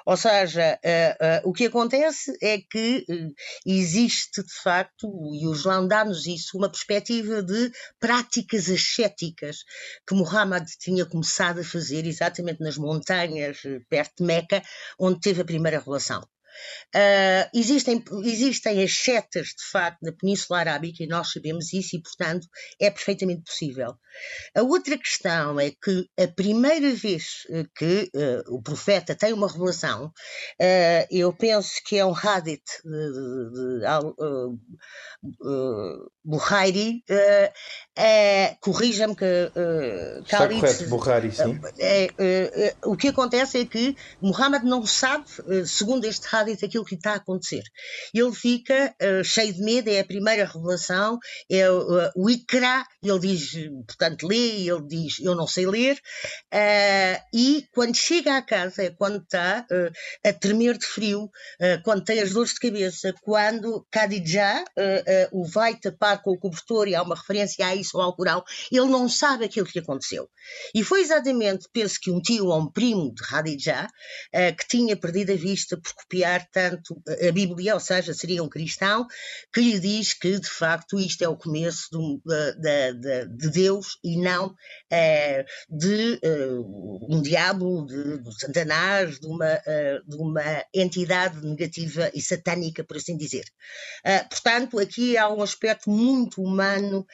Ou 0.04 0.16
seja, 0.16 0.78
o 1.44 1.52
que 1.52 1.66
acontece 1.66 2.36
é 2.42 2.58
que 2.58 3.06
existe, 3.64 4.42
de 4.42 4.52
facto, 4.62 5.08
e 5.32 5.46
o 5.46 5.54
Islão 5.54 5.88
dá-nos 5.88 6.26
isso, 6.26 6.58
uma 6.58 6.68
perspectiva 6.68 7.42
de 7.42 7.70
práticas 7.98 8.68
ascéticas 8.68 9.58
que 10.06 10.14
Muhammad 10.14 10.66
tinha 10.78 11.06
começado 11.06 11.60
a 11.60 11.64
fazer 11.64 12.06
exatamente 12.06 12.62
nas 12.62 12.76
montanhas 12.76 13.58
eh, 13.64 13.80
perto 13.88 14.12
de 14.18 14.24
Meca, 14.24 14.62
onde 14.98 15.20
teve 15.20 15.42
a 15.42 15.44
primeira 15.44 15.78
revelação. 15.78 16.26
Uh, 16.94 17.50
existem, 17.52 18.02
existem 18.24 18.82
as 18.82 18.94
setas, 18.94 19.48
de 19.48 19.64
facto, 19.70 19.98
na 20.02 20.12
Península 20.12 20.60
Arábica, 20.60 21.02
e 21.02 21.06
nós 21.06 21.32
sabemos 21.32 21.72
isso, 21.72 21.96
e, 21.96 22.02
portanto, 22.02 22.46
é 22.80 22.90
perfeitamente 22.90 23.42
possível. 23.42 23.96
A 24.56 24.62
outra 24.62 24.96
questão 24.96 25.58
é 25.58 25.70
que 25.70 26.08
a 26.16 26.28
primeira 26.28 26.94
vez 26.94 27.44
eh, 27.50 27.64
que 27.76 28.10
uh, 28.14 28.54
o 28.54 28.62
profeta 28.62 29.14
tem 29.14 29.32
uma 29.32 29.50
revelação, 29.50 30.06
uh, 30.06 31.06
eu 31.10 31.32
penso 31.32 31.72
que 31.84 31.98
é 31.98 32.06
um 32.06 32.14
hadith 32.14 32.62
de, 32.84 32.90
de, 32.90 33.80
de 33.80 33.86
Buhairi, 37.96 38.56
corrija-me 38.60 39.14
que 39.14 39.24
uh, 39.24 40.22
Está 40.22 40.48
correto, 40.48 40.88
Buhari, 40.88 41.30
sim. 41.30 41.60
o 42.84 42.96
que 42.96 43.08
acontece 43.08 43.60
é 43.60 43.64
que 43.64 43.96
Muhammad 44.20 44.64
não 44.64 44.84
sabe, 44.84 45.24
segundo 45.66 46.04
este 46.04 46.26
hadith, 46.34 46.64
aquilo 46.64 46.84
que 46.84 46.96
está 46.96 47.12
a 47.12 47.16
acontecer. 47.16 47.62
Ele 48.12 48.32
fica 48.32 48.94
cheio 49.24 49.52
de 49.54 49.62
medo, 49.62 49.88
é 49.88 50.00
a 50.00 50.04
primeira 50.04 50.44
revelação, 50.44 51.18
é 51.50 51.70
o 51.70 52.28
Ikra, 52.28 52.84
ele 53.02 53.18
diz, 53.20 53.52
portanto, 53.86 54.26
lê, 54.26 54.68
ele 54.68 54.86
diz, 54.86 55.20
eu 55.20 55.34
não 55.34 55.46
sei 55.46 55.66
ler, 55.66 55.98
e 57.32 57.66
quando 57.72 57.94
chega 57.96 58.36
à 58.36 58.42
casa, 58.42 58.82
é 58.82 58.90
quando 58.90 59.22
está 59.22 59.64
a 60.24 60.32
tremer 60.32 60.76
de 60.78 60.86
frio, 60.86 61.30
quando 61.84 62.04
tem 62.04 62.20
as 62.20 62.32
dores 62.32 62.54
de 62.54 62.60
cabeça, 62.60 63.14
quando 63.22 63.86
Khadija 63.90 64.64
o 65.32 65.46
vai 65.46 65.76
tapar 65.76 66.22
com 66.22 66.32
o 66.32 66.38
cobertor, 66.38 66.88
e 66.88 66.94
há 66.94 67.02
uma 67.02 67.14
referência 67.14 67.66
a 67.66 67.74
isso 67.74 67.83
ao 67.94 68.14
Corão, 68.14 68.42
ele 68.70 68.86
não 68.86 69.08
sabe 69.08 69.44
aquilo 69.44 69.66
que 69.66 69.78
lhe 69.78 69.82
aconteceu. 69.82 70.28
E 70.74 70.82
foi 70.82 71.00
exatamente, 71.00 71.68
penso 71.72 71.98
que 72.00 72.10
um 72.10 72.20
tio 72.20 72.46
ou 72.46 72.60
um 72.60 72.70
primo 72.70 73.12
de 73.14 73.22
Khadija, 73.22 73.86
que 74.58 74.68
tinha 74.68 74.96
perdido 74.96 75.32
a 75.32 75.36
vista 75.36 75.76
por 75.76 75.92
copiar 75.94 76.46
tanto 76.52 77.00
a 77.28 77.32
Bíblia, 77.32 77.74
ou 77.74 77.80
seja, 77.80 78.12
seria 78.12 78.42
um 78.42 78.48
cristão, 78.48 79.06
que 79.52 79.60
lhe 79.60 79.78
diz 79.78 80.12
que 80.12 80.38
de 80.38 80.48
facto 80.48 80.98
isto 80.98 81.22
é 81.22 81.28
o 81.28 81.36
começo 81.36 81.88
de, 81.90 82.52
de, 82.60 82.92
de, 82.94 83.36
de 83.36 83.50
Deus 83.50 83.98
e 84.02 84.16
não 84.16 84.54
é, 84.90 85.44
de 85.68 86.20
uh, 86.24 87.14
um 87.14 87.20
diabo, 87.20 87.84
de, 87.86 88.18
de 88.18 88.40
Satanás, 88.40 89.18
de 89.18 89.26
uma, 89.26 89.54
uh, 89.54 90.08
de 90.08 90.16
uma 90.16 90.64
entidade 90.72 91.44
negativa 91.44 92.10
e 92.14 92.20
satânica, 92.20 92.84
por 92.84 92.96
assim 92.96 93.16
dizer. 93.16 93.44
Uh, 94.06 94.28
portanto, 94.28 94.78
aqui 94.78 95.16
há 95.16 95.28
um 95.28 95.42
aspecto 95.42 95.90
muito 95.90 96.42
humano 96.42 97.06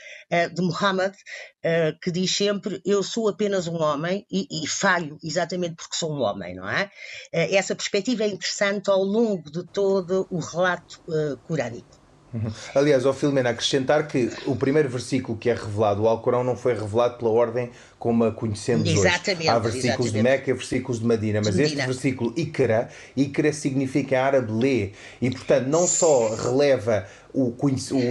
de 0.60 0.66
Muhammad 0.66 1.14
uh, 1.14 1.98
que 2.00 2.10
diz 2.10 2.34
sempre 2.34 2.80
eu 2.84 3.02
sou 3.02 3.28
apenas 3.28 3.66
um 3.66 3.80
homem 3.80 4.26
e, 4.30 4.46
e, 4.50 4.66
falho 4.66 5.18
exatamente 5.22 5.76
porque 5.76 5.96
sou 5.96 6.12
um 6.12 6.20
homem, 6.20 6.54
não 6.54 6.68
é? 6.68 6.84
Uh, 7.32 7.54
essa 7.54 7.74
perspectiva 7.74 8.24
é 8.24 8.28
interessante 8.28 8.90
ao 8.90 9.02
longo 9.02 9.50
de 9.50 9.64
todo 9.64 10.26
o 10.30 10.38
relato 10.38 11.00
uh, 11.08 11.36
corânico. 11.46 12.00
Uhum. 12.32 12.50
Aliás, 12.74 13.04
ao 13.04 13.12
Filomena, 13.12 13.50
acrescentar 13.50 14.06
que 14.06 14.30
o 14.46 14.54
primeiro 14.54 14.88
versículo 14.88 15.36
que 15.36 15.50
é 15.50 15.54
revelado, 15.54 16.02
o 16.02 16.08
Alcorão 16.08 16.44
não 16.44 16.56
foi 16.56 16.74
revelado 16.74 17.18
pela 17.18 17.30
ordem 17.30 17.70
como 17.98 18.24
a 18.24 18.32
conhecemos 18.32 18.88
exatamente, 18.88 19.42
hoje. 19.42 19.48
Há 19.48 19.58
versículos 19.58 20.06
exatamente. 20.06 20.12
de 20.12 20.22
Meca 20.22 20.50
e 20.50 20.52
versículos 20.54 21.00
de 21.00 21.06
Medina, 21.06 21.40
mas 21.44 21.56
de 21.56 21.62
este 21.62 21.76
versículo 21.76 22.32
Ikra, 22.36 22.88
Ikra 23.16 23.52
significa 23.52 24.14
em 24.14 24.18
árabe 24.18 24.52
lê, 24.52 24.92
e 25.20 25.30
portanto 25.30 25.66
não 25.66 25.86
só 25.86 26.34
releva 26.34 27.06
o, 27.32 27.54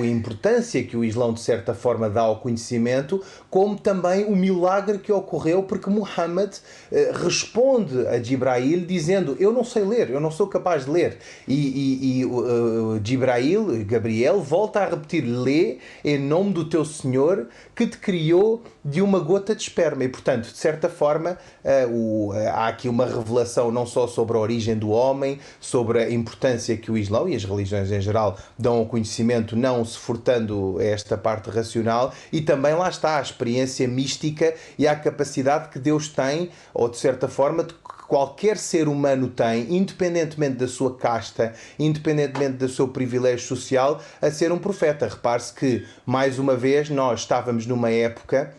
a 0.02 0.06
importância 0.06 0.84
que 0.84 0.96
o 0.96 1.04
Islão 1.04 1.34
de 1.34 1.42
certa 1.42 1.74
forma 1.74 2.10
dá 2.10 2.22
ao 2.22 2.40
conhecimento, 2.40 3.22
como 3.50 3.78
também 3.78 4.26
o 4.26 4.36
milagre 4.36 5.00
que 5.00 5.12
ocorreu 5.12 5.64
porque 5.64 5.90
Muhammad 5.90 6.54
eh, 6.92 7.12
responde 7.14 8.08
a 8.08 8.22
Jibrail 8.22 8.86
dizendo 8.86 9.36
eu 9.40 9.52
não 9.52 9.64
sei 9.64 9.84
ler, 9.84 10.10
eu 10.10 10.20
não 10.20 10.32
sou 10.32 10.48
capaz 10.48 10.86
de 10.86 10.92
ler. 10.92 11.18
E, 11.48 11.54
e, 11.54 12.20
e 12.20 12.26
uh, 12.26 13.00
Jibrail, 13.04 13.86
Gabriel 13.86 14.40
volta 14.42 14.80
a 14.80 14.90
repetir 14.90 15.24
lê 15.24 15.78
em 16.04 16.18
nome 16.18 16.54
do 16.54 16.66
teu 16.66 16.86
Senhor 16.86 17.48
que 17.76 17.88
te 17.88 17.98
criou 17.98 18.64
de 18.84 19.02
uma 19.02 19.20
gota 19.20 19.56
de 19.56 19.62
esperma. 19.62 20.04
E 20.04 20.10
portanto 20.10 20.46
de 20.46 20.58
certa 20.58 20.88
forma 20.88 21.38
uh, 21.64 21.94
o, 21.94 22.30
uh, 22.30 22.50
há 22.50 22.68
aqui 22.68 22.88
uma 22.88 23.06
revelação 23.06 23.72
não 23.72 23.86
só 23.86 24.08
sobre 24.08 24.38
a 24.38 24.40
origem 24.40 24.78
do 24.78 24.90
homem, 24.90 25.40
sobre 25.60 26.04
a 26.04 26.10
importância 26.10 26.78
que 26.78 26.92
o 26.92 26.98
Islão 26.98 27.28
e 27.28 27.36
as 27.36 27.44
religiões 27.44 27.92
em 27.92 28.02
geral 28.02 28.38
dão 28.58 28.78
ao 28.78 28.86
conhecimento 28.86 29.09
conhecimento 29.10 29.56
não 29.56 29.84
se 29.84 29.98
furtando 29.98 30.78
a 30.78 30.84
esta 30.84 31.18
parte 31.18 31.50
racional 31.50 32.14
e 32.32 32.42
também 32.42 32.76
lá 32.76 32.88
está 32.88 33.18
a 33.18 33.22
experiência 33.22 33.88
mística 33.88 34.54
e 34.78 34.88
a 34.88 34.96
capacidade 34.96 35.70
que 35.70 35.80
Deus 35.80 36.08
tem, 36.08 36.52
ou 36.74 36.88
de 36.88 36.98
certa 36.98 37.28
forma, 37.28 37.64
de 37.64 37.74
qualquer 38.08 38.58
ser 38.58 38.88
humano 38.88 39.28
tem, 39.28 39.76
independentemente 39.76 40.58
da 40.58 40.68
sua 40.68 40.96
casta, 40.96 41.54
independentemente 41.78 42.58
do 42.58 42.70
seu 42.70 42.88
privilégio 42.88 43.48
social, 43.48 44.00
a 44.22 44.30
ser 44.30 44.52
um 44.52 44.60
profeta. 44.60 45.08
Repare-se 45.08 45.54
que, 45.54 45.88
mais 46.06 46.38
uma 46.38 46.56
vez, 46.56 46.90
nós 46.90 47.22
estávamos 47.22 47.66
numa 47.66 47.90
época 47.90 48.54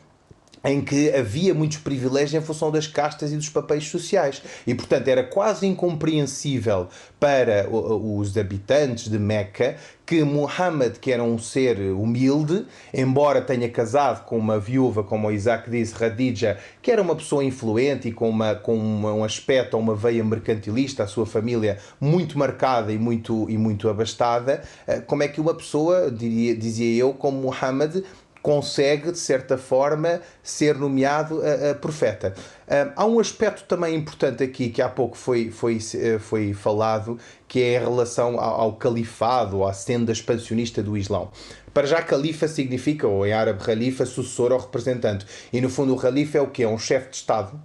em 0.64 0.80
que 0.80 1.10
havia 1.10 1.54
muitos 1.54 1.78
privilégios 1.78 2.34
em 2.34 2.44
função 2.44 2.70
das 2.70 2.86
castas 2.86 3.32
e 3.32 3.36
dos 3.36 3.48
papéis 3.48 3.88
sociais. 3.88 4.42
E, 4.66 4.74
portanto, 4.74 5.08
era 5.08 5.24
quase 5.24 5.66
incompreensível 5.66 6.88
para 7.18 7.68
os 7.70 8.36
habitantes 8.36 9.08
de 9.08 9.18
Meca 9.18 9.76
que 10.10 10.24
Muhammad, 10.24 10.96
que 10.96 11.12
era 11.12 11.22
um 11.22 11.38
ser 11.38 11.78
humilde, 11.92 12.66
embora 12.92 13.40
tenha 13.40 13.68
casado 13.68 14.24
com 14.24 14.36
uma 14.36 14.58
viúva, 14.58 15.04
como 15.04 15.30
Isaac 15.30 15.70
disse, 15.70 15.94
Khadija, 15.94 16.58
que 16.82 16.90
era 16.90 17.00
uma 17.00 17.14
pessoa 17.14 17.44
influente 17.44 18.08
e 18.08 18.12
com, 18.12 18.28
uma, 18.28 18.56
com 18.56 18.76
um 18.76 19.22
aspecto, 19.22 19.78
uma 19.78 19.94
veia 19.94 20.24
mercantilista, 20.24 21.04
a 21.04 21.06
sua 21.06 21.26
família 21.26 21.78
muito 22.00 22.36
marcada 22.36 22.92
e 22.92 22.98
muito, 22.98 23.48
e 23.48 23.56
muito 23.56 23.88
abastada, 23.88 24.64
eh, 24.84 24.98
como 24.98 25.22
é 25.22 25.28
que 25.28 25.40
uma 25.40 25.54
pessoa, 25.54 26.10
diria, 26.10 26.56
dizia 26.56 27.00
eu, 27.00 27.14
como 27.14 27.42
Muhammad, 27.42 28.02
consegue, 28.42 29.12
de 29.12 29.18
certa 29.18 29.58
forma, 29.58 30.20
ser 30.42 30.76
nomeado 30.76 31.42
a, 31.42 31.70
a 31.70 31.74
profeta. 31.74 32.34
Um, 32.68 32.92
há 32.96 33.06
um 33.06 33.20
aspecto 33.20 33.64
também 33.64 33.94
importante 33.94 34.42
aqui 34.42 34.70
que 34.70 34.80
há 34.80 34.88
pouco 34.88 35.16
foi, 35.16 35.50
foi, 35.50 35.78
eh, 35.94 36.18
foi 36.18 36.54
falado, 36.54 37.18
que 37.48 37.60
é 37.60 37.76
em 37.76 37.80
relação 37.80 38.38
ao, 38.38 38.60
ao 38.60 38.72
califado, 38.74 39.64
à 39.64 39.72
senda 39.72 40.12
expansionista 40.12 40.82
do 40.82 40.96
Islão. 40.96 41.30
Para 41.74 41.86
já, 41.86 42.02
califa 42.02 42.48
significa, 42.48 43.06
ou 43.06 43.26
em 43.26 43.32
árabe, 43.32 43.62
khalifa, 43.62 44.04
sucessor 44.04 44.52
ou 44.52 44.58
representante. 44.58 45.26
E 45.52 45.60
no 45.60 45.68
fundo, 45.68 45.94
o 45.94 45.96
califa 45.96 46.38
é 46.38 46.40
o 46.40 46.48
que? 46.48 46.62
É 46.62 46.68
um 46.68 46.78
chefe 46.78 47.10
de 47.10 47.16
Estado 47.16 47.60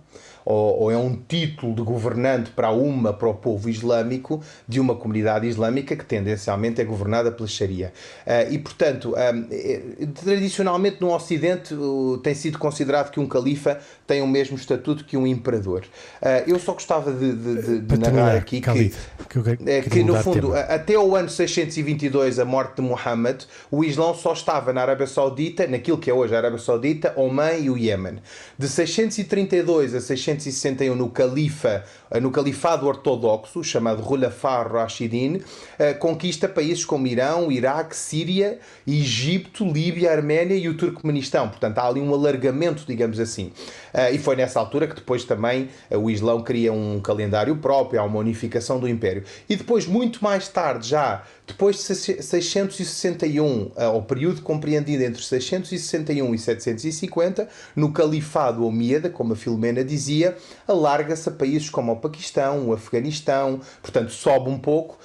ou, 0.45 0.83
ou, 0.83 0.91
é 0.91 0.97
um 0.97 1.15
título 1.27 1.73
de 1.73 1.81
governante 1.81 2.51
para 2.51 2.69
uma, 2.69 3.11
para 3.11 3.27
o 3.27 3.33
povo 3.33 3.67
islâmico, 3.67 4.41
de 4.67 4.79
uma 4.79 4.95
comunidade 4.95 5.47
islâmica 5.47 5.95
que 5.95 6.05
tendencialmente 6.05 6.79
é 6.79 6.85
governada 6.85 7.31
pela 7.31 7.47
Sharia. 7.47 7.91
Uh, 8.25 8.53
e, 8.53 8.59
portanto, 8.59 9.15
um, 9.15 10.05
tradicionalmente 10.13 11.01
no 11.01 11.13
Ocidente 11.13 11.73
uh, 11.73 12.19
tem 12.19 12.35
sido 12.35 12.59
considerado 12.59 13.11
que 13.11 13.19
um 13.19 13.27
califa 13.27 13.79
tem 14.05 14.21
o 14.21 14.27
mesmo 14.27 14.55
estatuto 14.55 15.03
que 15.03 15.17
um 15.17 15.25
imperador. 15.25 15.83
Uh, 16.21 16.47
eu 16.47 16.59
só 16.59 16.73
gostava 16.73 17.11
de, 17.11 17.33
de, 17.33 17.61
de, 17.61 17.79
de 17.79 17.97
narrar 17.97 18.35
aqui 18.35 18.61
que, 18.61 18.93
que, 19.29 19.89
que 19.89 20.03
no 20.03 20.15
fundo, 20.21 20.53
até 20.53 20.97
o 20.97 21.15
ano 21.15 21.29
622, 21.29 22.39
a 22.39 22.45
morte 22.45 22.75
de 22.75 22.81
Muhammad, 22.81 23.43
o 23.71 23.83
Islão 23.83 24.13
só 24.13 24.33
estava 24.33 24.71
na 24.71 24.81
Arábia 24.81 25.07
Saudita, 25.07 25.65
naquilo 25.65 25.97
que 25.97 26.09
é 26.09 26.13
hoje 26.13 26.35
a 26.35 26.37
Arábia 26.37 26.59
Saudita, 26.59 27.13
Oman 27.15 27.53
e 27.53 27.69
o 27.69 27.77
Iémen. 27.77 28.19
De 28.57 28.67
632 28.67 29.95
a 29.95 30.01
661 30.43 30.95
no 30.95 31.09
Califa, 31.09 31.83
eh, 32.11 32.19
no 32.19 32.31
Califado 32.31 32.87
Ortodoxo, 32.87 33.63
chamado 33.63 34.03
Khulafar 34.03 34.71
Rashidin, 34.71 35.41
eh, 35.77 35.93
conquista 35.93 36.47
países 36.47 36.85
como 36.85 37.07
Irão, 37.07 37.51
Iraque, 37.51 37.95
Síria, 37.95 38.59
Egito, 38.87 39.65
Líbia, 39.65 40.11
Arménia 40.11 40.55
e 40.55 40.67
o 40.67 40.75
Turcomenistão. 40.75 41.49
Portanto, 41.49 41.77
há 41.79 41.87
ali 41.87 41.99
um 41.99 42.13
alargamento, 42.13 42.83
digamos 42.87 43.19
assim. 43.19 43.51
Eh, 43.93 44.13
e 44.13 44.17
foi 44.17 44.35
nessa 44.35 44.59
altura 44.59 44.87
que 44.87 44.95
depois 44.95 45.23
também 45.23 45.69
o 45.91 46.09
Islão 46.09 46.41
cria 46.41 46.71
um 46.71 46.99
calendário 46.99 47.55
próprio, 47.57 47.99
há 47.99 48.03
uma 48.03 48.19
unificação 48.19 48.79
do 48.79 48.87
Império. 48.87 49.23
E 49.49 49.55
depois, 49.55 49.85
muito 49.85 50.23
mais 50.23 50.47
tarde, 50.47 50.89
já 50.89 51.23
depois 51.47 51.77
de 51.77 51.83
661, 51.83 53.71
ao 53.75 54.01
período 54.01 54.41
compreendido 54.41 55.03
entre 55.03 55.21
661 55.21 56.33
e 56.33 56.39
750, 56.39 57.47
no 57.75 57.91
Califado 57.91 58.65
Omíada, 58.65 59.09
como 59.09 59.33
a 59.33 59.35
Filomena 59.35 59.83
dizia, 59.83 60.35
alarga-se 60.67 61.29
a 61.29 61.31
países 61.31 61.69
como 61.69 61.91
o 61.91 61.97
Paquistão, 61.97 62.69
o 62.69 62.73
Afeganistão, 62.73 63.61
portanto 63.81 64.11
sobe 64.11 64.49
um 64.49 64.57
pouco, 64.57 64.97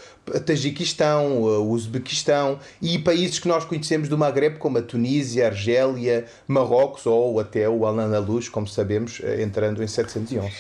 Tajiquistão, 0.45 1.43
o 1.43 1.71
Uzbequistão 1.71 2.59
e 2.81 2.99
países 2.99 3.39
que 3.39 3.49
nós 3.49 3.65
conhecemos 3.65 4.09
do 4.09 4.17
Maghreb, 4.17 4.59
como 4.59 4.79
a 4.79 4.83
Tunísia, 4.83 5.45
a 5.45 5.49
Argélia, 5.49 6.27
Marrocos 6.47 7.05
ou 7.07 7.41
até 7.41 7.69
o 7.69 7.85
Al-Andalus, 7.85 8.49
como 8.49 8.67
sabemos, 8.67 9.21
eh, 9.23 9.43
entrando 9.43 9.83
em 9.83 9.87
711. 9.87 10.53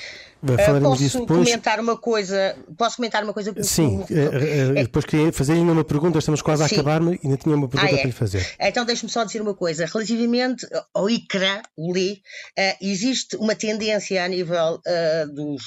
Uh, 0.43 0.81
posso 0.83 1.03
disso 1.03 1.21
depois. 1.21 1.49
comentar 1.49 1.81
uma 1.81 1.97
coisa? 1.97 2.57
Posso 2.77 2.97
comentar 2.97 3.23
uma 3.23 3.33
coisa? 3.33 3.55
Sim, 3.63 4.05
é, 4.11 4.81
é, 4.81 4.83
depois 4.83 5.05
queria 5.05 5.31
fazer 5.33 5.53
ainda 5.53 5.73
uma 5.73 5.85
pergunta, 5.85 6.19
estamos 6.19 6.41
quase 6.41 6.67
Sim. 6.67 6.77
a 6.77 6.79
acabar, 6.79 7.01
mas 7.01 7.19
ainda 7.23 7.37
tinha 7.37 7.55
uma 7.55 7.69
pergunta 7.69 7.93
ah, 7.93 7.95
é. 7.95 7.99
para 7.99 8.07
lhe 8.07 8.13
fazer. 8.13 8.55
Então 8.59 8.85
deixe-me 8.85 9.11
só 9.11 9.23
dizer 9.25 9.43
uma 9.43 9.55
coisa. 9.55 9.85
Relativamente 9.85 10.67
ao 10.95 11.11
ICRA, 11.11 11.63
o 11.77 11.93
LI, 11.93 12.23
uh, 12.59 12.77
existe 12.81 13.37
uma 13.37 13.55
tendência 13.55 14.25
a 14.25 14.29
nível 14.29 14.81
uh, 14.87 15.35
dos, 15.35 15.63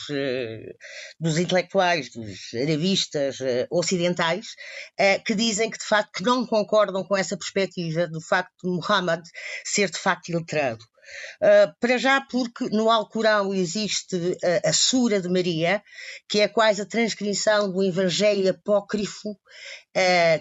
dos 1.19 1.38
intelectuais, 1.38 2.09
dos 2.09 2.39
arabistas 2.55 3.38
ocidentais, 3.69 4.47
que 5.26 5.36
dizem 5.36 5.69
que 5.69 5.78
de 5.78 5.86
facto 5.86 6.11
que 6.17 6.24
não 6.24 6.45
concordam 6.45 7.03
com 7.03 7.15
essa 7.15 7.38
perspectiva 7.38 8.07
do 8.07 8.21
facto 8.21 8.51
de 8.63 8.69
Muhammad 8.69 9.21
ser 9.65 9.89
de 9.89 9.97
facto 9.97 10.30
iletrado. 10.30 10.84
Uh, 11.41 11.73
para 11.79 11.97
já, 11.97 12.21
porque 12.21 12.69
no 12.69 12.89
Alcorão 12.89 13.53
existe 13.53 14.15
uh, 14.15 14.37
a 14.65 14.73
Sura 14.73 15.21
de 15.21 15.29
Maria, 15.29 15.81
que 16.27 16.39
é 16.39 16.47
quase 16.47 16.81
a 16.81 16.85
transcrição 16.85 17.71
do 17.71 17.83
Evangelho 17.83 18.49
apócrifo, 18.49 19.37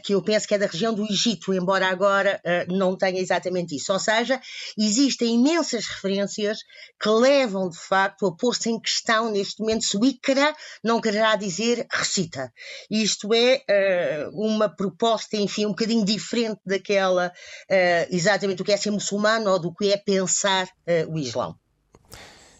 que 0.02 0.14
eu 0.14 0.22
penso 0.22 0.48
que 0.48 0.54
é 0.54 0.58
da 0.58 0.66
região 0.66 0.94
do 0.94 1.04
Egito, 1.04 1.52
embora 1.52 1.86
agora 1.86 2.40
não 2.68 2.96
tenha 2.96 3.20
exatamente 3.20 3.76
isso. 3.76 3.92
Ou 3.92 3.98
seja, 3.98 4.40
existem 4.78 5.34
imensas 5.34 5.86
referências 5.86 6.58
que 7.00 7.08
levam, 7.08 7.68
de 7.68 7.78
facto, 7.78 8.26
a 8.26 8.36
pôr-se 8.36 8.70
em 8.70 8.80
questão 8.80 9.30
neste 9.30 9.60
momento 9.60 9.84
se 9.84 9.96
o 9.96 10.04
Ikra 10.04 10.54
não 10.82 11.00
quererá 11.00 11.36
dizer 11.36 11.86
recita. 11.90 12.52
Isto 12.90 13.32
é 13.34 13.62
uma 14.32 14.68
proposta, 14.68 15.36
enfim, 15.36 15.66
um 15.66 15.70
bocadinho 15.70 16.04
diferente 16.04 16.60
daquela, 16.64 17.32
exatamente 18.10 18.58
do 18.58 18.64
que 18.64 18.72
é 18.72 18.76
ser 18.76 18.90
muçulmano 18.90 19.50
ou 19.50 19.58
do 19.58 19.74
que 19.74 19.92
é 19.92 19.96
pensar 19.96 20.68
o 21.08 21.18
Islão. 21.18 21.54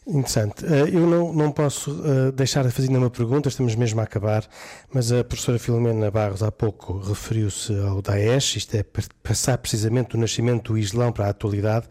Interessante. 0.05 0.67
Eh, 0.67 0.97
eu 0.97 1.07
não, 1.07 1.33
não 1.33 1.53
posso 1.53 1.93
uh, 1.93 2.33
deixar 2.33 2.65
de 2.65 2.73
fazer 2.73 2.89
nenhuma 2.89 3.09
pergunta, 3.09 3.49
estamos 3.49 3.77
mesmo 3.77 4.01
a 4.01 4.03
acabar, 4.03 4.45
mas 4.93 5.13
a 5.13 5.23
professora 5.23 5.61
Filomena 5.61 6.11
Barros 6.11 6.43
há 6.43 6.51
pouco 6.51 6.99
referiu-se 6.99 7.73
ao 7.79 8.03
Daesh, 8.03 8.57
isto 8.57 8.75
é 8.77 8.85
passar 9.23 9.59
precisamente 9.59 10.11
do 10.11 10.19
nascimento 10.19 10.73
do 10.73 10.79
Islão 10.79 11.13
para 11.13 11.27
a 11.27 11.31
atualidade, 11.31 11.87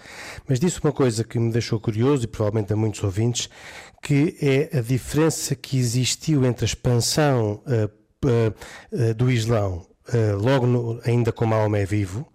mas 0.45 0.59
disse 0.59 0.81
uma 0.83 0.91
coisa 0.91 1.23
que 1.23 1.39
me 1.39 1.53
deixou 1.53 1.79
curioso 1.79 2.25
e 2.25 2.27
provavelmente 2.27 2.73
a 2.73 2.75
muitos 2.75 3.01
ouvintes, 3.01 3.49
que 4.03 4.35
é 4.41 4.77
a 4.77 4.81
diferença 4.81 5.55
que 5.55 5.77
existiu 5.77 6.45
entre 6.45 6.65
a 6.65 6.67
expansão 6.67 7.61
uh, 7.65 9.13
do 9.15 9.31
Islão 9.31 9.85
logo 10.39 10.65
no, 10.65 10.99
ainda 11.05 11.31
com 11.31 11.45
Maomé 11.45 11.85
vivo, 11.85 12.27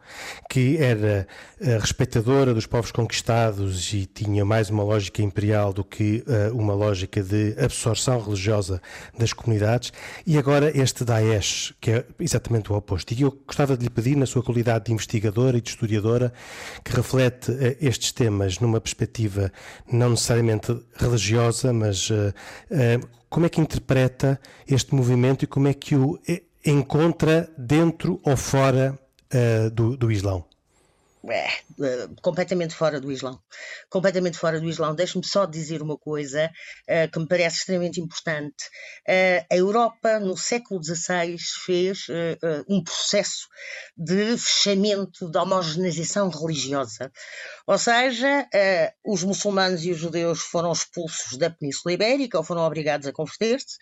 que 0.49 0.77
era 0.79 1.27
uh, 1.61 1.79
respeitadora 1.81 2.55
dos 2.55 2.67
povos 2.67 2.93
conquistados 2.93 3.93
e 3.93 4.07
tinha 4.07 4.45
mais 4.45 4.71
uma 4.71 4.83
lógica 4.83 5.23
imperial 5.23 5.73
do 5.73 5.85
que 5.85 6.25
uh, 6.27 6.57
uma 6.57 6.75
lógica 6.75 7.23
de 7.23 7.55
absorção 7.59 8.21
religiosa 8.21 8.81
das 9.19 9.33
comunidades, 9.33 9.93
e 10.27 10.39
agora 10.39 10.77
este 10.77 11.05
Daesh, 11.05 11.75
que 11.81 11.91
é 11.91 12.05
exatamente 12.21 12.73
o 12.73 12.77
oposto. 12.77 13.13
E 13.13 13.23
eu 13.23 13.37
gostava 13.47 13.77
de 13.77 13.85
lhe 13.85 13.91
pedir, 13.91 14.17
na 14.17 14.27
sua 14.27 14.43
qualidade 14.43 14.87
de 14.87 14.93
investigadora 14.93 15.59
e 15.59 15.61
de 15.61 15.71
historiadora, 15.71 16.33
que 16.85 16.95
reflete 16.95 17.53
estes 17.81 18.13
temas 18.13 18.59
numa 18.59 18.81
perspectiva 18.81 19.53
não 19.91 20.11
necessariamente 20.11 20.77
religiosa, 20.97 21.73
mas 21.73 22.09
como 23.29 23.47
é 23.47 23.49
que 23.49 23.61
interpreta 23.61 24.41
este 24.67 24.95
movimento 24.95 25.45
e 25.45 25.47
como 25.47 25.69
é 25.69 25.75
que 25.75 25.97
o 25.97 26.19
encontra 26.67 27.49
dentro 27.57 28.21
ou 28.25 28.37
fora 28.37 28.99
uh, 29.33 29.71
do, 29.71 29.97
do 29.97 30.11
Islão? 30.11 30.45
É, 31.29 31.49
é, 31.85 32.09
completamente 32.23 32.75
fora 32.75 33.01
do 33.01 33.11
Islão. 33.11 33.41
Completamente 33.91 34.39
fora 34.39 34.61
do 34.61 34.69
Islão. 34.69 34.95
Deixe-me 34.95 35.27
só 35.27 35.45
dizer 35.45 35.83
uma 35.83 35.99
coisa 35.99 36.51
uh, 36.89 37.11
que 37.11 37.19
me 37.19 37.27
parece 37.27 37.59
extremamente 37.59 38.01
importante. 38.01 38.65
Uh, 39.09 39.45
a 39.51 39.57
Europa, 39.57 40.21
no 40.21 40.37
século 40.37 40.83
XVI, 40.83 41.37
fez 41.65 42.07
uh, 42.09 42.65
um 42.69 42.83
processo 42.83 43.49
de 43.97 44.37
fechamento, 44.39 45.29
de 45.29 45.39
homogeneização 45.39 46.29
religiosa. 46.29 47.11
Ou 47.67 47.79
seja, 47.79 48.49
os 49.05 49.25
muçulmanos 49.25 49.85
e 49.85 49.91
os 49.91 49.99
judeus 49.99 50.41
foram 50.41 50.71
expulsos 50.71 51.37
da 51.37 51.51
Península 51.51 51.95
Ibérica 51.95 52.39
ou 52.39 52.45
foram 52.45 52.63
obrigados 52.63 53.09
a 53.09 53.13
converter-se. 53.13 53.77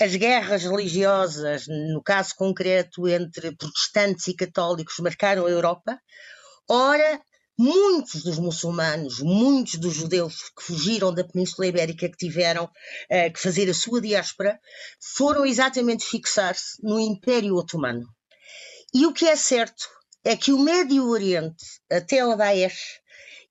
as 0.00 0.16
guerras 0.16 0.64
religiosas, 0.64 1.66
no 1.68 2.02
caso 2.02 2.34
concreto 2.34 3.06
entre 3.06 3.54
protestantes 3.54 4.26
e 4.26 4.34
católicos, 4.34 4.96
marcaram 4.98 5.46
a 5.46 5.50
Europa 5.50 5.75
Europa. 5.76 6.00
Ora, 6.68 7.20
muitos 7.58 8.22
dos 8.22 8.38
muçulmanos, 8.38 9.20
muitos 9.20 9.74
dos 9.76 9.94
judeus 9.94 10.50
que 10.56 10.62
fugiram 10.62 11.14
da 11.14 11.24
Península 11.24 11.66
Ibérica, 11.66 12.08
que 12.08 12.16
tiveram 12.16 12.64
uh, 12.64 13.32
que 13.32 13.38
fazer 13.38 13.68
a 13.70 13.74
sua 13.74 14.00
diáspora, 14.00 14.58
foram 15.16 15.44
exatamente 15.44 16.04
fixar-se 16.04 16.82
no 16.82 16.98
Império 16.98 17.54
Otomano. 17.56 18.06
E 18.94 19.06
o 19.06 19.12
que 19.12 19.26
é 19.26 19.36
certo 19.36 19.88
é 20.24 20.36
que 20.36 20.52
o 20.52 20.58
Médio 20.58 21.06
Oriente, 21.08 21.64
até 21.90 22.24
o 22.24 22.34
Daesh, 22.34 23.00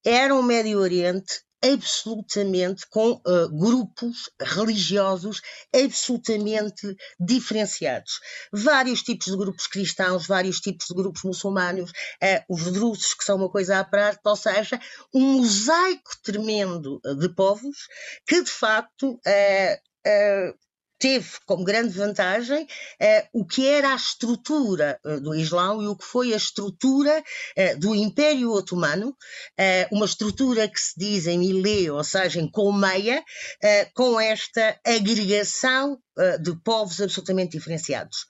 era 0.04 0.36
um 0.36 0.44
Médio 0.44 0.80
Oriente 0.80 1.45
absolutamente 1.64 2.88
com 2.90 3.12
uh, 3.12 3.50
grupos 3.50 4.30
religiosos 4.40 5.42
absolutamente 5.74 6.96
diferenciados. 7.20 8.20
Vários 8.52 9.02
tipos 9.02 9.28
de 9.28 9.38
grupos 9.38 9.68
cristãos, 9.68 10.28
vários 10.28 10.60
tipos 10.60 10.88
de 10.88 10.96
grupos 10.96 11.24
muçulmanos, 11.24 11.92
uh, 11.92 12.54
os 12.54 12.72
drusos, 12.72 13.14
que 13.14 13.24
são 13.24 13.38
uma 13.38 13.50
coisa 13.50 13.80
à 13.80 13.84
parte, 13.84 14.22
ou 14.24 14.36
seja, 14.36 14.80
um 15.14 15.38
mosaico 15.38 16.12
tremendo 16.24 17.00
de 17.20 17.30
povos 17.30 17.88
que, 18.28 18.42
de 18.44 18.52
facto, 18.52 19.14
uh, 19.14 20.65
teve 20.98 21.30
como 21.46 21.64
grande 21.64 21.94
vantagem 21.94 22.68
eh, 23.00 23.28
o 23.34 23.46
que 23.46 23.68
era 23.68 23.92
a 23.92 23.96
estrutura 23.96 25.00
eh, 25.06 25.20
do 25.20 25.36
Islão 25.36 25.82
e 25.82 25.88
o 25.88 25.96
que 25.96 26.06
foi 26.06 26.34
a 26.34 26.38
estrutura 26.38 27.24
eh, 27.56 27.76
do 27.76 27.94
Império 27.94 28.52
Otomano, 28.52 29.16
eh, 29.58 29.88
uma 29.92 30.06
estrutura 30.06 30.68
que 30.68 30.80
se 30.80 30.94
diz 30.98 31.28
em 31.28 31.38
milê, 31.40 31.90
ou 31.90 32.04
seja, 32.04 32.40
em 32.40 32.50
colmeia, 32.50 33.24
eh, 33.62 33.86
com 33.94 34.20
esta 34.20 34.80
agregação 34.86 36.00
de 36.42 36.56
povos 36.64 37.02
absolutamente 37.02 37.58
diferenciados. 37.58 38.26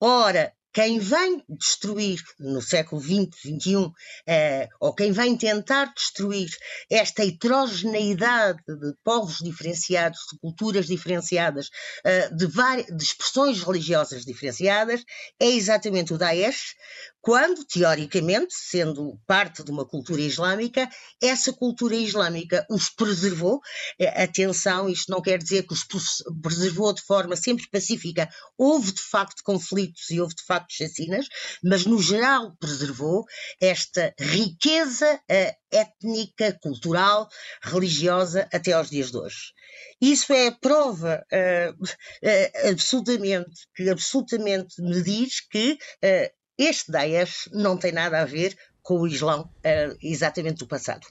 Ora, 0.00 0.50
quem 0.76 0.98
vem 0.98 1.42
destruir 1.48 2.22
no 2.38 2.60
século 2.60 3.00
XX, 3.00 3.34
XXI, 3.34 3.90
eh, 4.26 4.68
ou 4.78 4.94
quem 4.94 5.10
vem 5.10 5.34
tentar 5.34 5.86
destruir 5.94 6.50
esta 6.90 7.24
heterogeneidade 7.24 8.58
de 8.68 8.94
povos 9.02 9.38
diferenciados, 9.38 10.18
de 10.30 10.38
culturas 10.38 10.86
diferenciadas, 10.86 11.70
eh, 12.04 12.28
de, 12.28 12.46
de 12.94 13.02
expressões 13.02 13.62
religiosas 13.62 14.26
diferenciadas, 14.26 15.02
é 15.40 15.46
exatamente 15.46 16.12
o 16.12 16.18
Daesh, 16.18 16.74
quando, 17.26 17.64
teoricamente, 17.64 18.54
sendo 18.54 19.20
parte 19.26 19.64
de 19.64 19.72
uma 19.72 19.84
cultura 19.84 20.20
islâmica, 20.20 20.88
essa 21.20 21.52
cultura 21.52 21.96
islâmica 21.96 22.64
os 22.70 22.88
preservou. 22.88 23.60
Eh, 23.98 24.22
atenção, 24.22 24.88
isto 24.88 25.10
não 25.10 25.20
quer 25.20 25.36
dizer 25.38 25.66
que 25.66 25.74
os 25.74 25.84
preservou 26.40 26.92
de 26.94 27.02
forma 27.02 27.34
sempre 27.34 27.68
pacífica. 27.68 28.28
Houve 28.56 28.92
de 28.92 29.00
facto 29.00 29.42
conflitos 29.42 30.08
e 30.10 30.20
houve 30.20 30.36
de 30.36 30.44
facto 30.44 30.72
chacinas, 30.72 31.26
mas 31.64 31.84
no 31.84 32.00
geral 32.00 32.54
preservou 32.60 33.24
esta 33.60 34.14
riqueza 34.20 35.20
eh, 35.28 35.56
étnica, 35.72 36.56
cultural, 36.62 37.28
religiosa 37.60 38.48
até 38.52 38.70
aos 38.70 38.88
dias 38.88 39.10
de 39.10 39.16
hoje. 39.16 39.52
Isso 40.00 40.32
é 40.32 40.52
prova 40.52 41.26
uh, 41.32 41.82
uh, 41.82 42.70
absolutamente, 42.70 43.66
que 43.74 43.90
absolutamente 43.90 44.80
me 44.80 45.02
diz 45.02 45.40
que 45.40 45.72
uh, 45.72 46.36
este 46.58 46.90
Daesh 46.90 47.48
não 47.52 47.76
tem 47.76 47.92
nada 47.92 48.20
a 48.20 48.24
ver 48.24 48.56
com 48.82 49.00
o 49.00 49.06
Islão 49.06 49.50
exatamente 50.00 50.58
do 50.58 50.66
passado. 50.66 51.06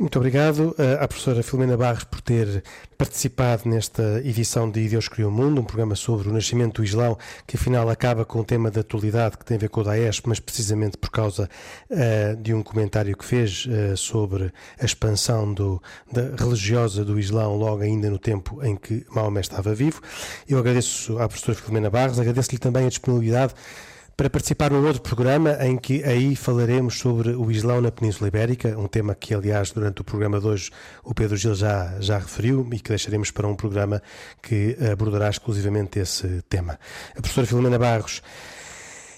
Muito 0.00 0.16
obrigado 0.18 0.74
eh, 0.78 0.96
à 0.98 1.06
professora 1.06 1.42
Filomena 1.42 1.76
Barros 1.76 2.04
por 2.04 2.22
ter 2.22 2.64
participado 2.96 3.68
nesta 3.68 4.22
edição 4.24 4.70
de 4.70 4.88
Deus 4.88 5.08
Criou 5.08 5.30
o 5.30 5.34
Mundo, 5.34 5.60
um 5.60 5.64
programa 5.64 5.94
sobre 5.94 6.26
o 6.26 6.32
nascimento 6.32 6.76
do 6.80 6.84
Islão, 6.84 7.18
que 7.46 7.58
afinal 7.58 7.86
acaba 7.90 8.24
com 8.24 8.40
um 8.40 8.42
tema 8.42 8.70
de 8.70 8.80
atualidade 8.80 9.36
que 9.36 9.44
tem 9.44 9.58
a 9.58 9.60
ver 9.60 9.68
com 9.68 9.82
o 9.82 9.84
Daesh, 9.84 10.22
mas 10.24 10.40
precisamente 10.40 10.96
por 10.96 11.10
causa 11.10 11.50
uh, 11.90 12.36
de 12.42 12.54
um 12.54 12.62
comentário 12.62 13.14
que 13.14 13.26
fez 13.26 13.66
uh, 13.66 13.94
sobre 13.94 14.50
a 14.80 14.84
expansão 14.86 15.52
do, 15.52 15.82
da 16.10 16.34
religiosa 16.42 17.04
do 17.04 17.20
Islão 17.20 17.54
logo 17.56 17.82
ainda 17.82 18.08
no 18.08 18.18
tempo 18.18 18.64
em 18.64 18.76
que 18.76 19.04
Maomé 19.10 19.42
estava 19.42 19.74
vivo. 19.74 20.00
Eu 20.48 20.58
agradeço 20.58 21.18
à 21.18 21.28
professora 21.28 21.58
Filomena 21.58 21.90
Barros, 21.90 22.18
agradeço-lhe 22.18 22.58
também 22.58 22.86
a 22.86 22.88
disponibilidade 22.88 23.52
para 24.20 24.28
participar 24.28 24.70
num 24.70 24.86
outro 24.86 25.00
programa 25.00 25.56
em 25.62 25.78
que 25.78 26.04
aí 26.04 26.36
falaremos 26.36 26.98
sobre 26.98 27.30
o 27.30 27.50
Islão 27.50 27.80
na 27.80 27.90
Península 27.90 28.28
Ibérica, 28.28 28.78
um 28.78 28.86
tema 28.86 29.14
que, 29.14 29.32
aliás, 29.32 29.70
durante 29.70 30.02
o 30.02 30.04
programa 30.04 30.38
de 30.38 30.46
hoje 30.46 30.70
o 31.02 31.14
Pedro 31.14 31.38
Gil 31.38 31.54
já, 31.54 31.94
já 32.00 32.18
referiu 32.18 32.68
e 32.70 32.78
que 32.78 32.90
deixaremos 32.90 33.30
para 33.30 33.48
um 33.48 33.56
programa 33.56 34.02
que 34.42 34.76
abordará 34.92 35.30
exclusivamente 35.30 35.98
esse 35.98 36.42
tema. 36.50 36.78
A 37.16 37.22
professora 37.22 37.46
Filomena 37.46 37.78
Barros 37.78 38.20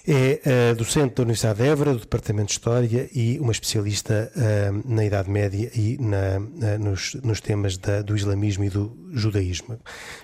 é 0.05 0.71
uh, 0.71 0.75
docente 0.75 1.15
da 1.15 1.23
Universidade 1.23 1.59
de 1.59 1.67
Évora, 1.67 1.93
do 1.93 1.99
Departamento 1.99 2.47
de 2.47 2.51
História 2.53 3.09
e 3.13 3.39
uma 3.39 3.53
especialista 3.53 4.29
uh, 4.35 4.93
na 4.93 5.05
Idade 5.05 5.29
Média 5.29 5.71
e 5.73 5.97
na, 5.97 6.39
uh, 6.39 6.79
nos, 6.79 7.13
nos, 7.23 7.39
temas 7.39 7.77
da, 7.77 8.01
do 8.01 8.15
islamismo 8.15 8.65
e 8.65 8.69
do 8.69 8.97
judaísmo. 9.13 9.79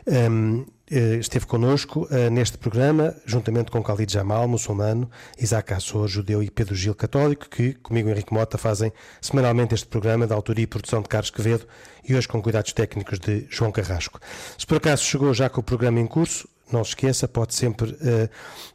Um, 0.05 0.65
esteve 0.91 1.45
connosco 1.45 2.07
neste 2.31 2.57
programa, 2.57 3.15
juntamente 3.23 3.69
com 3.69 3.79
Khalid 3.79 4.11
Jamal, 4.11 4.47
muçulmano, 4.47 5.07
Isaac 5.37 5.71
Assor, 5.71 6.07
judeu 6.07 6.41
e 6.41 6.49
Pedro 6.49 6.73
Gil, 6.73 6.95
católico, 6.95 7.47
que, 7.47 7.73
comigo 7.75 8.09
Henrique 8.09 8.33
Mota, 8.33 8.57
fazem 8.57 8.91
semanalmente 9.21 9.75
este 9.75 9.85
programa 9.85 10.25
da 10.25 10.33
autoria 10.33 10.63
e 10.63 10.67
produção 10.67 11.03
de 11.03 11.07
Carlos 11.07 11.29
Quevedo 11.29 11.67
e 12.03 12.15
hoje 12.15 12.27
com 12.27 12.41
cuidados 12.41 12.73
técnicos 12.73 13.19
de 13.19 13.45
João 13.51 13.71
Carrasco. 13.71 14.19
Se 14.57 14.65
por 14.65 14.77
acaso 14.77 15.03
chegou 15.03 15.31
já 15.31 15.47
com 15.47 15.61
o 15.61 15.63
programa 15.63 15.99
em 15.99 16.07
curso, 16.07 16.49
não 16.73 16.83
se 16.83 16.91
esqueça, 16.91 17.27
pode 17.27 17.53
sempre 17.53 17.91
uh, 17.91 17.97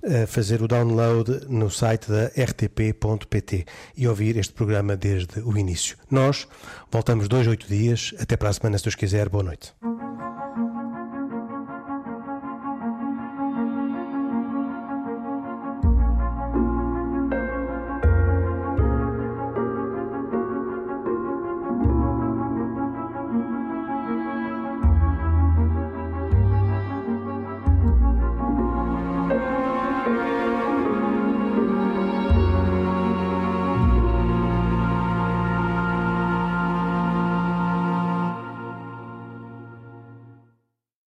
uh, 0.02 0.26
fazer 0.26 0.62
o 0.62 0.68
download 0.68 1.46
no 1.48 1.70
site 1.70 2.10
da 2.10 2.26
rtp.pt 2.26 3.64
e 3.96 4.08
ouvir 4.08 4.36
este 4.36 4.52
programa 4.52 4.96
desde 4.96 5.40
o 5.40 5.56
início. 5.56 5.96
Nós 6.10 6.46
voltamos 6.90 7.28
dois, 7.28 7.46
oito 7.46 7.66
dias. 7.66 8.14
Até 8.18 8.36
para 8.36 8.48
a 8.48 8.52
semana, 8.52 8.78
se 8.78 8.84
Deus 8.84 8.94
quiser. 8.94 9.28
Boa 9.28 9.44
noite. 9.44 9.72